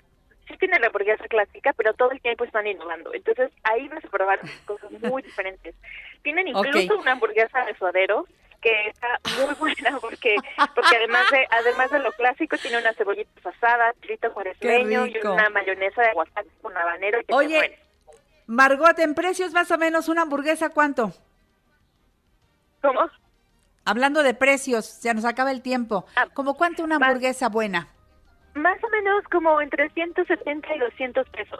[0.47, 3.13] sí tiene la hamburguesa clásica, pero todo el tiempo están innovando.
[3.13, 5.75] Entonces ahí vas a probar cosas muy diferentes.
[6.21, 8.27] Tienen incluso una hamburguesa de suadero
[8.61, 10.35] que está muy buena porque
[10.73, 15.49] porque además de además de lo clásico tiene una cebollita asada, chilito cuaresmeño y una
[15.49, 17.77] mayonesa de aguacate con habanero que Oye.
[18.47, 21.13] Margot, en precios más o menos una hamburguesa, ¿cuánto?
[22.81, 23.09] ¿Cómo?
[23.85, 26.05] Hablando de precios, ya nos acaba el tiempo.
[26.15, 27.87] Ah, ¿Cómo cuánto una más- hamburguesa buena?
[28.55, 31.59] Más o menos como entre 170 y 200 pesos.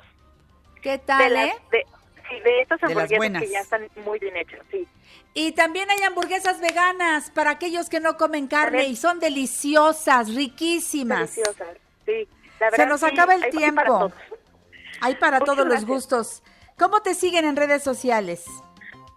[0.81, 1.55] ¿Qué de tal, las, eh?
[1.71, 1.85] de,
[2.29, 4.87] sí, de estas De hamburguesas que ya están muy bien hechas, sí.
[5.33, 11.35] Y también hay hamburguesas veganas para aquellos que no comen carne y son deliciosas, riquísimas.
[11.35, 12.27] Deliciosas, sí.
[12.59, 13.83] La Se verdad, nos sí, acaba el hay para tiempo.
[13.83, 14.13] todos.
[15.01, 16.43] Hay para Muchas todos los gustos.
[16.77, 18.45] ¿Cómo te siguen en redes sociales?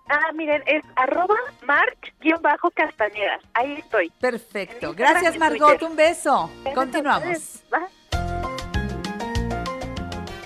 [0.09, 1.35] Ah, miren, es arroba
[1.67, 3.43] march-castañedas.
[3.55, 4.11] Ahí estoy.
[4.21, 4.95] Perfecto.
[4.95, 5.71] Gracias, Margot.
[5.71, 5.89] Twitter.
[5.89, 6.51] Un beso.
[6.75, 7.63] Continuamos.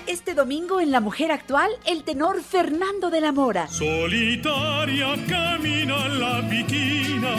[0.07, 3.67] Este domingo en La Mujer Actual, el tenor Fernando de la Mora.
[3.67, 7.35] Solitaria camina la viquina,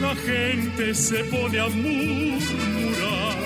[0.00, 3.36] la gente se pone a murmurar.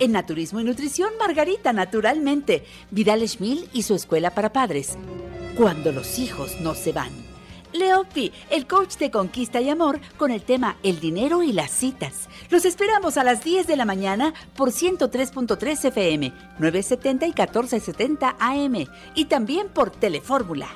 [0.00, 2.64] En Naturismo y Nutrición, Margarita, naturalmente.
[2.90, 4.98] Vidal Schmil y su escuela para padres.
[5.56, 7.10] Cuando los hijos no se van.
[7.72, 12.28] Leopi, el coach de conquista y amor, con el tema El dinero y las citas.
[12.50, 18.86] Los esperamos a las 10 de la mañana por 103.3 FM, 970 y 1470 AM.
[19.14, 20.68] Y también por Telefórmula.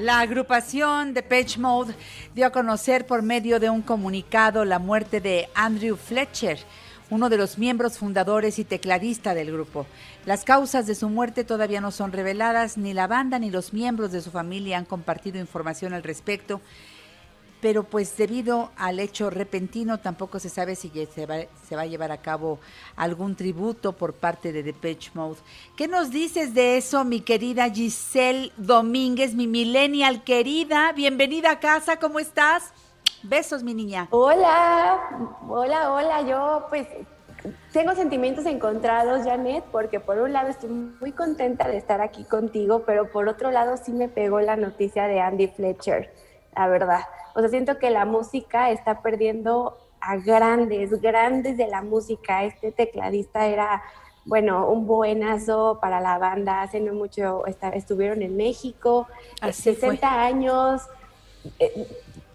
[0.00, 1.94] La agrupación de Page Mode
[2.34, 6.58] dio a conocer por medio de un comunicado la muerte de Andrew Fletcher,
[7.10, 9.86] uno de los miembros fundadores y tecladista del grupo.
[10.24, 14.12] Las causas de su muerte todavía no son reveladas, ni la banda ni los miembros
[14.12, 16.60] de su familia han compartido información al respecto.
[17.60, 21.36] pero pues debido al hecho repentino tampoco se sabe si se va,
[21.68, 22.58] se va a llevar a cabo
[22.96, 25.38] algún tributo por parte de Depeche Mode.
[25.76, 30.92] ¿Qué nos dices de eso, mi querida Giselle Domínguez, mi millennial querida?
[30.92, 32.72] Bienvenida a casa, ¿cómo estás?
[33.22, 34.08] Besos, mi niña.
[34.10, 34.98] Hola,
[35.48, 36.22] hola, hola.
[36.22, 36.86] Yo pues
[37.72, 42.82] tengo sentimientos encontrados, Janet, porque por un lado estoy muy contenta de estar aquí contigo,
[42.86, 46.14] pero por otro lado sí me pegó la noticia de Andy Fletcher,
[46.56, 47.00] la verdad.
[47.34, 52.44] O sea, siento que la música está perdiendo a grandes, grandes de la música.
[52.44, 53.82] Este tecladista era,
[54.24, 56.62] bueno, un buenazo para la banda.
[56.62, 57.44] Hace no mucho
[57.74, 59.06] estuvieron en México,
[59.42, 60.18] Así 60 fue.
[60.18, 60.82] años.
[61.58, 61.86] eh,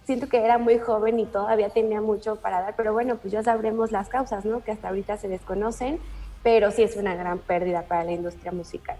[0.06, 3.42] siento que era muy joven y todavía tenía mucho para dar, pero bueno, pues ya
[3.42, 4.62] sabremos las causas, ¿no?
[4.62, 5.98] Que hasta ahorita se desconocen,
[6.42, 8.96] pero sí es una gran pérdida para la industria musical.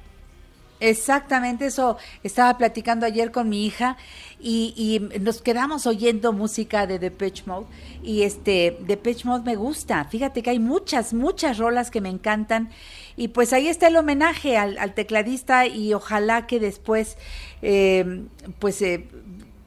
[0.79, 3.97] Exactamente, eso estaba platicando ayer con mi hija
[4.39, 7.67] y, nos quedamos oyendo música de Depeche Mode
[8.03, 10.05] y este Depeche Mode me gusta.
[10.05, 12.69] Fíjate que hay muchas, muchas rolas que me encantan
[13.17, 17.17] y pues ahí está el homenaje al, al tecladista y ojalá que después
[17.63, 18.25] eh,
[18.59, 19.09] pues eh,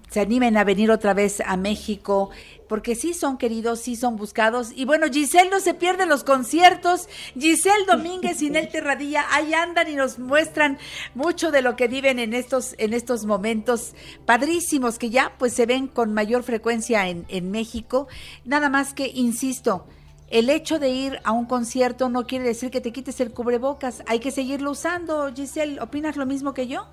[0.09, 2.29] se animen a venir otra vez a México,
[2.67, 4.71] porque sí son queridos, sí son buscados.
[4.75, 7.07] Y bueno, Giselle no se pierde los conciertos.
[7.37, 10.77] Giselle Domínguez y Nel Terradilla ahí andan y nos muestran
[11.15, 13.95] mucho de lo que viven en estos, en estos momentos
[14.25, 18.07] padrísimos que ya pues se ven con mayor frecuencia en, en México.
[18.45, 19.87] Nada más que, insisto,
[20.29, 24.03] el hecho de ir a un concierto no quiere decir que te quites el cubrebocas.
[24.07, 25.33] Hay que seguirlo usando.
[25.33, 26.87] Giselle, ¿opinas lo mismo que yo?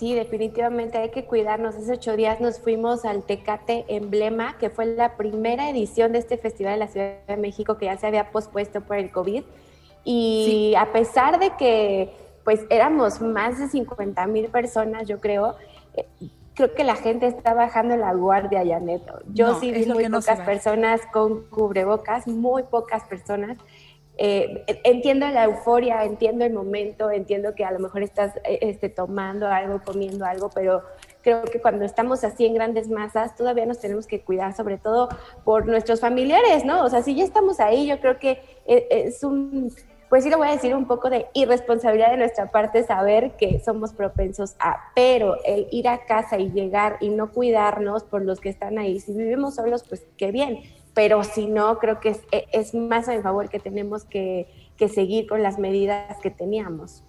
[0.00, 1.74] Sí, definitivamente hay que cuidarnos.
[1.74, 6.38] Hace ocho días nos fuimos al Tecate Emblema, que fue la primera edición de este
[6.38, 9.42] festival en la Ciudad de México que ya se había pospuesto por el COVID.
[10.02, 12.14] Y a pesar de que
[12.46, 15.56] pues éramos más de 50 mil personas, yo creo,
[15.92, 16.06] eh,
[16.54, 19.02] creo que la gente está bajando la guardia, Janet.
[19.34, 23.58] Yo No, sí vi muy no pocas personas con cubrebocas, muy pocas personas.
[24.22, 28.90] Eh, entiendo la euforia, entiendo el momento, entiendo que a lo mejor estás eh, este,
[28.90, 30.82] tomando algo, comiendo algo, pero
[31.22, 35.08] creo que cuando estamos así en grandes masas, todavía nos tenemos que cuidar, sobre todo
[35.42, 36.84] por nuestros familiares, ¿no?
[36.84, 39.72] O sea, si ya estamos ahí, yo creo que eh, es un,
[40.10, 43.58] pues sí lo voy a decir, un poco de irresponsabilidad de nuestra parte saber que
[43.60, 48.38] somos propensos a, pero el ir a casa y llegar y no cuidarnos por los
[48.38, 50.60] que están ahí, si vivimos solos, pues qué bien,
[50.94, 54.46] pero si no, creo que es, e, es más a mi favor que tenemos que,
[54.76, 57.02] que seguir con las medidas que teníamos.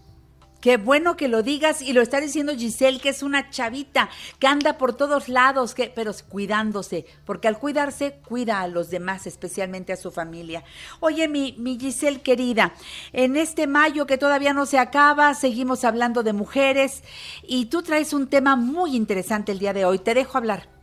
[0.62, 4.46] Qué bueno que lo digas y lo está diciendo Giselle, que es una chavita que
[4.46, 9.92] anda por todos lados, que, pero cuidándose, porque al cuidarse cuida a los demás, especialmente
[9.92, 10.64] a su familia.
[11.00, 12.76] Oye, mi, mi Giselle querida,
[13.12, 17.04] en este mayo que todavía no se acaba, seguimos hablando de mujeres
[17.42, 19.98] y tú traes un tema muy interesante el día de hoy.
[19.98, 20.81] Te dejo hablar.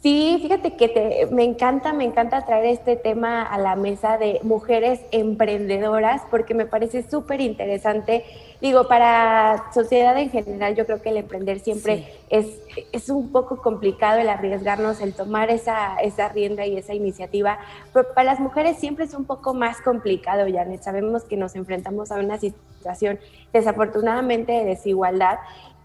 [0.00, 4.38] Sí, fíjate que te- me encanta, me encanta traer este tema a la mesa de
[4.44, 8.24] mujeres emprendedoras porque me parece súper interesante.
[8.60, 12.06] Digo, para sociedad en general, yo creo que el emprender siempre Sí.
[12.30, 12.46] es,
[12.92, 17.58] es un poco complicado el arriesgarnos, el tomar esa, esa rienda y esa iniciativa,
[17.92, 20.80] pero para las mujeres siempre es un poco más complicado, Janet.
[20.82, 23.18] Sabemos que nos enfrentamos a una situación
[23.52, 25.38] desafortunadamente de desigualdad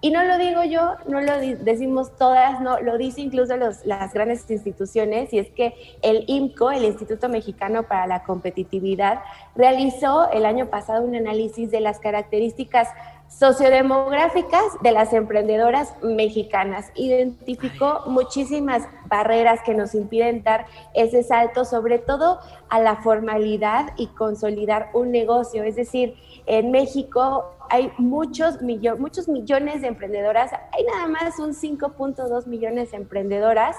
[0.03, 4.13] y no lo digo yo, no lo decimos todas, no, lo dice incluso los, las
[4.13, 9.21] grandes instituciones, y es que el IMCO, el Instituto Mexicano para la Competitividad,
[9.55, 12.89] realizó el año pasado un análisis de las características
[13.29, 16.91] sociodemográficas de las emprendedoras mexicanas.
[16.95, 24.07] Identificó muchísimas barreras que nos impiden dar ese salto, sobre todo a la formalidad y
[24.07, 25.63] consolidar un negocio.
[25.63, 31.53] Es decir, en México hay muchos, millo- muchos millones de emprendedoras, hay nada más un
[31.55, 33.75] 5.2 millones de emprendedoras,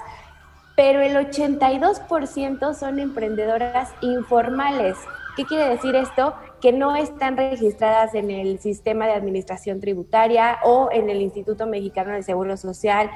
[0.75, 4.97] pero el 82% son emprendedoras informales.
[5.37, 6.33] ¿Qué quiere decir esto?
[6.61, 12.11] Que no están registradas en el sistema de administración tributaria o en el Instituto Mexicano
[12.13, 13.09] del Seguro Social.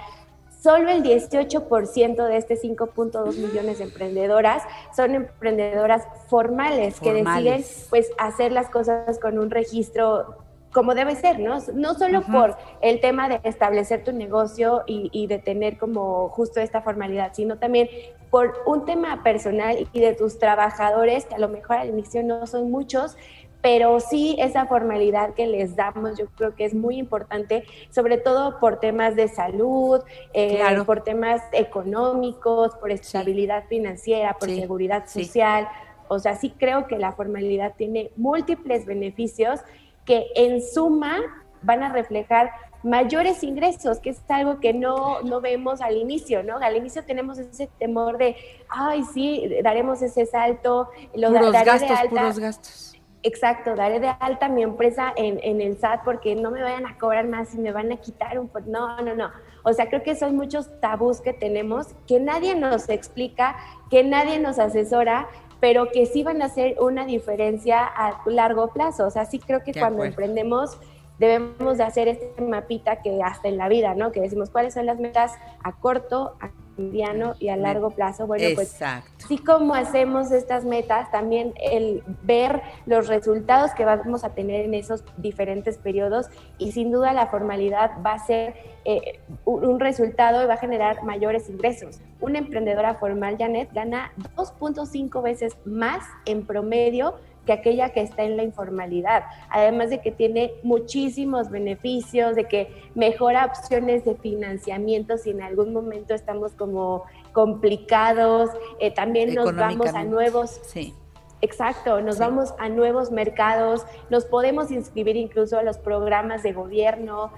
[0.62, 4.64] Solo el 18% de este 5.2 millones de emprendedoras
[4.96, 7.58] son emprendedoras formales, que Formales.
[7.58, 10.38] deciden pues hacer las cosas con un registro
[10.72, 11.58] como debe ser, ¿no?
[11.74, 16.60] No solo por el tema de establecer tu negocio y, y de tener como justo
[16.60, 17.90] esta formalidad, sino también
[18.30, 22.46] por un tema personal y de tus trabajadores, que a lo mejor al inicio no
[22.46, 23.18] son muchos,
[23.62, 28.58] pero sí esa formalidad que les damos, yo creo que es muy importante, sobre todo
[28.60, 30.02] por temas de salud,
[30.34, 30.86] eh, Claro.
[30.86, 35.26] por temas económicos, por estabilidad financiera, por Sí, seguridad sí.
[35.26, 35.68] social.
[36.08, 39.60] O sea, sí creo que la formalidad tiene múltiples beneficios
[40.06, 41.20] que en suma
[41.62, 42.52] van a reflejar
[42.84, 46.58] mayores ingresos, que es algo que no, no vemos al inicio, ¿no?
[46.58, 48.36] Al inicio tenemos ese temor de,
[48.70, 52.22] ay, sí, daremos ese salto, lo Puros daré gastos, de alta.
[52.22, 52.86] puros gastos.
[53.22, 56.98] Exacto, daré de alta mi empresa en, en el SAT porque no me vayan a
[56.98, 58.50] cobrar más y me van a quitar un...
[58.66, 59.30] No, no, no.
[59.66, 63.58] O sea, creo que son muchos tabús que tenemos que nadie nos explica,
[63.90, 65.28] que nadie nos asesora,
[65.60, 69.06] pero que sí van a hacer una diferencia a largo plazo.
[69.08, 70.12] O sea, sí creo que De cuando acuerdo.
[70.12, 70.78] emprendemos
[71.20, 74.12] debemos de hacer este mapita que hasta en la vida, ¿no?
[74.12, 76.50] Que decimos cuáles son las metas a corto, a
[76.80, 78.26] mediano y a largo plazo.
[78.26, 79.26] Bueno, pues Exacto.
[79.26, 84.74] Así como hacemos estas metas, también el ver los resultados que vamos a tener en
[84.74, 88.56] esos diferentes periodos y sin duda la formalidad va a ser
[88.86, 92.00] eh, un resultado y va a generar mayores ingresos.
[92.22, 97.16] Una emprendedora formal, Janet, gana 2.5 veces más en promedio
[97.50, 99.24] que aquella que está en la informalidad.
[99.50, 105.74] Además de que tiene muchísimos beneficios, de que mejora opciones de financiamiento si en algún
[105.74, 110.94] momento estamos como complicados, eh, también nos vamos a nuevos Sí.
[111.42, 112.22] Exacto, nos Sí.
[112.22, 117.32] vamos a nuevos mercados, nos podemos inscribir incluso a los programas de gobierno,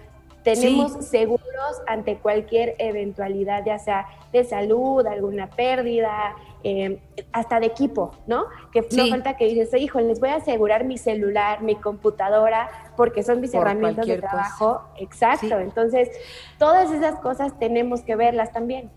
[0.43, 6.99] tenemos seguros ante cualquier eventualidad, ya sea de salud, alguna pérdida, eh,
[7.31, 8.45] hasta de equipo, ¿no?
[8.71, 13.23] Que no falta que dices, hijo, les voy a asegurar mi celular, mi computadora, porque
[13.23, 14.27] son mis Por herramientas de cosa.
[14.29, 14.81] trabajo.
[14.97, 15.53] Exacto, Sí.
[15.63, 16.09] entonces
[16.57, 18.89] todas esas cosas tenemos que verlas también.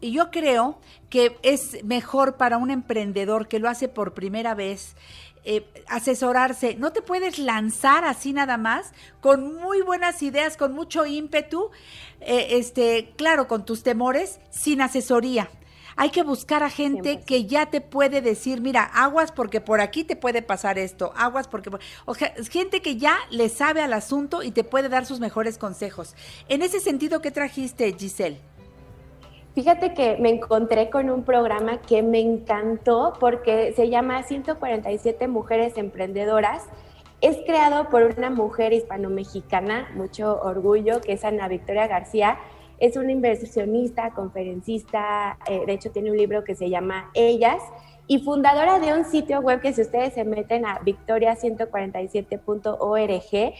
[0.00, 0.78] Y yo creo
[1.10, 4.96] que es mejor para un emprendedor que lo hace por primera vez
[5.44, 6.74] eh, asesorarse.
[6.76, 11.70] No te puedes lanzar así nada más, con muy buenas ideas, con mucho ímpetu,
[12.20, 15.48] eh, este, claro, con tus temores, sin asesoría.
[16.00, 17.24] Hay que buscar a gente 100%.
[17.26, 21.46] que ya te puede decir, mira, aguas porque por aquí te puede pasar esto, aguas
[21.46, 21.70] porque...
[21.70, 21.80] por-".
[22.06, 25.58] O sea, gente que ya le sabe al asunto y te puede dar sus mejores
[25.58, 26.14] consejos.
[26.48, 28.40] En ese sentido, ¿qué trajiste, Giselle?
[29.54, 35.76] Fíjate que me encontré con un programa que me encantó porque se llama 147 Mujeres
[35.76, 36.62] Emprendedoras.
[37.20, 42.38] Es creado por una mujer hispano-mexicana, mucho orgullo, que es Ana Victoria García.
[42.80, 47.62] Es una inversionista, conferencista, eh, de hecho tiene un libro que se llama Ellas
[48.06, 53.54] y fundadora de un sitio web que si ustedes se meten a victoria147.org,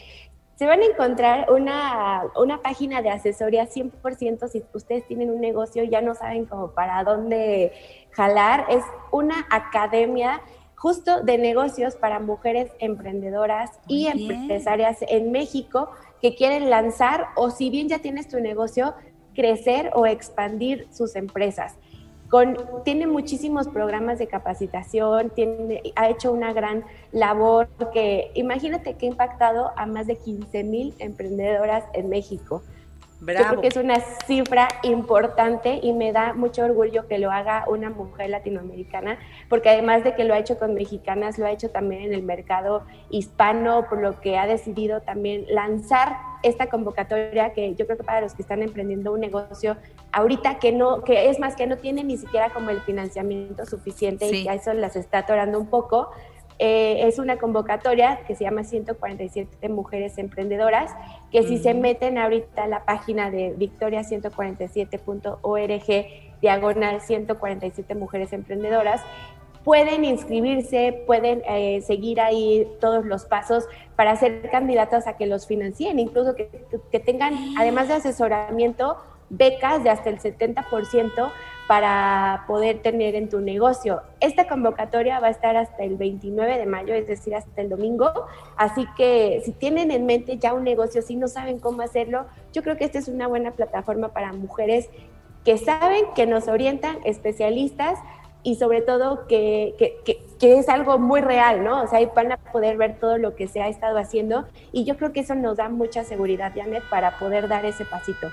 [0.57, 5.85] se van a encontrar una, una página de asesoría 100% si ustedes tienen un negocio
[5.85, 7.73] y ya no saben cómo para dónde
[8.11, 8.67] jalar.
[8.69, 10.43] Es una academia
[10.75, 14.31] justo de negocios para mujeres emprendedoras y bien.
[14.31, 15.91] empresarias en México
[16.21, 18.95] que quieren lanzar o si bien ya tienes tu negocio,
[19.41, 21.77] crecer o expandir sus empresas.
[22.85, 29.09] Tiene muchísimos programas de capacitación, tiene, ha hecho una gran labor que imagínate que ha
[29.09, 32.63] impactado a más de 15 mil emprendedoras en México.
[33.21, 37.65] Yo creo que es una cifra importante y me da mucho orgullo que lo haga
[37.69, 39.19] una mujer latinoamericana,
[39.49, 42.23] porque además de que lo ha hecho con mexicanas, lo ha hecho también en el
[42.23, 48.05] mercado hispano, por lo que ha decidido también lanzar esta convocatoria que yo creo que
[48.05, 49.77] para los que están emprendiendo un negocio
[50.13, 54.27] ahorita que no, que es más que no tienen ni siquiera como el financiamiento suficiente
[54.29, 54.37] Sí.
[54.37, 56.11] y que a eso las está atorando un poco,
[56.63, 60.95] eh, es una convocatoria que se llama 147 Mujeres Emprendedoras,
[61.33, 66.07] que si se meten ahorita a la página de victoria147.org,
[66.43, 69.01] diagonal 147 Mujeres Emprendedoras,
[69.65, 75.47] pueden inscribirse, pueden eh, seguir ahí todos los pasos para ser candidatas a que los
[75.47, 78.99] financien, incluso que, que tengan, además de asesoramiento,
[79.31, 81.33] becas de hasta el 70%
[81.71, 84.03] para poder tener en tu negocio.
[84.19, 88.11] Esta convocatoria va a estar hasta el 29 de mayo, es decir, hasta el domingo.
[88.57, 92.65] Así que si tienen en mente ya un negocio, si no saben cómo hacerlo, yo
[92.65, 94.91] creo que esta es una buena plataforma para mujeres
[95.45, 98.01] que saben, que nos orientan, especialistas
[98.43, 101.85] y sobre todo que, que, que, es algo muy real, ¿no?
[101.85, 104.83] O sea, ahí van a poder ver todo lo que se ha estado haciendo y
[104.83, 108.27] yo creo que eso nos da mucha seguridad, Janet, para poder dar ese pasito.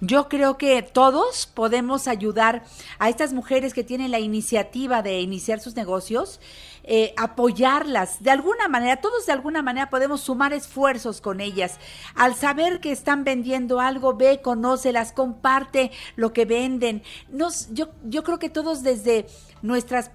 [0.00, 2.64] Yo creo que todos podemos ayudar
[2.98, 6.38] a estas mujeres que tienen la iniciativa de iniciar sus negocios,
[6.84, 11.78] eh, apoyarlas de alguna manera, todos de alguna manera podemos sumar esfuerzos con ellas.
[12.14, 17.02] Al saber que están vendiendo algo, ve, conócelas, comparte lo que venden.
[17.30, 19.26] Nos, yo, yo creo que todos desde
[19.62, 20.10] nuestras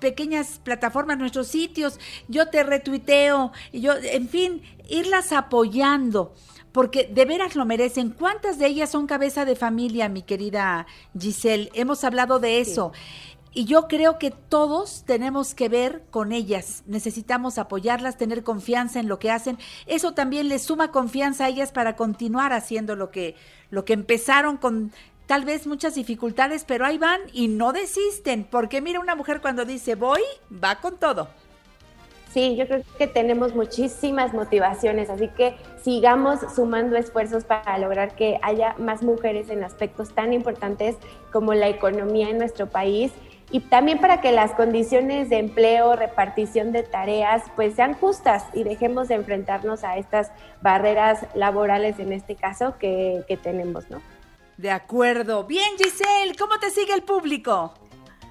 [0.00, 6.34] pequeñas plataformas, nuestros sitios, yo te retuiteo, yo, en fin, irlas apoyando
[6.76, 8.10] porque de veras lo merecen.
[8.10, 10.86] ¿Cuántas de ellas son cabeza de familia, mi querida
[11.18, 11.70] Giselle?
[11.72, 12.92] Hemos hablado de eso.
[13.54, 16.82] y yo creo que todos tenemos que ver con ellas.
[16.86, 19.56] Necesitamos apoyarlas, tener confianza en lo que hacen.
[19.86, 23.36] Eso también les suma confianza a ellas para continuar haciendo lo que,
[23.70, 24.92] lo que empezaron con
[25.24, 29.64] tal vez muchas dificultades, pero ahí van y no desisten, porque mira una mujer cuando
[29.64, 30.20] dice voy,
[30.52, 31.30] va con todo.
[32.36, 38.38] Sí, yo creo que tenemos muchísimas motivaciones, así que sigamos sumando esfuerzos para lograr que
[38.42, 40.96] haya más mujeres en aspectos tan importantes
[41.32, 43.10] como la economía en nuestro país
[43.50, 48.64] y también para que las condiciones de empleo, repartición de tareas, pues sean justas y
[48.64, 50.30] dejemos de enfrentarnos a estas
[50.60, 54.02] barreras laborales en este caso que, que tenemos, ¿no?
[54.58, 55.44] De acuerdo.
[55.44, 57.72] Bien, Giselle, ¿cómo te sigue el público?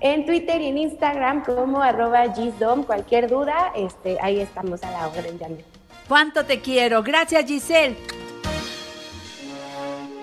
[0.02, 5.08] En Twitter y en Instagram como arroba gisdom, cualquier duda, este, ahí estamos a la
[5.08, 5.66] orden, Janet.
[6.08, 7.02] ¿Cuánto te quiero?
[7.02, 7.96] Gracias, Giselle.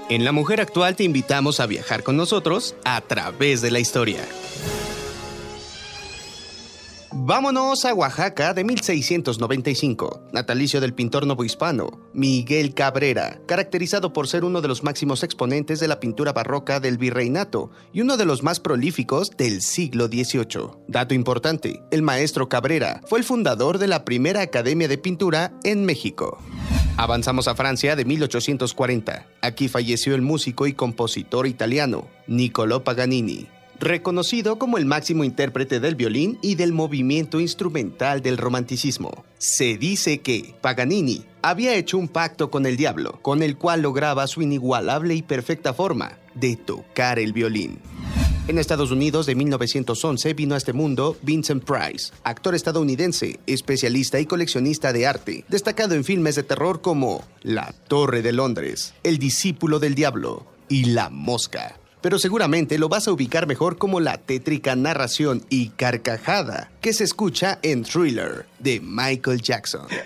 [0.09, 4.21] En La Mujer Actual te invitamos a viajar con nosotros a través de la historia.
[7.15, 14.63] Vámonos a Oaxaca de 1695, natalicio del pintor novohispano Miguel Cabrera, caracterizado por ser uno
[14.63, 18.61] de los máximos exponentes de la pintura barroca del virreinato y uno de los más
[18.61, 20.71] prolíficos del siglo XVIII.
[20.89, 25.85] Dato importante, el maestro Cabrera fue el fundador de la primera academia de pintura en
[25.85, 26.39] México.
[26.97, 29.27] Avanzamos a Francia de 1840.
[29.43, 33.49] Aquí falleció el músico y compositor italiano Niccolò Paganini,
[33.83, 39.25] reconocido como el máximo intérprete del violín y del movimiento instrumental del romanticismo.
[39.39, 44.27] Se dice que Paganini había hecho un pacto con el diablo, con el cual lograba
[44.29, 47.81] su inigualable y perfecta forma de tocar el violín.
[48.49, 54.27] En Estados Unidos de 1911 vino a este mundo Vincent Price, actor estadounidense, especialista y
[54.27, 59.81] coleccionista de arte, destacado en filmes de terror como La Torre de Londres, El discípulo
[59.81, 64.77] del diablo y La Mosca pero seguramente lo vas a ubicar mejor como la tétrica
[64.77, 69.87] narración y carcajada que se escucha en Thriller de Michael Jackson.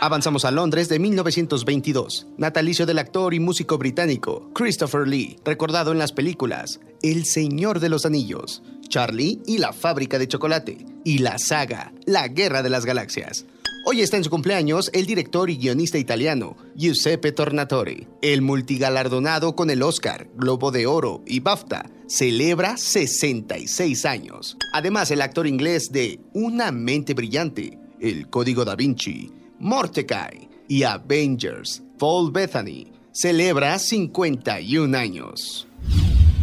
[0.00, 5.98] Avanzamos a Londres de 1922, natalicio del actor y músico británico Christopher Lee, recordado en
[5.98, 11.38] las películas El Señor de los Anillos, Charlie y la Fábrica de Chocolate, y la
[11.38, 13.46] saga La Guerra de las Galaxias.
[13.86, 18.08] Hoy está en su cumpleaños el director y guionista italiano Giuseppe Tornatore.
[18.22, 24.56] El multigalardonado con el Oscar, Globo de Oro y BAFTA celebra 66 años.
[24.72, 31.82] Además, el actor inglés de Una mente brillante, El Código da Vinci, Mordecai y Avengers,
[31.98, 35.68] Paul Bethany, celebra 51 años.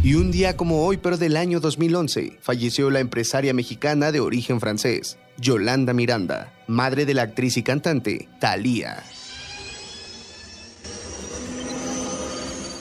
[0.04, 4.60] Y un día como hoy, pero del año 2011, falleció la empresaria mexicana de origen
[4.60, 9.02] francés, Yolanda Miranda, madre de la actriz y cantante Thalía.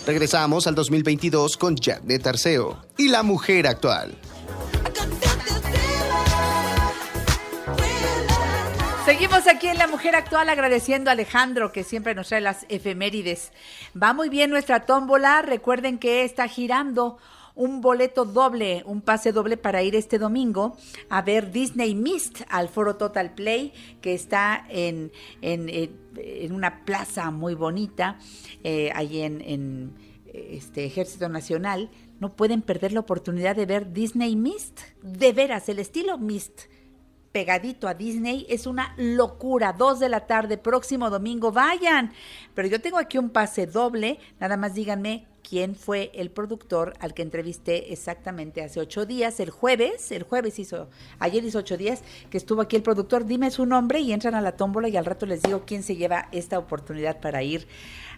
[0.06, 4.16] Regresamos al 2022 con Janet Arceo y la mujer actual.
[9.06, 13.52] Seguimos aquí en La Mujer Actual agradeciendo a Alejandro que siempre nos trae las efemérides.
[14.02, 15.42] Va muy bien nuestra tómbola.
[15.42, 17.18] Recuerden que está girando
[17.62, 20.76] un boleto doble, un pase doble para ir este domingo
[21.10, 25.12] a ver Disney Mist al Foro Total Play, que está en,
[25.44, 28.18] en, en una plaza muy bonita,
[28.64, 29.94] eh, ahí en, en
[30.34, 31.92] este Ejército Nacional.
[32.20, 34.80] No pueden perder la oportunidad de ver Disney Mist.
[35.04, 36.62] De veras, el estilo Mist
[37.32, 38.48] pegadito a Disney.
[38.50, 39.72] Es una locura.
[39.74, 42.12] Dos de la tarde, próximo domingo, vayan.
[42.56, 44.18] Pero yo tengo aquí un pase doble.
[44.40, 49.50] Nada más díganme quién fue el productor al que entrevisté exactamente hace ocho días, el
[49.50, 50.90] jueves, el jueves hizo,
[51.20, 54.42] ayer hizo ocho días que estuvo aquí el productor, dime su nombre y entran a
[54.42, 57.68] la tómbola y al rato les digo quién se lleva esta oportunidad para ir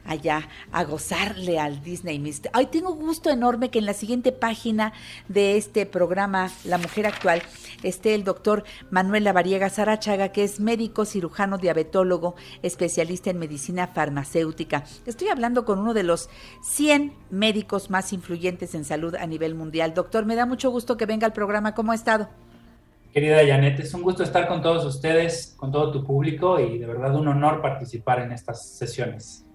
[0.06, 2.48] allá a gozarle al Disney Mist.
[2.56, 4.94] Hoy tengo gusto enorme que en la siguiente página
[5.28, 7.42] de este programa La Mujer Actual
[7.84, 14.84] esté el doctor Manuel Lavariega Sarachaga, que es médico cirujano diabetólogo, especialista en medicina farmacéutica.
[15.06, 16.30] Estoy hablando con uno de los
[16.64, 19.94] 100 médicos más influyentes en salud a nivel mundial.
[19.94, 21.74] Doctor, me da mucho gusto que venga al programa.
[21.76, 22.30] ¿Cómo ha estado?
[23.14, 26.88] Querida Janet, es un gusto estar con todos ustedes, con todo tu público y de
[26.88, 29.46] verdad un honor participar en estas sesiones.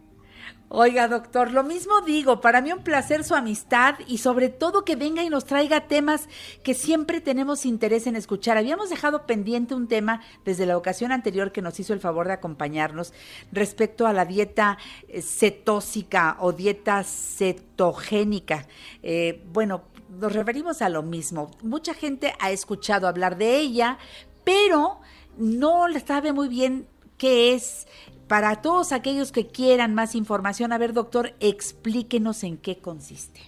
[0.71, 4.97] Oiga, doctor, lo mismo digo, para mí un placer su amistad y sobre todo que
[4.97, 6.29] venga y nos traiga temas
[6.63, 8.59] que siempre tenemos interés en escuchar.
[8.59, 12.35] Habíamos dejado pendiente un tema desde la ocasión anterior que nos hizo el favor de
[12.35, 13.15] acompañarnos
[13.51, 14.77] respecto a la dieta
[15.09, 18.67] eh, cetósica o dieta cetogénica.
[19.03, 21.51] Eh, bueno, nos referimos a lo mismo.
[21.63, 23.97] Mucha gente ha escuchado hablar de ella,
[24.45, 25.01] pero
[25.39, 27.87] no sabe muy bien qué es
[28.29, 33.41] para todos aquellos que quieran más información, a ver, doctor, explíquenos en qué consiste.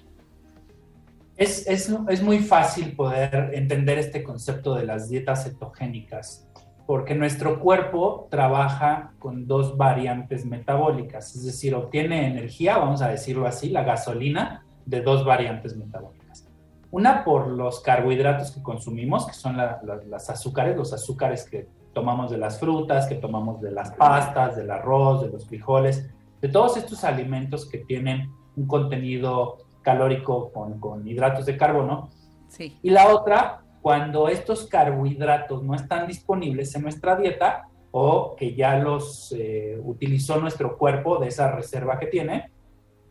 [1.37, 6.47] Es, es, es muy fácil poder entender este concepto de las dietas cetogénicas,
[6.87, 13.47] porque nuestro cuerpo trabaja con dos variantes metabólicas, es decir, obtiene energía, vamos a decirlo
[13.47, 16.47] así, la gasolina, de dos variantes metabólicas.
[16.91, 21.69] Una por los carbohidratos que consumimos, que son la- la- las azúcares, los azúcares que
[21.93, 26.09] tomamos de las frutas, que tomamos de las pastas, del arroz, de los frijoles,
[26.41, 32.11] de todos estos alimentos que tienen un contenido calórico con, con hidratos de carbono.
[32.49, 32.79] Sí.
[32.83, 38.77] Y la otra, cuando estos carbohidratos no están disponibles en nuestra dieta o que ya
[38.79, 42.53] los eh, utilizó nuestro cuerpo de esa reserva que tiene,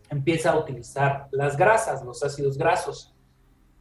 [0.09, 3.13] empieza a utilizar las grasas, los ácidos grasos.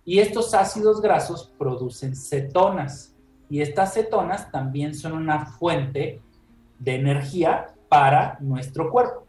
[0.05, 3.08] Y estos ácidos grasos producen cetonas.
[3.51, 6.21] Y estas cetonas también son una fuente
[6.79, 9.27] de energía para nuestro cuerpo.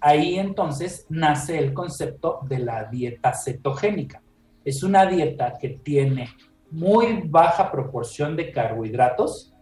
[0.00, 4.22] Ahí entonces nace el concepto de la dieta cetogénica.
[4.64, 6.28] Es una dieta que tiene
[6.70, 9.52] muy baja proporción de carbohidratos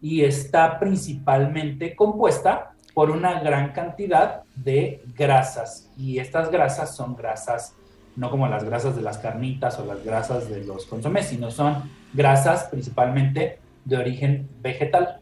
[0.00, 5.90] y está principalmente compuesta por una gran cantidad de grasas.
[5.96, 7.74] Y estas grasas son grasas,
[8.16, 11.90] no como las grasas de las carnitas o las grasas de los consomés, sino son
[12.12, 15.20] grasas principalmente de origen vegetal.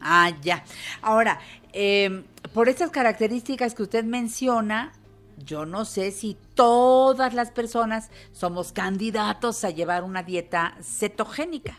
[0.00, 0.64] Ah, ya.
[1.02, 1.38] Ahora,
[1.72, 4.92] eh, por estas características que usted menciona,
[5.38, 11.76] yo no sé si todas las personas somos candidatos a llevar una dieta cetogénica.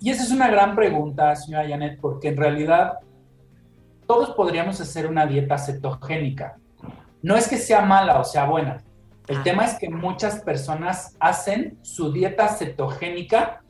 [0.00, 2.94] Y esa es una gran pregunta, señora Janet, porque en realidad
[4.06, 6.56] todos podríamos hacer una dieta cetogénica.
[7.22, 8.82] No es que sea mala o sea buena.
[9.28, 13.62] El tema es que muchas personas hacen su dieta cetogénica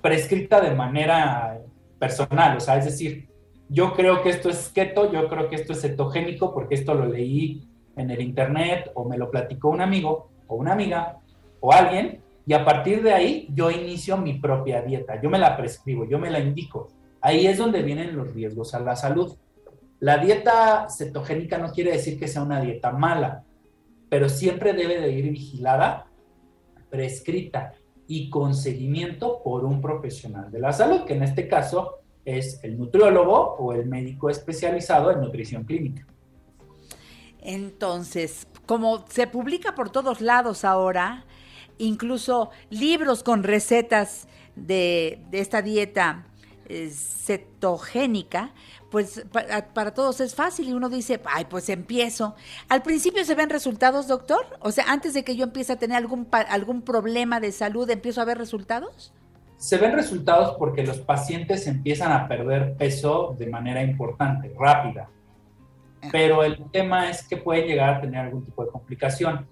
[0.00, 1.60] prescrita de manera
[1.98, 3.28] personal, o sea, es decir,
[3.68, 7.06] yo creo que esto es keto, yo creo que esto es cetogénico porque esto lo
[7.06, 11.18] leí en el internet o me lo platicó un amigo o una amiga
[11.60, 15.56] o alguien y a partir de ahí yo inicio mi propia dieta, yo me la
[15.56, 16.88] prescribo, yo me la indico.
[17.20, 19.36] Ahí es donde vienen los riesgos a la salud.
[20.00, 23.44] La dieta cetogénica no quiere decir que sea una dieta mala,
[24.08, 26.06] pero siempre debe de ir vigilada,
[26.88, 27.74] prescrita
[28.06, 32.78] y con seguimiento por un profesional de la salud, que en este caso es el
[32.78, 36.06] nutriólogo o el médico especializado en nutrición clínica.
[37.40, 41.24] Entonces, como se publica por todos lados ahora,
[41.78, 46.26] incluso libros con recetas de, esta dieta
[46.68, 48.52] eh, cetogénica,
[48.90, 52.34] pues para, para todos es fácil y uno dice, ay, pues empiezo.
[52.68, 54.44] Al principio se ven resultados, doctor.
[54.60, 58.20] O sea, antes de que yo empiece a tener algún, algún problema de salud, empiezo
[58.20, 59.14] a ver resultados.
[59.56, 65.08] Se ven resultados porque los pacientes empiezan a perder peso de manera importante, rápida.
[66.10, 69.46] Pero el tema es que puede llegar a tener algún tipo de complicación.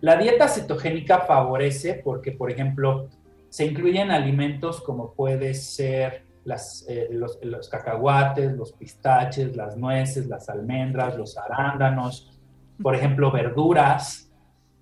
[0.00, 3.08] La dieta cetogénica favorece porque, por ejemplo,
[3.48, 10.26] se incluyen alimentos como puede ser las, eh, los, los cacahuates, los pistaches, las nueces,
[10.26, 12.38] las almendras, los arándanos,
[12.82, 14.30] por ejemplo, verduras,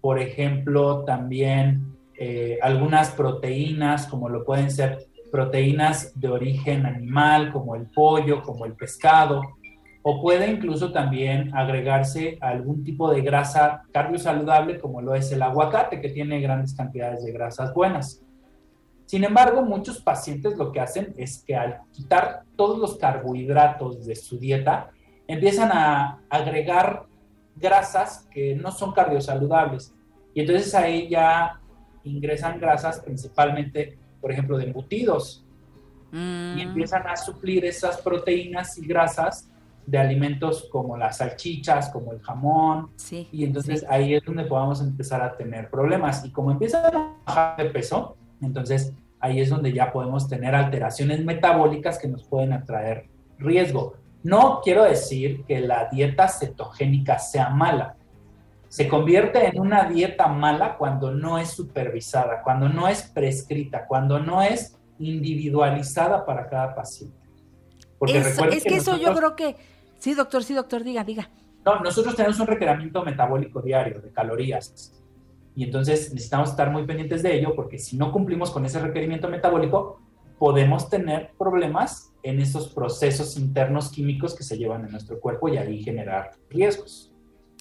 [0.00, 7.74] por ejemplo, también eh, algunas proteínas, como lo pueden ser proteínas de origen animal, como
[7.74, 9.40] el pollo, como el pescado,
[10.02, 16.00] o puede incluso también agregarse algún tipo de grasa cardiosaludable, como lo es el aguacate,
[16.00, 18.20] que tiene grandes cantidades de grasas buenas.
[19.12, 24.16] Sin embargo, muchos pacientes lo que hacen es que al quitar todos los carbohidratos de
[24.16, 24.90] su dieta,
[25.28, 27.04] empiezan a agregar
[27.54, 29.92] grasas que no son cardiosaludables.
[30.32, 31.60] Y entonces ahí ya
[32.04, 35.44] ingresan grasas principalmente, por ejemplo, de embutidos.
[36.10, 39.46] Y empiezan a suplir esas proteínas y grasas
[39.84, 42.92] de alimentos como las salchichas, como el jamón.
[43.30, 43.86] y entonces sí.
[43.90, 46.24] ahí es donde podamos empezar a tener problemas.
[46.24, 51.24] Y como empiezan a bajar de peso, entonces ahí es donde ya podemos tener alteraciones
[51.24, 53.94] metabólicas que nos pueden atraer riesgo.
[54.22, 57.96] No quiero decir que la dieta cetogénica sea mala.
[58.68, 64.18] Se convierte en una dieta mala cuando no es supervisada, cuando no es prescrita, cuando
[64.18, 67.16] no es individualizada para cada paciente.
[67.98, 69.56] Porque Eso- es que eso yo creo que...
[69.98, 71.30] Sí, doctor, sí, doctor, diga, diga.
[71.64, 74.92] no, nosotros tenemos un requerimiento metabólico diario de calorías.
[75.54, 79.28] Y entonces necesitamos estar muy pendientes de ello porque si no cumplimos con ese requerimiento
[79.28, 80.00] metabólico,
[80.38, 85.56] podemos tener problemas en esos procesos internos químicos que se llevan en nuestro cuerpo y
[85.56, 87.12] ahí generar riesgos.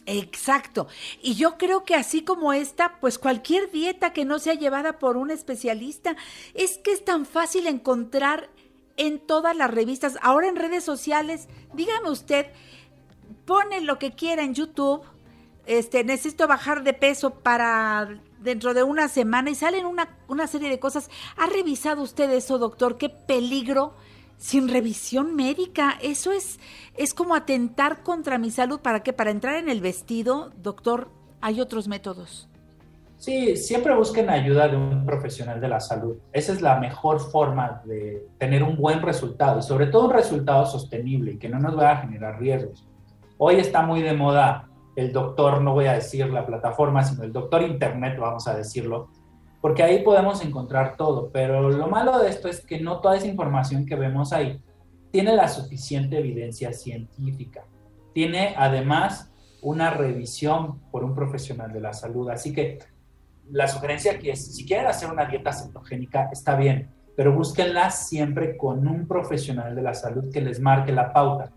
[0.05, 0.87] Exacto.
[1.21, 5.17] Y yo creo que así como esta, pues cualquier dieta que no sea llevada por
[5.17, 6.15] un especialista,
[6.53, 8.49] es que es tan fácil encontrar
[8.97, 12.47] en todas las revistas, ahora en redes sociales, dígame usted,
[13.45, 15.03] pone lo que quiera en YouTube,
[15.77, 20.69] este, necesito bajar de peso para dentro de una semana y salen una, una serie
[20.69, 21.09] de cosas.
[21.37, 22.97] ¿Ha revisado usted eso, doctor?
[22.97, 23.93] ¿Qué peligro
[24.37, 25.97] sin revisión médica?
[26.01, 26.59] Eso es,
[26.97, 28.81] es como atentar contra mi salud.
[28.81, 29.13] ¿Para qué?
[29.13, 32.49] Para entrar en el vestido, doctor, hay otros métodos.
[33.15, 36.17] Sí, siempre busquen ayuda de un profesional de la salud.
[36.33, 40.65] Esa es la mejor forma de tener un buen resultado y sobre todo un resultado
[40.65, 42.85] sostenible y que no nos vaya a generar riesgos.
[43.37, 47.31] Hoy está muy de moda el doctor, no voy a decir la plataforma, sino el
[47.31, 49.09] doctor internet, vamos a decirlo,
[49.61, 53.27] porque ahí podemos encontrar todo, pero lo malo de esto es que no toda esa
[53.27, 54.61] información que vemos ahí
[55.11, 57.65] tiene la suficiente evidencia científica.
[58.13, 59.31] Tiene además
[59.61, 62.79] una revisión por un profesional de la salud, así que
[63.51, 68.57] la sugerencia aquí es, si quieren hacer una dieta cetogénica, está bien, pero búsquenla siempre
[68.57, 71.51] con un profesional de la salud que les marque la pauta,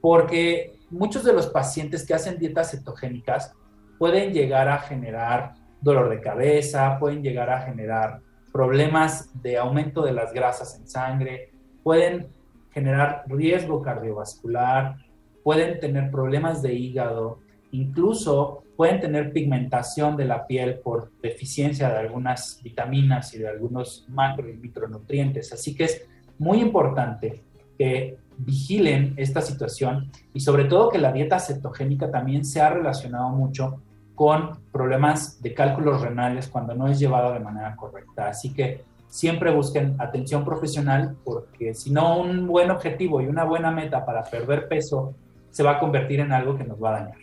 [0.00, 3.52] porque muchos de los pacientes que hacen dietas cetogénicas
[3.98, 8.20] pueden llegar a generar dolor de cabeza, pueden llegar a generar
[8.52, 11.50] problemas de aumento de las grasas en sangre,
[11.82, 12.28] pueden
[12.70, 14.96] generar riesgo cardiovascular,
[15.42, 17.40] pueden tener problemas de hígado,
[17.72, 24.06] incluso pueden tener pigmentación de la piel por deficiencia de algunas vitaminas y de algunos
[24.08, 25.52] macro y micronutrientes.
[25.52, 26.06] Así que es
[26.38, 27.42] muy importante
[27.78, 33.30] que vigilen esta situación y sobre todo que la dieta cetogénica también se ha relacionado
[33.30, 33.80] mucho
[34.14, 38.28] con problemas de cálculos renales cuando no es llevada de manera correcta.
[38.28, 43.70] Así que siempre busquen atención profesional porque si no un buen objetivo y una buena
[43.70, 45.14] meta para perder peso
[45.50, 47.18] se va a convertir en algo que nos va a dañar.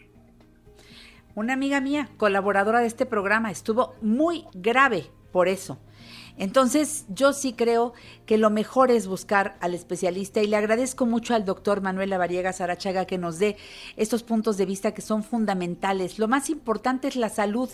[1.33, 5.79] Una amiga mía, colaboradora de este programa, estuvo muy grave por eso.
[6.37, 7.93] Entonces, yo sí creo
[8.25, 12.53] que lo mejor es buscar al especialista y le agradezco mucho al doctor Manuel Lavariega
[12.53, 13.57] Sarachaga que nos dé
[13.97, 16.19] estos puntos de vista que son fundamentales.
[16.19, 17.69] Lo más importante es la salud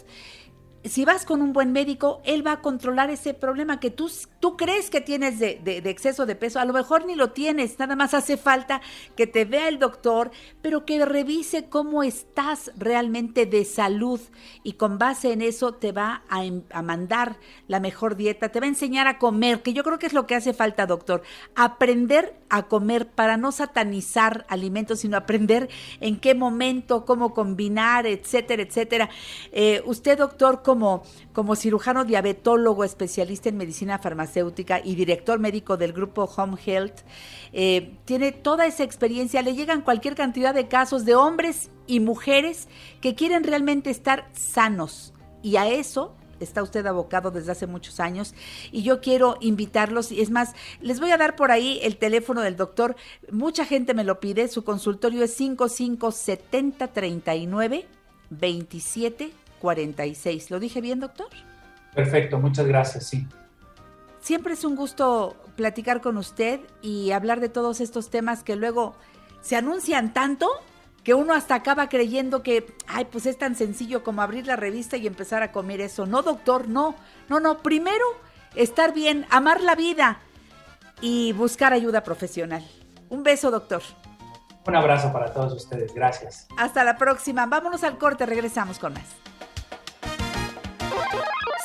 [0.90, 4.58] si vas con un buen médico, él va a controlar ese problema que tú, tú
[4.58, 6.60] crees que tienes de, de, exceso de peso.
[6.60, 8.82] A lo mejor ni lo tienes, nada más hace falta
[9.16, 10.32] que te vea el doctor,
[10.62, 14.20] pero que revise cómo estás realmente de salud
[14.64, 17.38] y con base en eso te va a, a mandar
[17.68, 20.28] la mejor dieta, te va a enseñar a comer, que yo creo que es lo
[20.28, 21.24] que hace falta, doctor.
[21.56, 25.70] Aprender a comer para no satanizar alimentos, sino aprender
[26.00, 29.10] en qué momento, cómo combinar, etcétera, etcétera.
[29.52, 30.62] Eh, usted, doctor,
[31.34, 37.02] como, cirujano diabetólogo, especialista en medicina farmacéutica y director médico del grupo Home Health,
[37.54, 42.68] eh, tiene toda esa experiencia, le llegan cualquier cantidad de casos de hombres y mujeres
[43.02, 45.14] que quieren realmente estar sanos.
[45.42, 48.34] Y a eso está usted abocado desde hace muchos años.
[48.72, 52.42] Y yo quiero invitarlos, y es más, les voy a dar por ahí el teléfono
[52.42, 52.96] del doctor,
[53.32, 57.88] mucha gente me lo pide, su consultorio es 557039
[58.30, 60.52] 27 46.
[60.52, 61.30] ¿Lo dije bien, doctor?
[61.94, 63.28] Perfecto, muchas gracias, sí.
[64.20, 68.96] Siempre es un gusto platicar con usted y hablar de todos estos temas que luego
[69.42, 70.50] se anuncian tanto
[71.04, 74.98] que uno hasta acaba creyendo que, ay, pues es tan sencillo como abrir la revista
[74.98, 76.06] y empezar a comer eso.
[76.06, 76.96] No, doctor, no,
[77.30, 77.60] no, no.
[77.60, 78.04] Primero,
[78.56, 80.20] estar bien, amar la vida
[81.00, 82.68] y buscar ayuda profesional.
[83.10, 83.82] Un beso, doctor.
[84.66, 86.46] Un abrazo para todos ustedes, gracias.
[86.58, 87.46] Hasta la próxima.
[87.46, 89.27] Vámonos al corte, regresamos con más.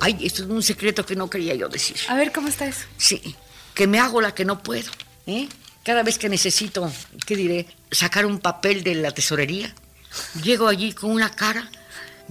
[0.00, 1.98] Ay, esto es un secreto que no quería yo decir.
[2.08, 2.86] A ver, ¿cómo está eso?
[2.96, 3.36] Sí,
[3.74, 4.90] que me hago la que no puedo.
[5.26, 5.50] ¿eh?
[5.84, 6.90] Cada vez que necesito,
[7.26, 7.66] ¿qué diré?
[7.90, 9.74] Sacar un papel de la tesorería,
[10.42, 11.70] llego allí con una cara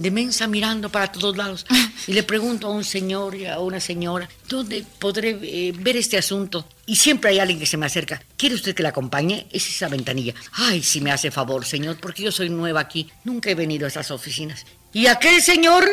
[0.00, 1.66] de mensa mirando para todos lados
[2.06, 6.16] y le pregunto a un señor y a una señora, ¿dónde podré eh, ver este
[6.16, 6.66] asunto?
[6.86, 8.22] Y siempre hay alguien que se me acerca.
[8.38, 9.46] ¿Quiere usted que la acompañe?
[9.52, 10.32] Es esa ventanilla.
[10.52, 13.10] Ay, si me hace favor, señor, porque yo soy nueva aquí.
[13.24, 14.64] Nunca he venido a esas oficinas.
[14.94, 15.86] Y aquel señor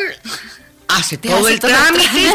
[0.88, 2.34] hace todo hace el todo trámite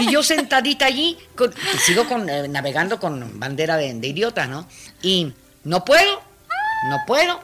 [0.00, 1.54] y yo sentadita allí, con-
[1.86, 4.68] sigo con, eh, navegando con bandera de, de idiota, ¿no?
[5.02, 5.32] Y
[5.62, 6.20] no puedo,
[6.90, 7.40] no puedo.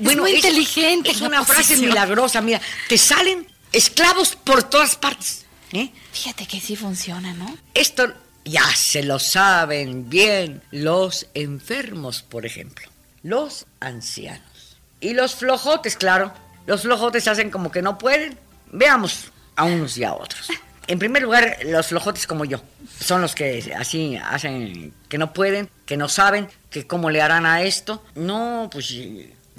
[0.00, 5.44] Muy inteligente Es una frase milagrosa, mira, te salen esclavos por todas partes.
[5.72, 5.90] ¿eh?
[6.12, 7.56] Fíjate que sí funciona, ¿no?
[7.74, 8.12] Esto
[8.44, 12.88] ya se lo saben bien los enfermos, por ejemplo,
[13.22, 14.76] los ancianos.
[15.00, 16.32] Y los flojotes, claro.
[16.66, 18.38] Los flojotes hacen como que no pueden.
[18.70, 20.48] Veamos a unos y a otros.
[20.88, 22.60] En primer lugar, los flojotes como yo.
[23.00, 27.46] Son los que así hacen que no pueden, que no saben, que cómo le harán
[27.46, 28.04] a esto.
[28.16, 28.92] No, pues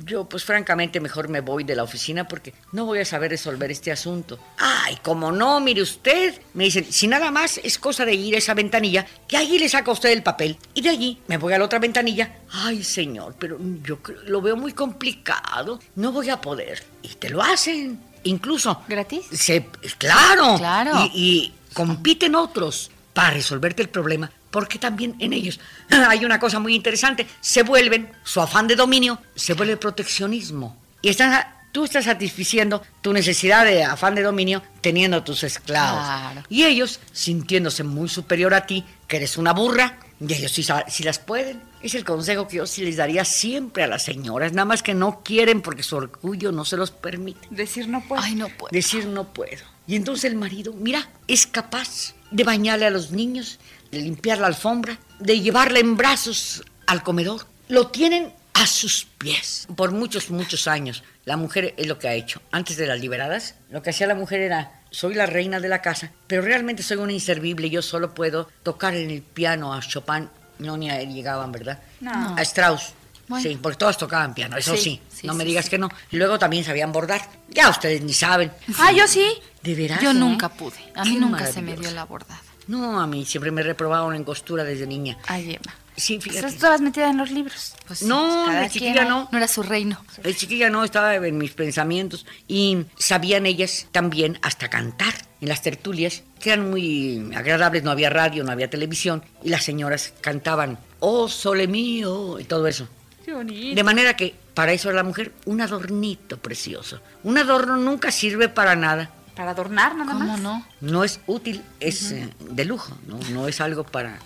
[0.06, 3.70] yo pues francamente mejor me voy de la oficina porque no voy a saber resolver
[3.72, 4.40] este asunto.
[4.58, 6.42] Ay, como no, mire usted.
[6.54, 9.70] Me dicen, si nada más es cosa de ir a esa ventanilla, que allí le
[9.70, 10.58] saca usted el papel.
[10.74, 12.38] Y de allí me voy a la otra ventanilla.
[12.52, 15.80] Ay, señor, pero yo creo- lo veo muy complicado.
[15.96, 16.84] No voy a poder.
[17.02, 18.00] Y te lo hacen.
[18.24, 18.82] Incluso.
[18.88, 19.26] ¿Gratis?
[19.32, 19.66] Se,
[19.98, 20.56] claro.
[20.58, 21.10] Claro.
[21.14, 25.60] Y, y compiten otros para resolverte el problema, porque también en ellos
[25.90, 27.26] hay una cosa muy interesante.
[27.42, 30.78] Se vuelven, su afán de dominio, se vuelve proteccionismo.
[31.02, 36.04] Y están, tú estás satisficiendo tu necesidad de afán de dominio teniendo tus esclavos.
[36.04, 36.44] Claro.
[36.50, 41.04] Y ellos, sintiéndose muy superior a ti, que eres una burra, y ellos sí, sí
[41.04, 41.62] las pueden.
[41.82, 44.94] Es el consejo que yo sí les daría siempre a las señoras, nada más que
[44.94, 47.48] no quieren porque su orgullo no se los permite.
[47.50, 48.22] Decir no puedo.
[48.22, 48.70] Ay, no puedo.
[48.72, 49.64] Decir no puedo.
[49.88, 53.60] Y entonces el marido, mira, es capaz de bañarle a los niños,
[53.94, 57.46] de limpiar la alfombra, de llevarla en brazos al comedor.
[57.70, 59.68] Lo tienen a sus pies.
[59.76, 62.42] Por muchos, muchos años, la mujer es lo que ha hecho.
[62.52, 65.82] Antes de las liberadas, lo que hacía la mujer era, soy la reina de la
[65.82, 67.70] casa, pero realmente soy una inservible.
[67.70, 70.28] Yo solo puedo tocar en el piano a Chopin.
[70.60, 71.80] No, ni a él llegaban, ¿verdad?
[72.00, 72.36] No.
[72.38, 72.94] A Strauss.
[73.28, 73.50] Bueno.
[73.50, 75.02] Sí, porque todas tocaban piano, eso Sí, sí.
[75.22, 75.90] sí, no me digas que no.
[76.12, 77.22] Y luego también sabían bordar.
[77.50, 78.52] Ya ustedes ni saben.
[78.78, 79.26] Ah, yo sí.
[79.62, 80.02] ¿De veras?
[80.02, 80.76] Yo nunca pude.
[80.94, 82.42] A mí Qué nunca se me dio la bordada.
[82.68, 85.18] No, a mí siempre me reprobaron en costura desde niña.
[85.28, 85.76] Ay, Emma.
[85.96, 86.48] Sí, fíjate.
[86.48, 87.76] Estás todas metidas en los libros.
[87.86, 89.30] Pues No, la chiquilla no.
[89.32, 90.04] No era su reino.
[90.24, 95.62] La chiquilla no estaba en mis pensamientos y sabían ellas también hasta cantar en las
[95.62, 100.80] tertulias, que eran muy agradables, no había radio, no había televisión, y las señoras cantaban,
[101.02, 102.88] oh, sole mío, y todo eso.
[103.26, 103.76] Qué bonito.
[103.76, 107.02] De manera que para eso era la mujer un adornito precioso.
[107.24, 109.12] Un adorno nunca sirve para nada.
[109.36, 110.40] Para adornar nada ¿Cómo más.
[110.40, 110.66] no?
[110.82, 113.20] No es útil, es eh, de lujo, ¿no?
[113.32, 114.20] no es algo para...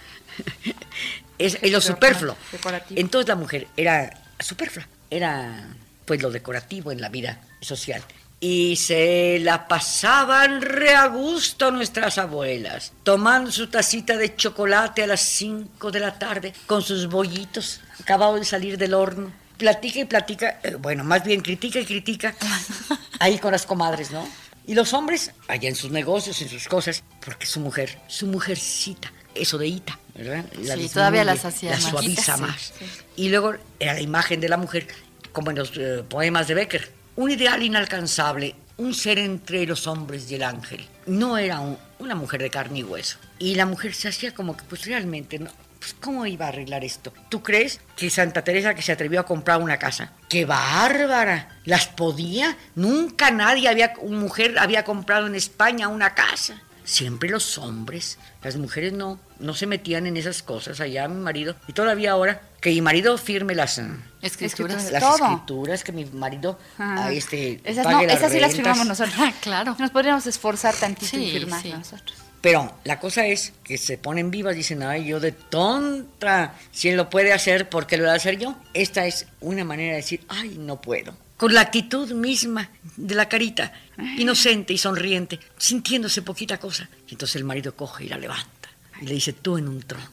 [1.37, 2.35] es, es lo superfluo.
[2.51, 2.99] Decorativo.
[2.99, 5.67] Entonces la mujer era superflua, era
[6.07, 8.01] pues lo decorativo en la vida social.
[8.39, 15.07] Y se la pasaban re a gusto nuestras abuelas, tomando su tacita de chocolate a
[15.07, 19.31] las 5 de la tarde, con sus bollitos, acabado de salir del horno.
[19.57, 22.35] Platica y platica, eh, bueno, más bien critica y critica,
[23.19, 24.27] ahí con las comadres, ¿no?
[24.67, 29.11] Y los hombres, allá en sus negocios, en sus cosas, porque su mujer, su mujercita,
[29.33, 30.45] eso de Ita, ¿verdad?
[30.61, 32.73] Sí, todavía las hacía La suaviza Sí, más.
[32.77, 32.85] sí.
[33.15, 34.87] Y luego era la imagen de la mujer,
[35.31, 36.91] como en los eh, poemas de Becker.
[37.15, 40.85] Un ideal inalcanzable, un ser entre los hombres y el ángel.
[41.05, 43.17] No era un- una mujer de carne y hueso.
[43.39, 45.49] Y la mujer se hacía como que, pues realmente, no.
[45.79, 47.13] Pues, ¿cómo iba a arreglar esto?
[47.29, 50.11] ¿Tú crees que Santa Teresa que se atrevió a comprar una casa?
[50.29, 51.57] ¡Qué bárbara!
[51.65, 52.57] ¿Las podía?
[52.75, 56.61] Nunca nadie había, una mujer había comprado en España una casa.
[56.83, 60.79] Siempre los hombres, las mujeres no, no se metían en esas cosas.
[60.79, 63.87] Allá mi marido, y todavía ahora, que mi marido firme las, eh,
[64.21, 64.89] Escrituras.
[64.89, 65.15] las Todo.
[65.17, 68.55] escrituras, que mi marido Ah, ah, este, Esas, pague no, esas sí las rentas.
[68.55, 69.15] firmamos nosotros.
[69.19, 69.75] Ah, claro.
[69.77, 71.73] Nos podríamos esforzar tantito y Sí, firmar sí.
[71.73, 72.17] nosotros.
[72.47, 76.95] Pero la cosa es que se ponen vivas, dicen, ay, yo de tonta, si él
[76.95, 78.55] lo puede hacer, ¿por qué lo voy a hacer yo?
[78.73, 81.13] Esta es una manera de decir, ay, no puedo.
[81.35, 83.73] Con la actitud misma de la carita,
[84.17, 86.87] inocente y sonriente, sintiéndose poquita cosa.
[87.09, 88.69] Y entonces el marido coge y la levanta
[89.01, 90.07] y le dice, tú en un trono.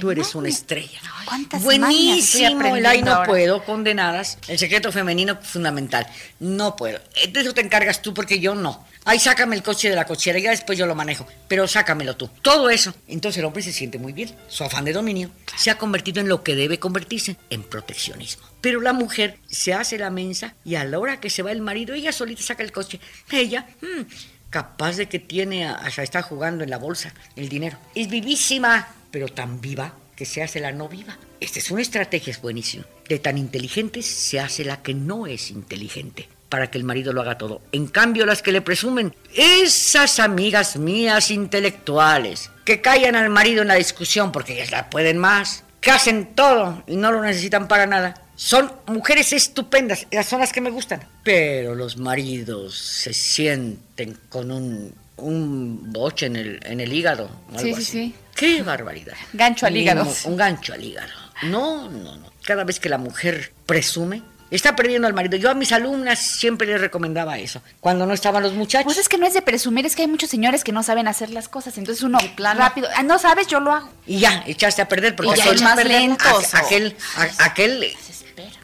[0.00, 1.00] Tú eres una estrella.
[1.24, 3.26] ¿Cuántas Buenísimo, el ay no ahora?
[3.26, 4.38] puedo, condenadas.
[4.46, 6.06] El secreto femenino fundamental.
[6.40, 7.00] No puedo.
[7.32, 8.86] De eso te encargas tú porque yo no.
[9.04, 11.26] Ay, sácame el coche de la cochera, ya después yo lo manejo.
[11.48, 12.28] Pero sácamelo tú.
[12.42, 12.92] Todo eso.
[13.06, 14.34] Entonces el hombre se siente muy bien.
[14.48, 18.46] Su afán de dominio se ha convertido en lo que debe convertirse, en proteccionismo.
[18.60, 21.62] Pero la mujer se hace la mensa y a la hora que se va el
[21.62, 23.00] marido, ella solita saca el coche.
[23.30, 24.02] Ella, mm,
[24.50, 27.78] capaz de que tiene, hasta está jugando en la bolsa el dinero.
[27.94, 31.16] Es vivísima, pero tan viva que se hace la no viva.
[31.40, 32.84] Esta es una estrategia, es buenísima.
[33.08, 37.20] De tan inteligentes se hace la que no es inteligente para que el marido lo
[37.20, 37.60] haga todo.
[37.72, 43.68] En cambio, las que le presumen, esas amigas mías intelectuales, que callan al marido en
[43.68, 47.86] la discusión porque ellas la pueden más, que hacen todo y no lo necesitan para
[47.86, 51.00] nada, son mujeres estupendas, son las que me gustan.
[51.24, 57.28] Pero los maridos se sienten con un, un boche en el, en el hígado.
[57.56, 57.84] Sí, sí, así.
[57.84, 58.14] sí.
[58.36, 59.14] ¡Qué barbaridad!
[59.32, 60.04] Gancho al Un hígado.
[60.04, 61.10] mo- Un gancho al hígado.
[61.42, 62.32] No, no, no.
[62.44, 65.36] Cada vez que la mujer presume, está perdiendo al marido.
[65.36, 67.60] Yo a mis alumnas siempre les recomendaba eso.
[67.80, 68.84] Cuando no estaban los muchachos.
[68.84, 71.08] Pues es que no es de presumir, es que hay muchos señores que no saben
[71.08, 71.76] hacer las cosas.
[71.78, 73.90] Entonces uno rápido, ah, no sabes, yo lo hago.
[74.06, 76.54] Y ya, echaste a perder porque Y ya aquel- es más lentos.
[76.54, 77.86] a- aquel, a- aquel,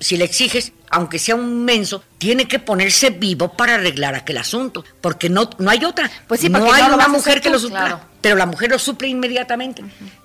[0.00, 4.84] si le exiges, aunque sea un menso, tiene que ponerse vivo para arreglar aquel asunto,
[5.00, 6.10] porque no, no hay otra.
[6.28, 8.00] Pues sí, no porque hay no lo una mujer que lo supla, claro.
[8.20, 9.82] pero la mujer lo suple inmediatamente.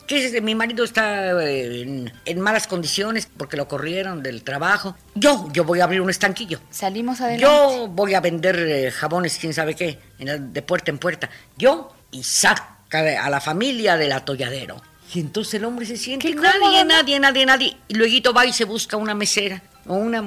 [0.09, 4.95] Que mi marido está eh, en, en malas condiciones porque lo corrieron del trabajo.
[5.13, 6.59] Yo, yo voy a abrir un estanquillo.
[6.71, 7.43] Salimos adelante.
[7.43, 11.29] Yo voy a vender eh, jabones, quién sabe qué, de puerta en puerta.
[11.57, 12.79] Yo y saca
[13.23, 14.81] a la familia del atolladero.
[15.13, 17.77] Y entonces el hombre se siente nadie, nadie, nadie, nadie.
[17.87, 20.23] Y luego va y se busca una mesera o una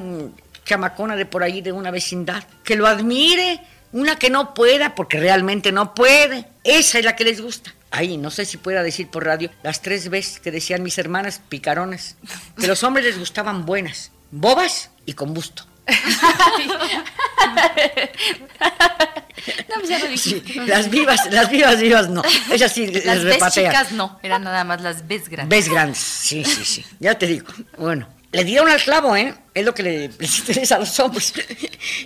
[0.64, 3.60] chamacona de por ahí de una vecindad que lo admire,
[3.92, 6.46] una que no pueda porque realmente no puede.
[6.64, 7.74] Esa es la que les gusta.
[7.92, 11.40] Ahí, no sé si pueda decir por radio, las tres veces que decían mis hermanas
[11.48, 12.16] picaronas,
[12.58, 15.66] que los hombres les gustaban buenas, bobas y con busto.
[19.68, 22.22] No, pues ya lo Sí, las vivas, las vivas, vivas no.
[22.52, 23.70] Esas sí les Las ves repatea.
[23.70, 25.58] chicas no, eran nada más las ves grandes.
[25.58, 26.84] Ves grandes, sí, sí, sí.
[27.00, 27.46] Ya te digo.
[27.76, 29.34] Bueno, le dieron al clavo, ¿eh?
[29.54, 31.32] Es lo que le, les interesa a los hombres.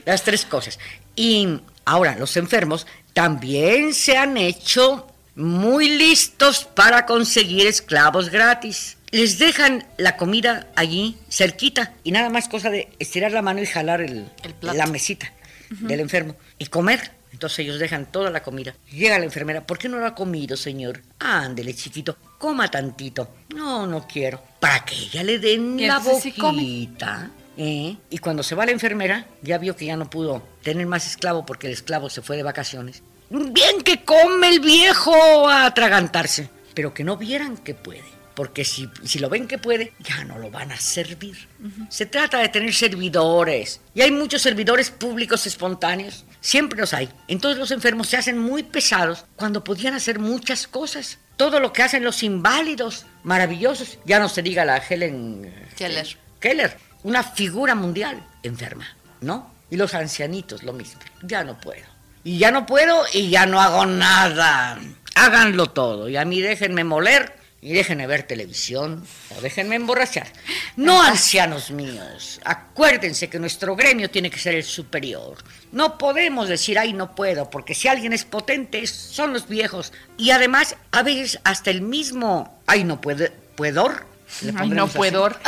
[0.05, 0.79] Las tres cosas.
[1.15, 5.07] Y ahora, los enfermos también se han hecho
[5.37, 8.97] muy listos para conseguir esclavos gratis.
[9.11, 13.67] Les dejan la comida allí, cerquita, y nada más cosa de estirar la mano y
[13.67, 14.29] jalar el,
[14.63, 15.33] la mesita
[15.71, 17.13] del enfermo y comer.
[17.33, 18.75] Entonces ellos dejan toda la comida.
[18.91, 21.03] Llega la enfermera, ¿por qué no lo ha comido, señor?
[21.19, 23.29] Ándele, chiquito, coma tantito.
[23.55, 24.43] No, no quiero.
[24.59, 27.31] Para que ella le den la boquita.
[27.59, 27.97] ¿eh?
[28.09, 31.45] Y cuando se va la enfermera, ya vio que ya no pudo tener más esclavo
[31.45, 33.03] porque el esclavo se fue de vacaciones.
[33.31, 38.17] Bien que come el viejo a atragantarse, pero que no vieran que puede.
[38.35, 41.49] Porque si, si lo ven que puede, ya no lo van a servir.
[41.89, 43.81] Se trata de tener servidores.
[43.95, 46.27] Y hay muchos servidores públicos espontáneos.
[46.43, 47.09] Siempre los hay.
[47.29, 51.19] Entonces los enfermos se hacen muy pesados cuando podían hacer muchas cosas.
[51.39, 53.99] Todo lo que hacen los inválidos, maravillosos.
[54.05, 56.07] Ya no se diga la Helen Keller.
[56.39, 58.87] Keller, una figura mundial enferma,
[59.23, 59.51] ¿no?
[59.71, 61.01] Y los ancianitos, lo mismo.
[61.23, 61.96] Ya no puedo.
[62.27, 64.81] Y ya no puedo y ya no hago nada.
[65.15, 66.09] Háganlo todo.
[66.09, 70.27] Y a mí déjenme moler y déjenme ver televisión o déjenme emborrachar.
[70.75, 72.41] No, ancianos míos.
[72.45, 75.37] Acuérdense que nuestro gremio tiene que ser el superior.
[75.71, 79.93] No podemos decir, ay, no puedo, porque si alguien es potente, son los viejos.
[80.19, 84.05] Y además, a veces hasta el mismo, ay, no puede, puedor.
[84.43, 85.39] le Ay, no puedor.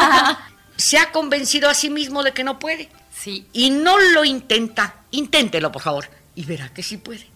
[0.76, 2.90] Se ha convencido a sí mismo de que no puede.
[3.22, 3.46] Sí.
[3.52, 4.96] Y no lo intenta.
[5.12, 6.08] Inténtelo, por favor.
[6.34, 7.26] Y verá que sí puede.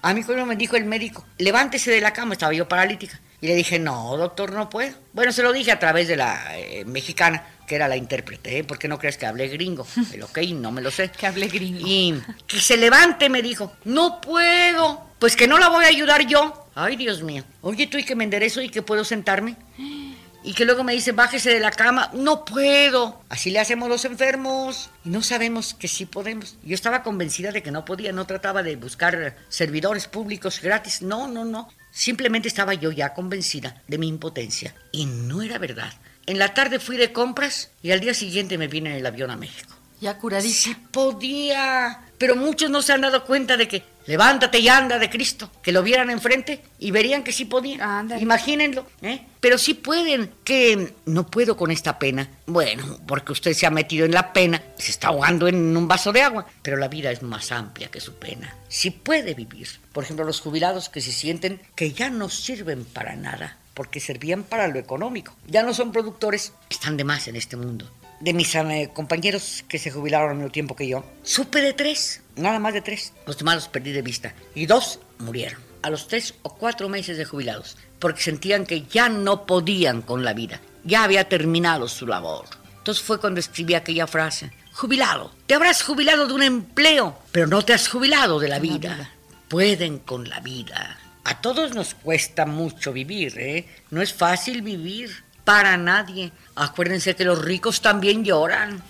[0.00, 3.20] A mí cuando me dijo el médico, levántese de la cama, estaba yo paralítica.
[3.40, 4.94] Y le dije, no, doctor, no puedo.
[5.12, 8.64] Bueno, se lo dije a través de la eh, mexicana, que era la intérprete, ¿eh?
[8.64, 9.84] porque no crees que hablé gringo.
[10.12, 11.10] El ok, no me lo sé.
[11.10, 11.80] Que hablé gringo.
[11.84, 13.72] Y que se levante, me dijo.
[13.84, 15.08] No puedo.
[15.18, 16.68] Pues que no la voy a ayudar yo.
[16.74, 17.44] Ay, Dios mío.
[17.60, 19.56] Oye, tú y que me enderezo y que puedo sentarme.
[20.44, 22.10] Y que luego me dice, bájese de la cama.
[22.12, 23.22] No puedo.
[23.28, 24.90] Así le hacemos los enfermos.
[25.04, 26.56] Y no sabemos que sí podemos.
[26.64, 28.12] Yo estaba convencida de que no podía.
[28.12, 31.02] No trataba de buscar servidores públicos gratis.
[31.02, 31.68] No, no, no.
[31.90, 34.74] Simplemente estaba yo ya convencida de mi impotencia.
[34.90, 35.92] Y no era verdad.
[36.26, 39.30] En la tarde fui de compras y al día siguiente me vine en el avión
[39.30, 39.71] a México.
[40.02, 40.52] Ya curadita.
[40.52, 42.00] Sí podía.
[42.18, 45.48] Pero muchos no se han dado cuenta de que levántate y anda de Cristo.
[45.62, 48.10] Que lo vieran enfrente y verían que sí podían.
[48.20, 48.84] Imagínenlo.
[49.00, 49.24] ¿eh?
[49.38, 50.32] Pero sí pueden.
[50.42, 52.28] Que no puedo con esta pena.
[52.46, 54.60] Bueno, porque usted se ha metido en la pena.
[54.76, 56.46] Se está ahogando en un vaso de agua.
[56.62, 58.56] Pero la vida es más amplia que su pena.
[58.66, 59.68] Sí puede vivir.
[59.92, 63.56] Por ejemplo, los jubilados que se sienten que ya no sirven para nada.
[63.72, 65.32] Porque servían para lo económico.
[65.46, 66.54] Ya no son productores.
[66.68, 67.88] Están de más en este mundo
[68.22, 72.22] de mis eh, compañeros que se jubilaron al mismo tiempo que yo, supe de tres,
[72.36, 73.12] nada más de tres.
[73.26, 74.32] Los demás los perdí de vista.
[74.54, 79.08] Y dos murieron a los tres o cuatro meses de jubilados, porque sentían que ya
[79.08, 82.46] no podían con la vida, ya había terminado su labor.
[82.78, 87.62] Entonces fue cuando escribí aquella frase, jubilado, te habrás jubilado de un empleo, pero no
[87.62, 89.10] te has jubilado de la vida.
[89.48, 90.98] Pueden con la vida.
[91.24, 93.68] A todos nos cuesta mucho vivir, ¿eh?
[93.90, 96.32] No es fácil vivir para nadie.
[96.54, 98.82] Acuérdense que los ricos también lloran.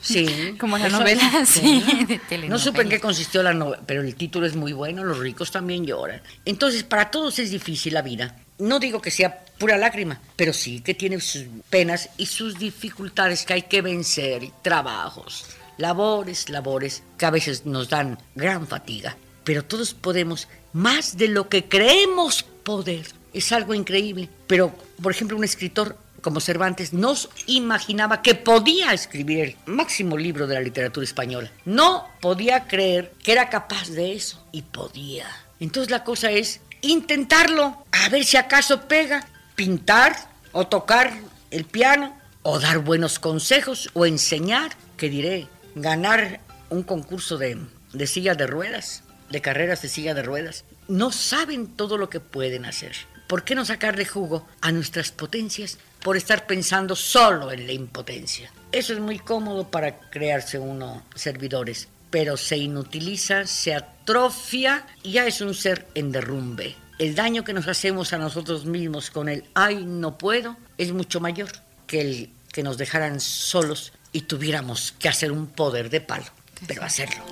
[0.00, 0.56] Sí.
[0.60, 2.48] Como la novela, sí, de.
[2.48, 5.50] No supe en qué consistió la novela, pero el título es muy bueno, los ricos
[5.50, 6.20] también lloran.
[6.44, 8.36] Entonces, para todos es difícil la vida.
[8.58, 13.44] No digo que sea pura lágrima, pero sí que tiene sus penas y sus dificultades
[13.44, 15.46] que hay que vencer, y trabajos,
[15.78, 19.16] labores, labores, que a veces nos dan gran fatiga.
[19.44, 23.06] Pero todos podemos más de lo que creemos poder.
[23.36, 24.30] Es algo increíble.
[24.46, 27.14] Pero, por ejemplo, un escritor como Cervantes no
[27.46, 31.52] imaginaba que podía escribir el máximo libro de la literatura española.
[31.66, 34.42] No podía creer que era capaz de eso.
[34.52, 35.26] Y podía.
[35.60, 40.16] Entonces la cosa es intentarlo, a ver si acaso pega, pintar
[40.52, 41.12] o tocar
[41.50, 46.40] el piano o dar buenos consejos o enseñar, que diré, ganar
[46.70, 47.58] un concurso de,
[47.92, 50.64] de silla de ruedas, de carreras de silla de ruedas.
[50.88, 52.96] No saben todo lo que pueden hacer.
[53.26, 58.50] ¿Por qué no sacarle jugo a nuestras potencias por estar pensando solo en la impotencia?
[58.72, 65.26] Eso es muy cómodo para crearse uno servidores, pero se inutiliza, se atrofia y ya
[65.26, 66.76] es un ser en derrumbe.
[66.98, 71.20] El daño que nos hacemos a nosotros mismos con el ay, no puedo, es mucho
[71.20, 71.50] mayor
[71.86, 76.24] que el que nos dejaran solos y tuviéramos que hacer un poder de palo,
[76.66, 77.22] pero hacerlo.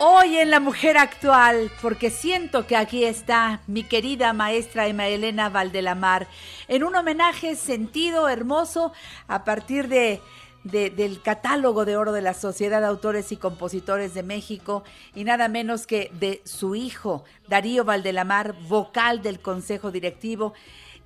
[0.02, 5.50] Hoy en La Mujer Actual, porque siento que aquí está mi querida maestra Emma Elena
[5.50, 6.26] Valdelamar,
[6.68, 8.94] en un homenaje sentido, hermoso,
[9.28, 10.22] a partir de,
[10.64, 15.24] de- del catálogo de oro de la Sociedad de Autores y Compositores de México, y
[15.24, 20.54] nada menos que de su hijo, Darío Valdelamar, vocal del Consejo Directivo.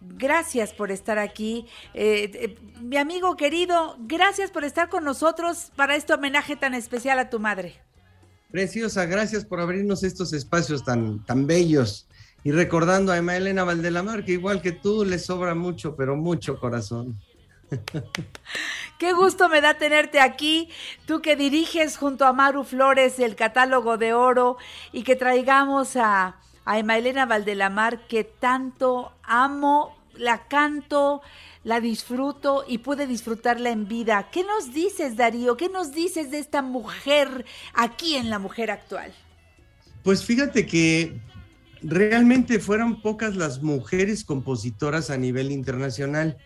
[0.02, 1.66] Gracias por estar aquí.
[1.94, 7.18] Eh, eh, mi amigo querido, gracias por estar con nosotros para este homenaje tan especial
[7.18, 7.80] a tu madre.
[8.54, 12.06] Preciosa, gracias por abrirnos estos espacios tan, tan bellos.
[12.44, 16.60] Y recordando a Emma Elena Valdelamar, que igual que tú le sobra mucho, pero mucho
[16.60, 17.20] corazón.
[19.00, 20.70] Qué gusto me da tenerte aquí,
[21.04, 24.56] tú que diriges junto a Maru Flores el catálogo de oro
[24.92, 31.22] y que traigamos a, a Emma Elena Valdelamar que tanto amo, la canto,
[31.64, 34.28] la disfruto y pude disfrutarla en vida.
[34.30, 35.56] ¿Qué nos dices, Darío?
[35.56, 39.12] ¿Qué nos dices de esta mujer aquí en La Mujer Actual?
[40.02, 41.18] Pues fíjate que
[41.82, 46.36] realmente fueron pocas las mujeres compositoras a nivel internacional.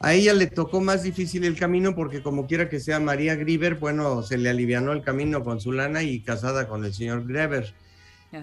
[0.00, 3.76] A ella le tocó más difícil el camino porque como quiera que sea María Grieber,
[3.76, 7.74] bueno, se le alivianó el camino con su lana y casada con el señor Greber.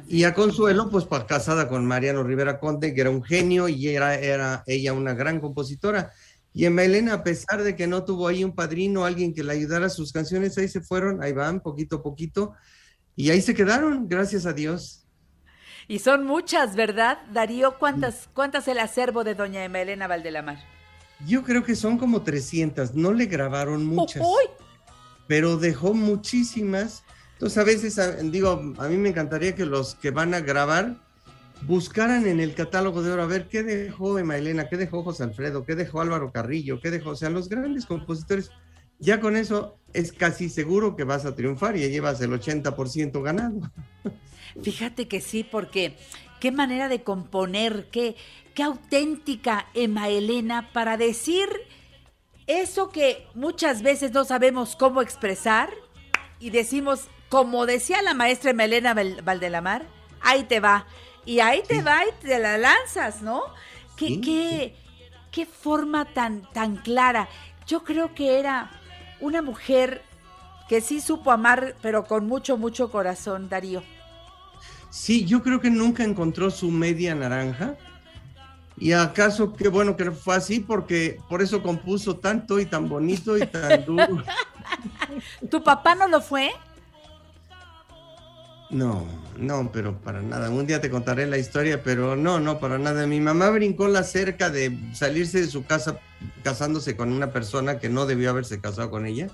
[0.07, 4.15] Y a Consuelo, pues casada con Mariano Rivera Conde, que era un genio y era,
[4.15, 6.11] era ella una gran compositora.
[6.53, 9.53] Y en Elena, a pesar de que no tuvo ahí un padrino, alguien que le
[9.53, 12.53] ayudara a sus canciones, ahí se fueron, ahí van, poquito a poquito,
[13.15, 15.05] y ahí se quedaron, gracias a Dios.
[15.87, 17.77] Y son muchas, ¿verdad, Darío?
[17.79, 20.59] ¿Cuántas, cuántas el acervo de doña Emma Elena Valdelamar?
[21.25, 24.49] Yo creo que son como 300, no le grabaron muchas, ¡Uy!
[25.27, 27.03] pero dejó muchísimas.
[27.39, 30.97] Entonces a veces, digo, a mí me encantaría que los que van a grabar
[31.61, 35.23] buscaran en el catálogo de oro a ver qué dejó Emma Elena, qué dejó José
[35.23, 38.51] Alfredo, qué dejó Álvaro Carrillo, qué dejó, o sea, los grandes compositores.
[38.99, 43.23] Ya con eso es casi seguro que vas a triunfar y ya llevas el 80%
[43.23, 43.71] ganado.
[44.61, 45.95] Fíjate que sí, porque
[46.41, 48.17] qué manera de componer, qué,
[48.53, 51.47] qué auténtica Emma Elena para decir
[52.47, 55.69] eso que muchas veces no sabemos cómo expresar
[56.41, 59.85] y decimos, como decía la maestra Emma Elena Val- Valdelamar,
[60.21, 60.87] ahí te va.
[61.25, 63.43] Y ahí te va y te la lanzas, ¿no?
[63.95, 64.75] ¿Qué, Sí, qué,
[65.31, 67.29] qué forma tan, tan clara.
[67.67, 68.71] Yo creo que era
[69.19, 70.03] una mujer
[70.67, 73.83] que sí supo amar, pero con mucho, mucho corazón, Darío.
[74.89, 77.77] Sí, yo creo que nunca encontró su media naranja.
[78.77, 83.37] Y acaso qué bueno que fue así, porque por eso compuso tanto y tan bonito
[83.37, 84.23] y tan duro.
[85.49, 86.51] ¿Tu papá no lo fue?
[88.69, 90.49] No, no, pero para nada.
[90.49, 93.07] Un día te contaré la historia, pero no, no, para nada.
[93.07, 95.99] Mi mamá brincó la cerca de salirse de su casa
[96.43, 99.29] casándose con una persona que no debió haberse casado con ella.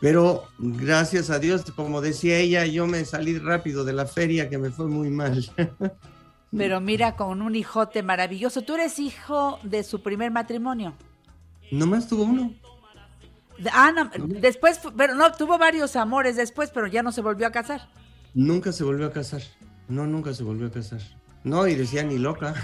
[0.00, 4.58] Pero gracias a Dios, como decía ella, yo me salí rápido de la feria que
[4.58, 5.44] me fue muy mal.
[6.56, 8.62] Pero mira, con un hijote maravilloso.
[8.62, 10.94] Tú eres hijo de su primer matrimonio.
[11.70, 12.52] Nomás tuvo uno.
[13.72, 17.52] Ah, no, después, pero no, tuvo varios amores después, pero ya no se volvió a
[17.52, 17.88] casar.
[18.34, 19.42] Nunca se volvió a casar.
[19.88, 21.00] No, nunca se volvió a casar.
[21.44, 22.54] No, y decía ni loca.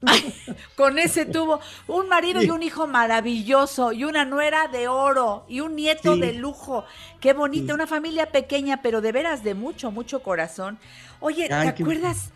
[0.76, 5.60] Con ese tuvo un marido y un hijo maravilloso y una nuera de oro y
[5.60, 6.20] un nieto Sí.
[6.20, 6.84] de lujo.
[7.20, 7.72] Qué bonita, Sí.
[7.72, 10.78] una familia pequeña, pero de veras de mucho, mucho corazón.
[11.20, 12.30] Oye, ¿te qué- acuerdas?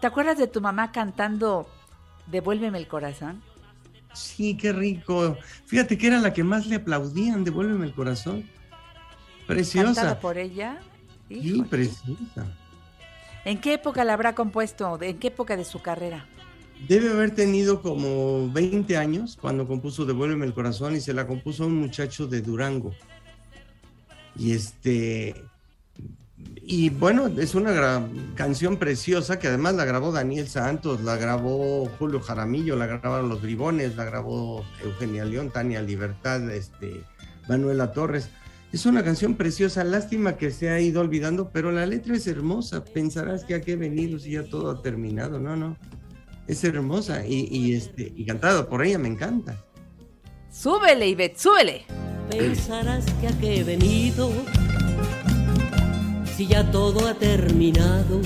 [0.00, 1.68] ¿Te acuerdas de tu mamá cantando
[2.28, 3.42] Devuélveme el corazón?
[4.12, 5.36] Sí, qué rico.
[5.66, 7.42] Fíjate que era la que más le aplaudían.
[7.42, 8.48] Devuélveme el corazón.
[9.46, 9.86] Preciosa.
[9.94, 10.78] Cantada por ella.
[11.28, 11.68] Híjole.
[11.68, 12.46] preciosa.
[13.44, 15.00] ¿En qué época la habrá compuesto?
[15.00, 16.26] ¿En qué época de su carrera?
[16.86, 21.64] Debe haber tenido como 20 años cuando compuso Devuélveme el corazón y se la compuso
[21.64, 22.94] a un muchacho de Durango.
[24.36, 25.34] Y este,
[26.70, 32.20] y bueno, es una canción preciosa que además la grabó Daniel Santos, la grabó Julio
[32.20, 37.02] Jaramillo, la grabaron Los Bribones, la grabó Eugenia León, Tania Libertad, este,
[37.48, 38.28] Manuela Torres.
[38.70, 42.84] Es una canción preciosa, lástima que se ha ido olvidando, pero la letra es hermosa.
[42.84, 45.40] Pensarás que a qué venido si ya todo ha terminado.
[45.40, 45.76] No, no.
[46.46, 49.64] Es hermosa y, y, este, y cantada por ella me encanta.
[50.50, 51.84] Súbele, Ivette, súbele.
[52.30, 54.30] Pensarás que a qué he venido
[56.36, 58.20] si ya todo ha terminado.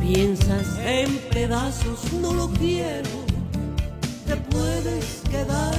[0.00, 3.10] Piensas en pedazos, no lo quiero.
[4.26, 5.74] Te puedes quedar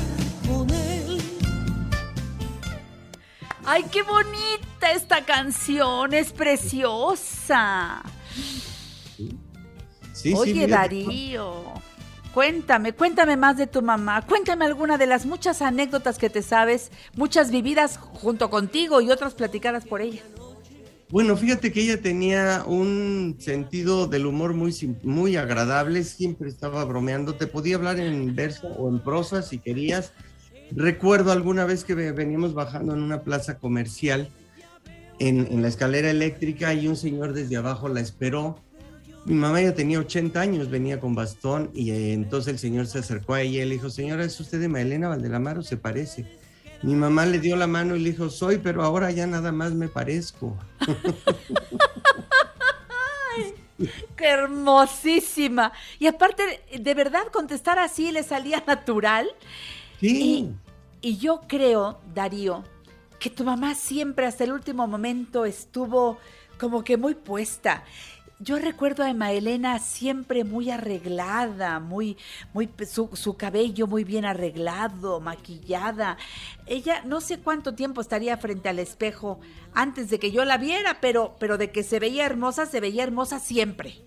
[0.48, 1.15] con él.
[3.68, 8.04] Ay, qué bonita esta canción, es preciosa.
[9.16, 9.40] Sí,
[10.14, 10.68] sí, Oye.
[10.68, 11.64] Darío,
[12.32, 14.22] cuéntame, cuéntame más de tu mamá.
[14.22, 19.34] Cuéntame alguna de las muchas anécdotas que te sabes, muchas vividas junto contigo y otras
[19.34, 20.22] platicadas por ella.
[21.10, 27.36] Bueno, fíjate que ella tenía un sentido del humor muy, muy agradable, siempre estaba bromeando,
[27.36, 30.14] te podía hablar en verso o en prosa si querías.
[30.76, 34.30] Recuerdo alguna vez que ve- veníamos bajando en una plaza comercial
[35.20, 38.60] en, en la escalera eléctrica y un señor desde abajo la esperó.
[39.26, 43.00] Mi mamá ya tenía 80 años, venía con bastón y eh, entonces el señor se
[43.00, 46.26] acercó a ella y le dijo, señora, ¿es usted de Maelena Valdelamar o se parece?
[46.84, 49.74] Mi mamá le dio la mano y le dijo, soy, pero ahora ya nada más
[49.74, 50.56] me parezco.
[54.16, 55.72] ¡Qué hermosísima!
[56.00, 56.44] Y aparte,
[56.80, 59.28] de verdad, contestar así le salía natural.
[60.00, 60.50] Sí.
[61.06, 62.64] Y, yo creo, Darío,
[63.20, 66.18] que tu mamá siempre hasta el último momento estuvo
[66.60, 67.84] como que muy puesta.
[68.40, 72.18] Yo recuerdo a Emma Elena siempre muy arreglada, muy,
[72.54, 76.18] muy, su, su cabello muy bien arreglado, maquillada.
[76.66, 79.40] Ella no sé cuánto tiempo estaría frente al espejo
[79.76, 83.04] antes de que yo la viera, pero, pero de que se veía hermosa, se veía
[83.04, 84.02] hermosa siempre.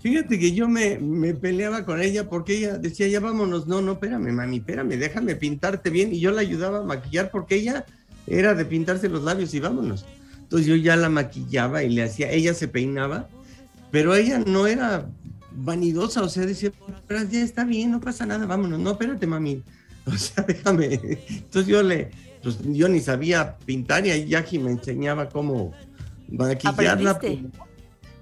[0.00, 3.92] Fíjate que yo me, me peleaba con ella porque ella decía, ya vámonos, no, no,
[3.92, 6.14] espérame, mami, espérame, déjame pintarte bien.
[6.14, 7.84] Y yo la ayudaba a maquillar porque ella
[8.26, 10.04] era de pintarse los labios y vámonos.
[10.38, 13.28] Entonces yo ya la maquillaba y le hacía, ella se peinaba,
[13.90, 15.06] pero ella no era
[15.50, 16.70] vanidosa, o sea, decía,
[17.08, 19.62] "Pero ya está bien, no pasa nada, vámonos, no, espérate, mami,
[20.06, 21.00] o sea, déjame.
[21.28, 22.10] Entonces yo le,
[22.42, 25.72] pues yo ni sabía pintar y ahí Jackie me enseñaba cómo
[26.30, 27.10] maquillarla.
[27.10, 27.50] ¿Aprendiste?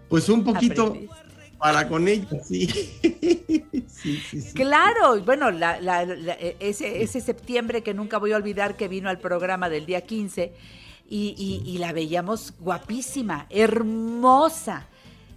[0.09, 1.26] Pues un poquito Aprendiste.
[1.59, 2.67] Para con ella, sí.
[3.89, 4.55] sí, sí, sí.
[4.55, 8.77] Claro, y bueno, la- la- la- e, ese, ese septiembre que nunca voy a olvidar
[8.77, 10.53] que vino al programa del día 15
[11.09, 14.87] y, y- y la veíamos guapísima, hermosa,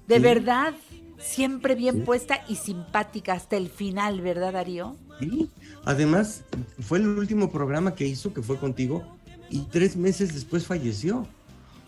[0.08, 0.74] de verdad,
[1.20, 4.96] siempre bien puesta y simpática hasta el final, ¿verdad, Darío?
[5.20, 5.50] Sí.
[5.86, 6.44] Además,
[6.80, 9.04] fue el último programa que hizo, que fue contigo,
[9.50, 11.28] y tres meses después falleció.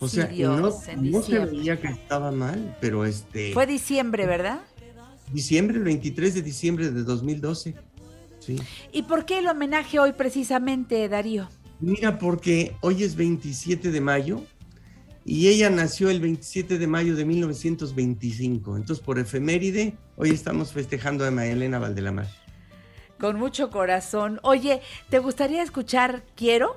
[0.02, 3.52] O sea, no, en no se veía que estaba mal, pero este...
[3.52, 4.60] Fue diciembre, ¿verdad?
[5.32, 7.74] diciembre, el 23 de diciembre de 2012.
[8.40, 8.56] Sí.
[8.92, 11.48] ¿Y por qué el homenaje hoy precisamente, Darío?
[11.80, 14.42] Mira, porque hoy es 27 de mayo
[15.24, 18.76] y ella nació el 27 de mayo de 1925.
[18.76, 22.28] Entonces, por efeméride, hoy estamos festejando a Emma Elena Valdelamar.
[23.18, 24.40] Con mucho corazón.
[24.42, 26.76] Oye, ¿te gustaría escuchar Quiero?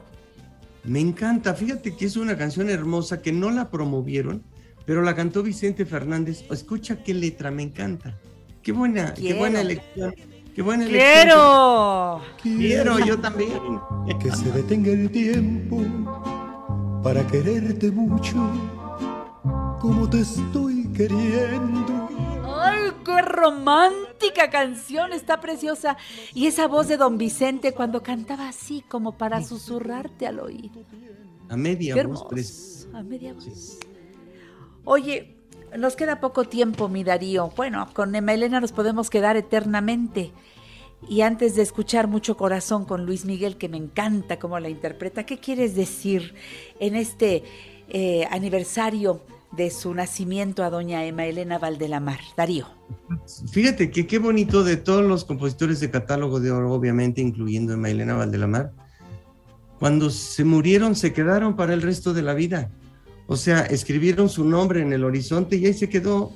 [0.85, 4.43] Me encanta, fíjate que es una canción hermosa que no la promovieron,
[4.85, 6.45] pero la cantó Vicente Fernández.
[6.51, 8.19] Escucha qué letra, me encanta.
[8.61, 10.13] Qué buena, qué buena elección.
[10.55, 11.11] Qué buena elección.
[11.11, 12.21] ¡Quiero!
[12.41, 13.59] Quiero, yo también.
[14.21, 15.83] Que se detenga el tiempo
[17.03, 18.37] para quererte mucho
[19.79, 21.94] como te estoy queriendo.
[23.07, 25.13] ¡Ay, qué romántica canción!
[25.13, 25.97] Está preciosa.
[26.33, 30.83] Y esa voz de don Vicente cuando cantaba así, como para susurrarte al oído.
[31.49, 33.79] A media voz, A media voz.
[34.83, 35.35] Oye,
[35.77, 37.51] nos queda poco tiempo, mi Darío.
[37.55, 40.31] Bueno, con Emma Elena nos podemos quedar eternamente.
[41.07, 45.25] Y antes de escuchar Mucho Corazón con Luis Miguel, que me encanta cómo la interpreta,
[45.25, 46.33] ¿qué quieres decir
[46.79, 47.43] en este
[47.89, 49.21] eh, aniversario
[49.55, 52.19] de su nacimiento a doña Emma Elena Valdelamar?
[52.35, 52.67] Darío.
[53.51, 57.77] Fíjate que qué bonito de todos los compositores de catálogo de oro, obviamente incluyendo a
[57.77, 58.71] Mailena Valdelamar,
[59.79, 62.71] cuando se murieron se quedaron para el resto de la vida.
[63.27, 66.31] O sea, escribieron su nombre en el horizonte y ahí se quedó,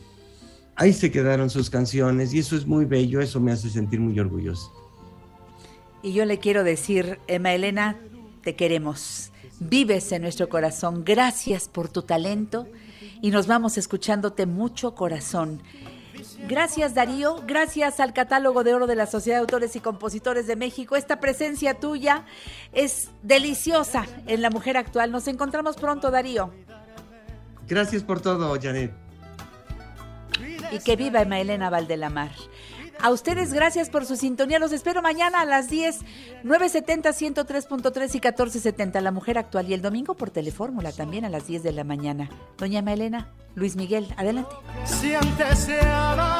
[0.75, 4.19] ahí se quedaron sus canciones y eso es muy bello, eso me hace sentir muy
[4.19, 4.73] orgulloso.
[6.01, 7.97] Y yo le quiero decir, Emma Elena,
[8.41, 9.31] te queremos.
[9.59, 11.03] Vives en nuestro corazón.
[11.05, 12.67] Gracias por tu talento
[13.21, 15.61] y nos vamos escuchándote mucho corazón.
[16.47, 20.55] Gracias Darío, gracias al catálogo de oro de la Sociedad de Autores y Compositores de
[20.55, 20.95] México.
[20.95, 22.25] Esta presencia tuya
[22.73, 25.11] es deliciosa en la mujer actual.
[25.11, 26.51] Nos encontramos pronto, Darío.
[27.67, 28.91] Gracias por todo, Janet.
[30.71, 32.31] Y que viva Emma Elena Valdelamar.
[33.01, 34.59] A ustedes, gracias por su sintonía.
[34.59, 35.99] Los espero mañana a las 10,
[36.43, 39.01] 970, 103.3 y 1470.
[39.01, 39.69] La mujer actual.
[39.69, 42.29] Y el domingo por Telefórmula también a las 10 de la mañana.
[42.57, 44.51] Doña Emma Elena, Luis Miguel, adelante.
[44.85, 46.39] Si antes se ama,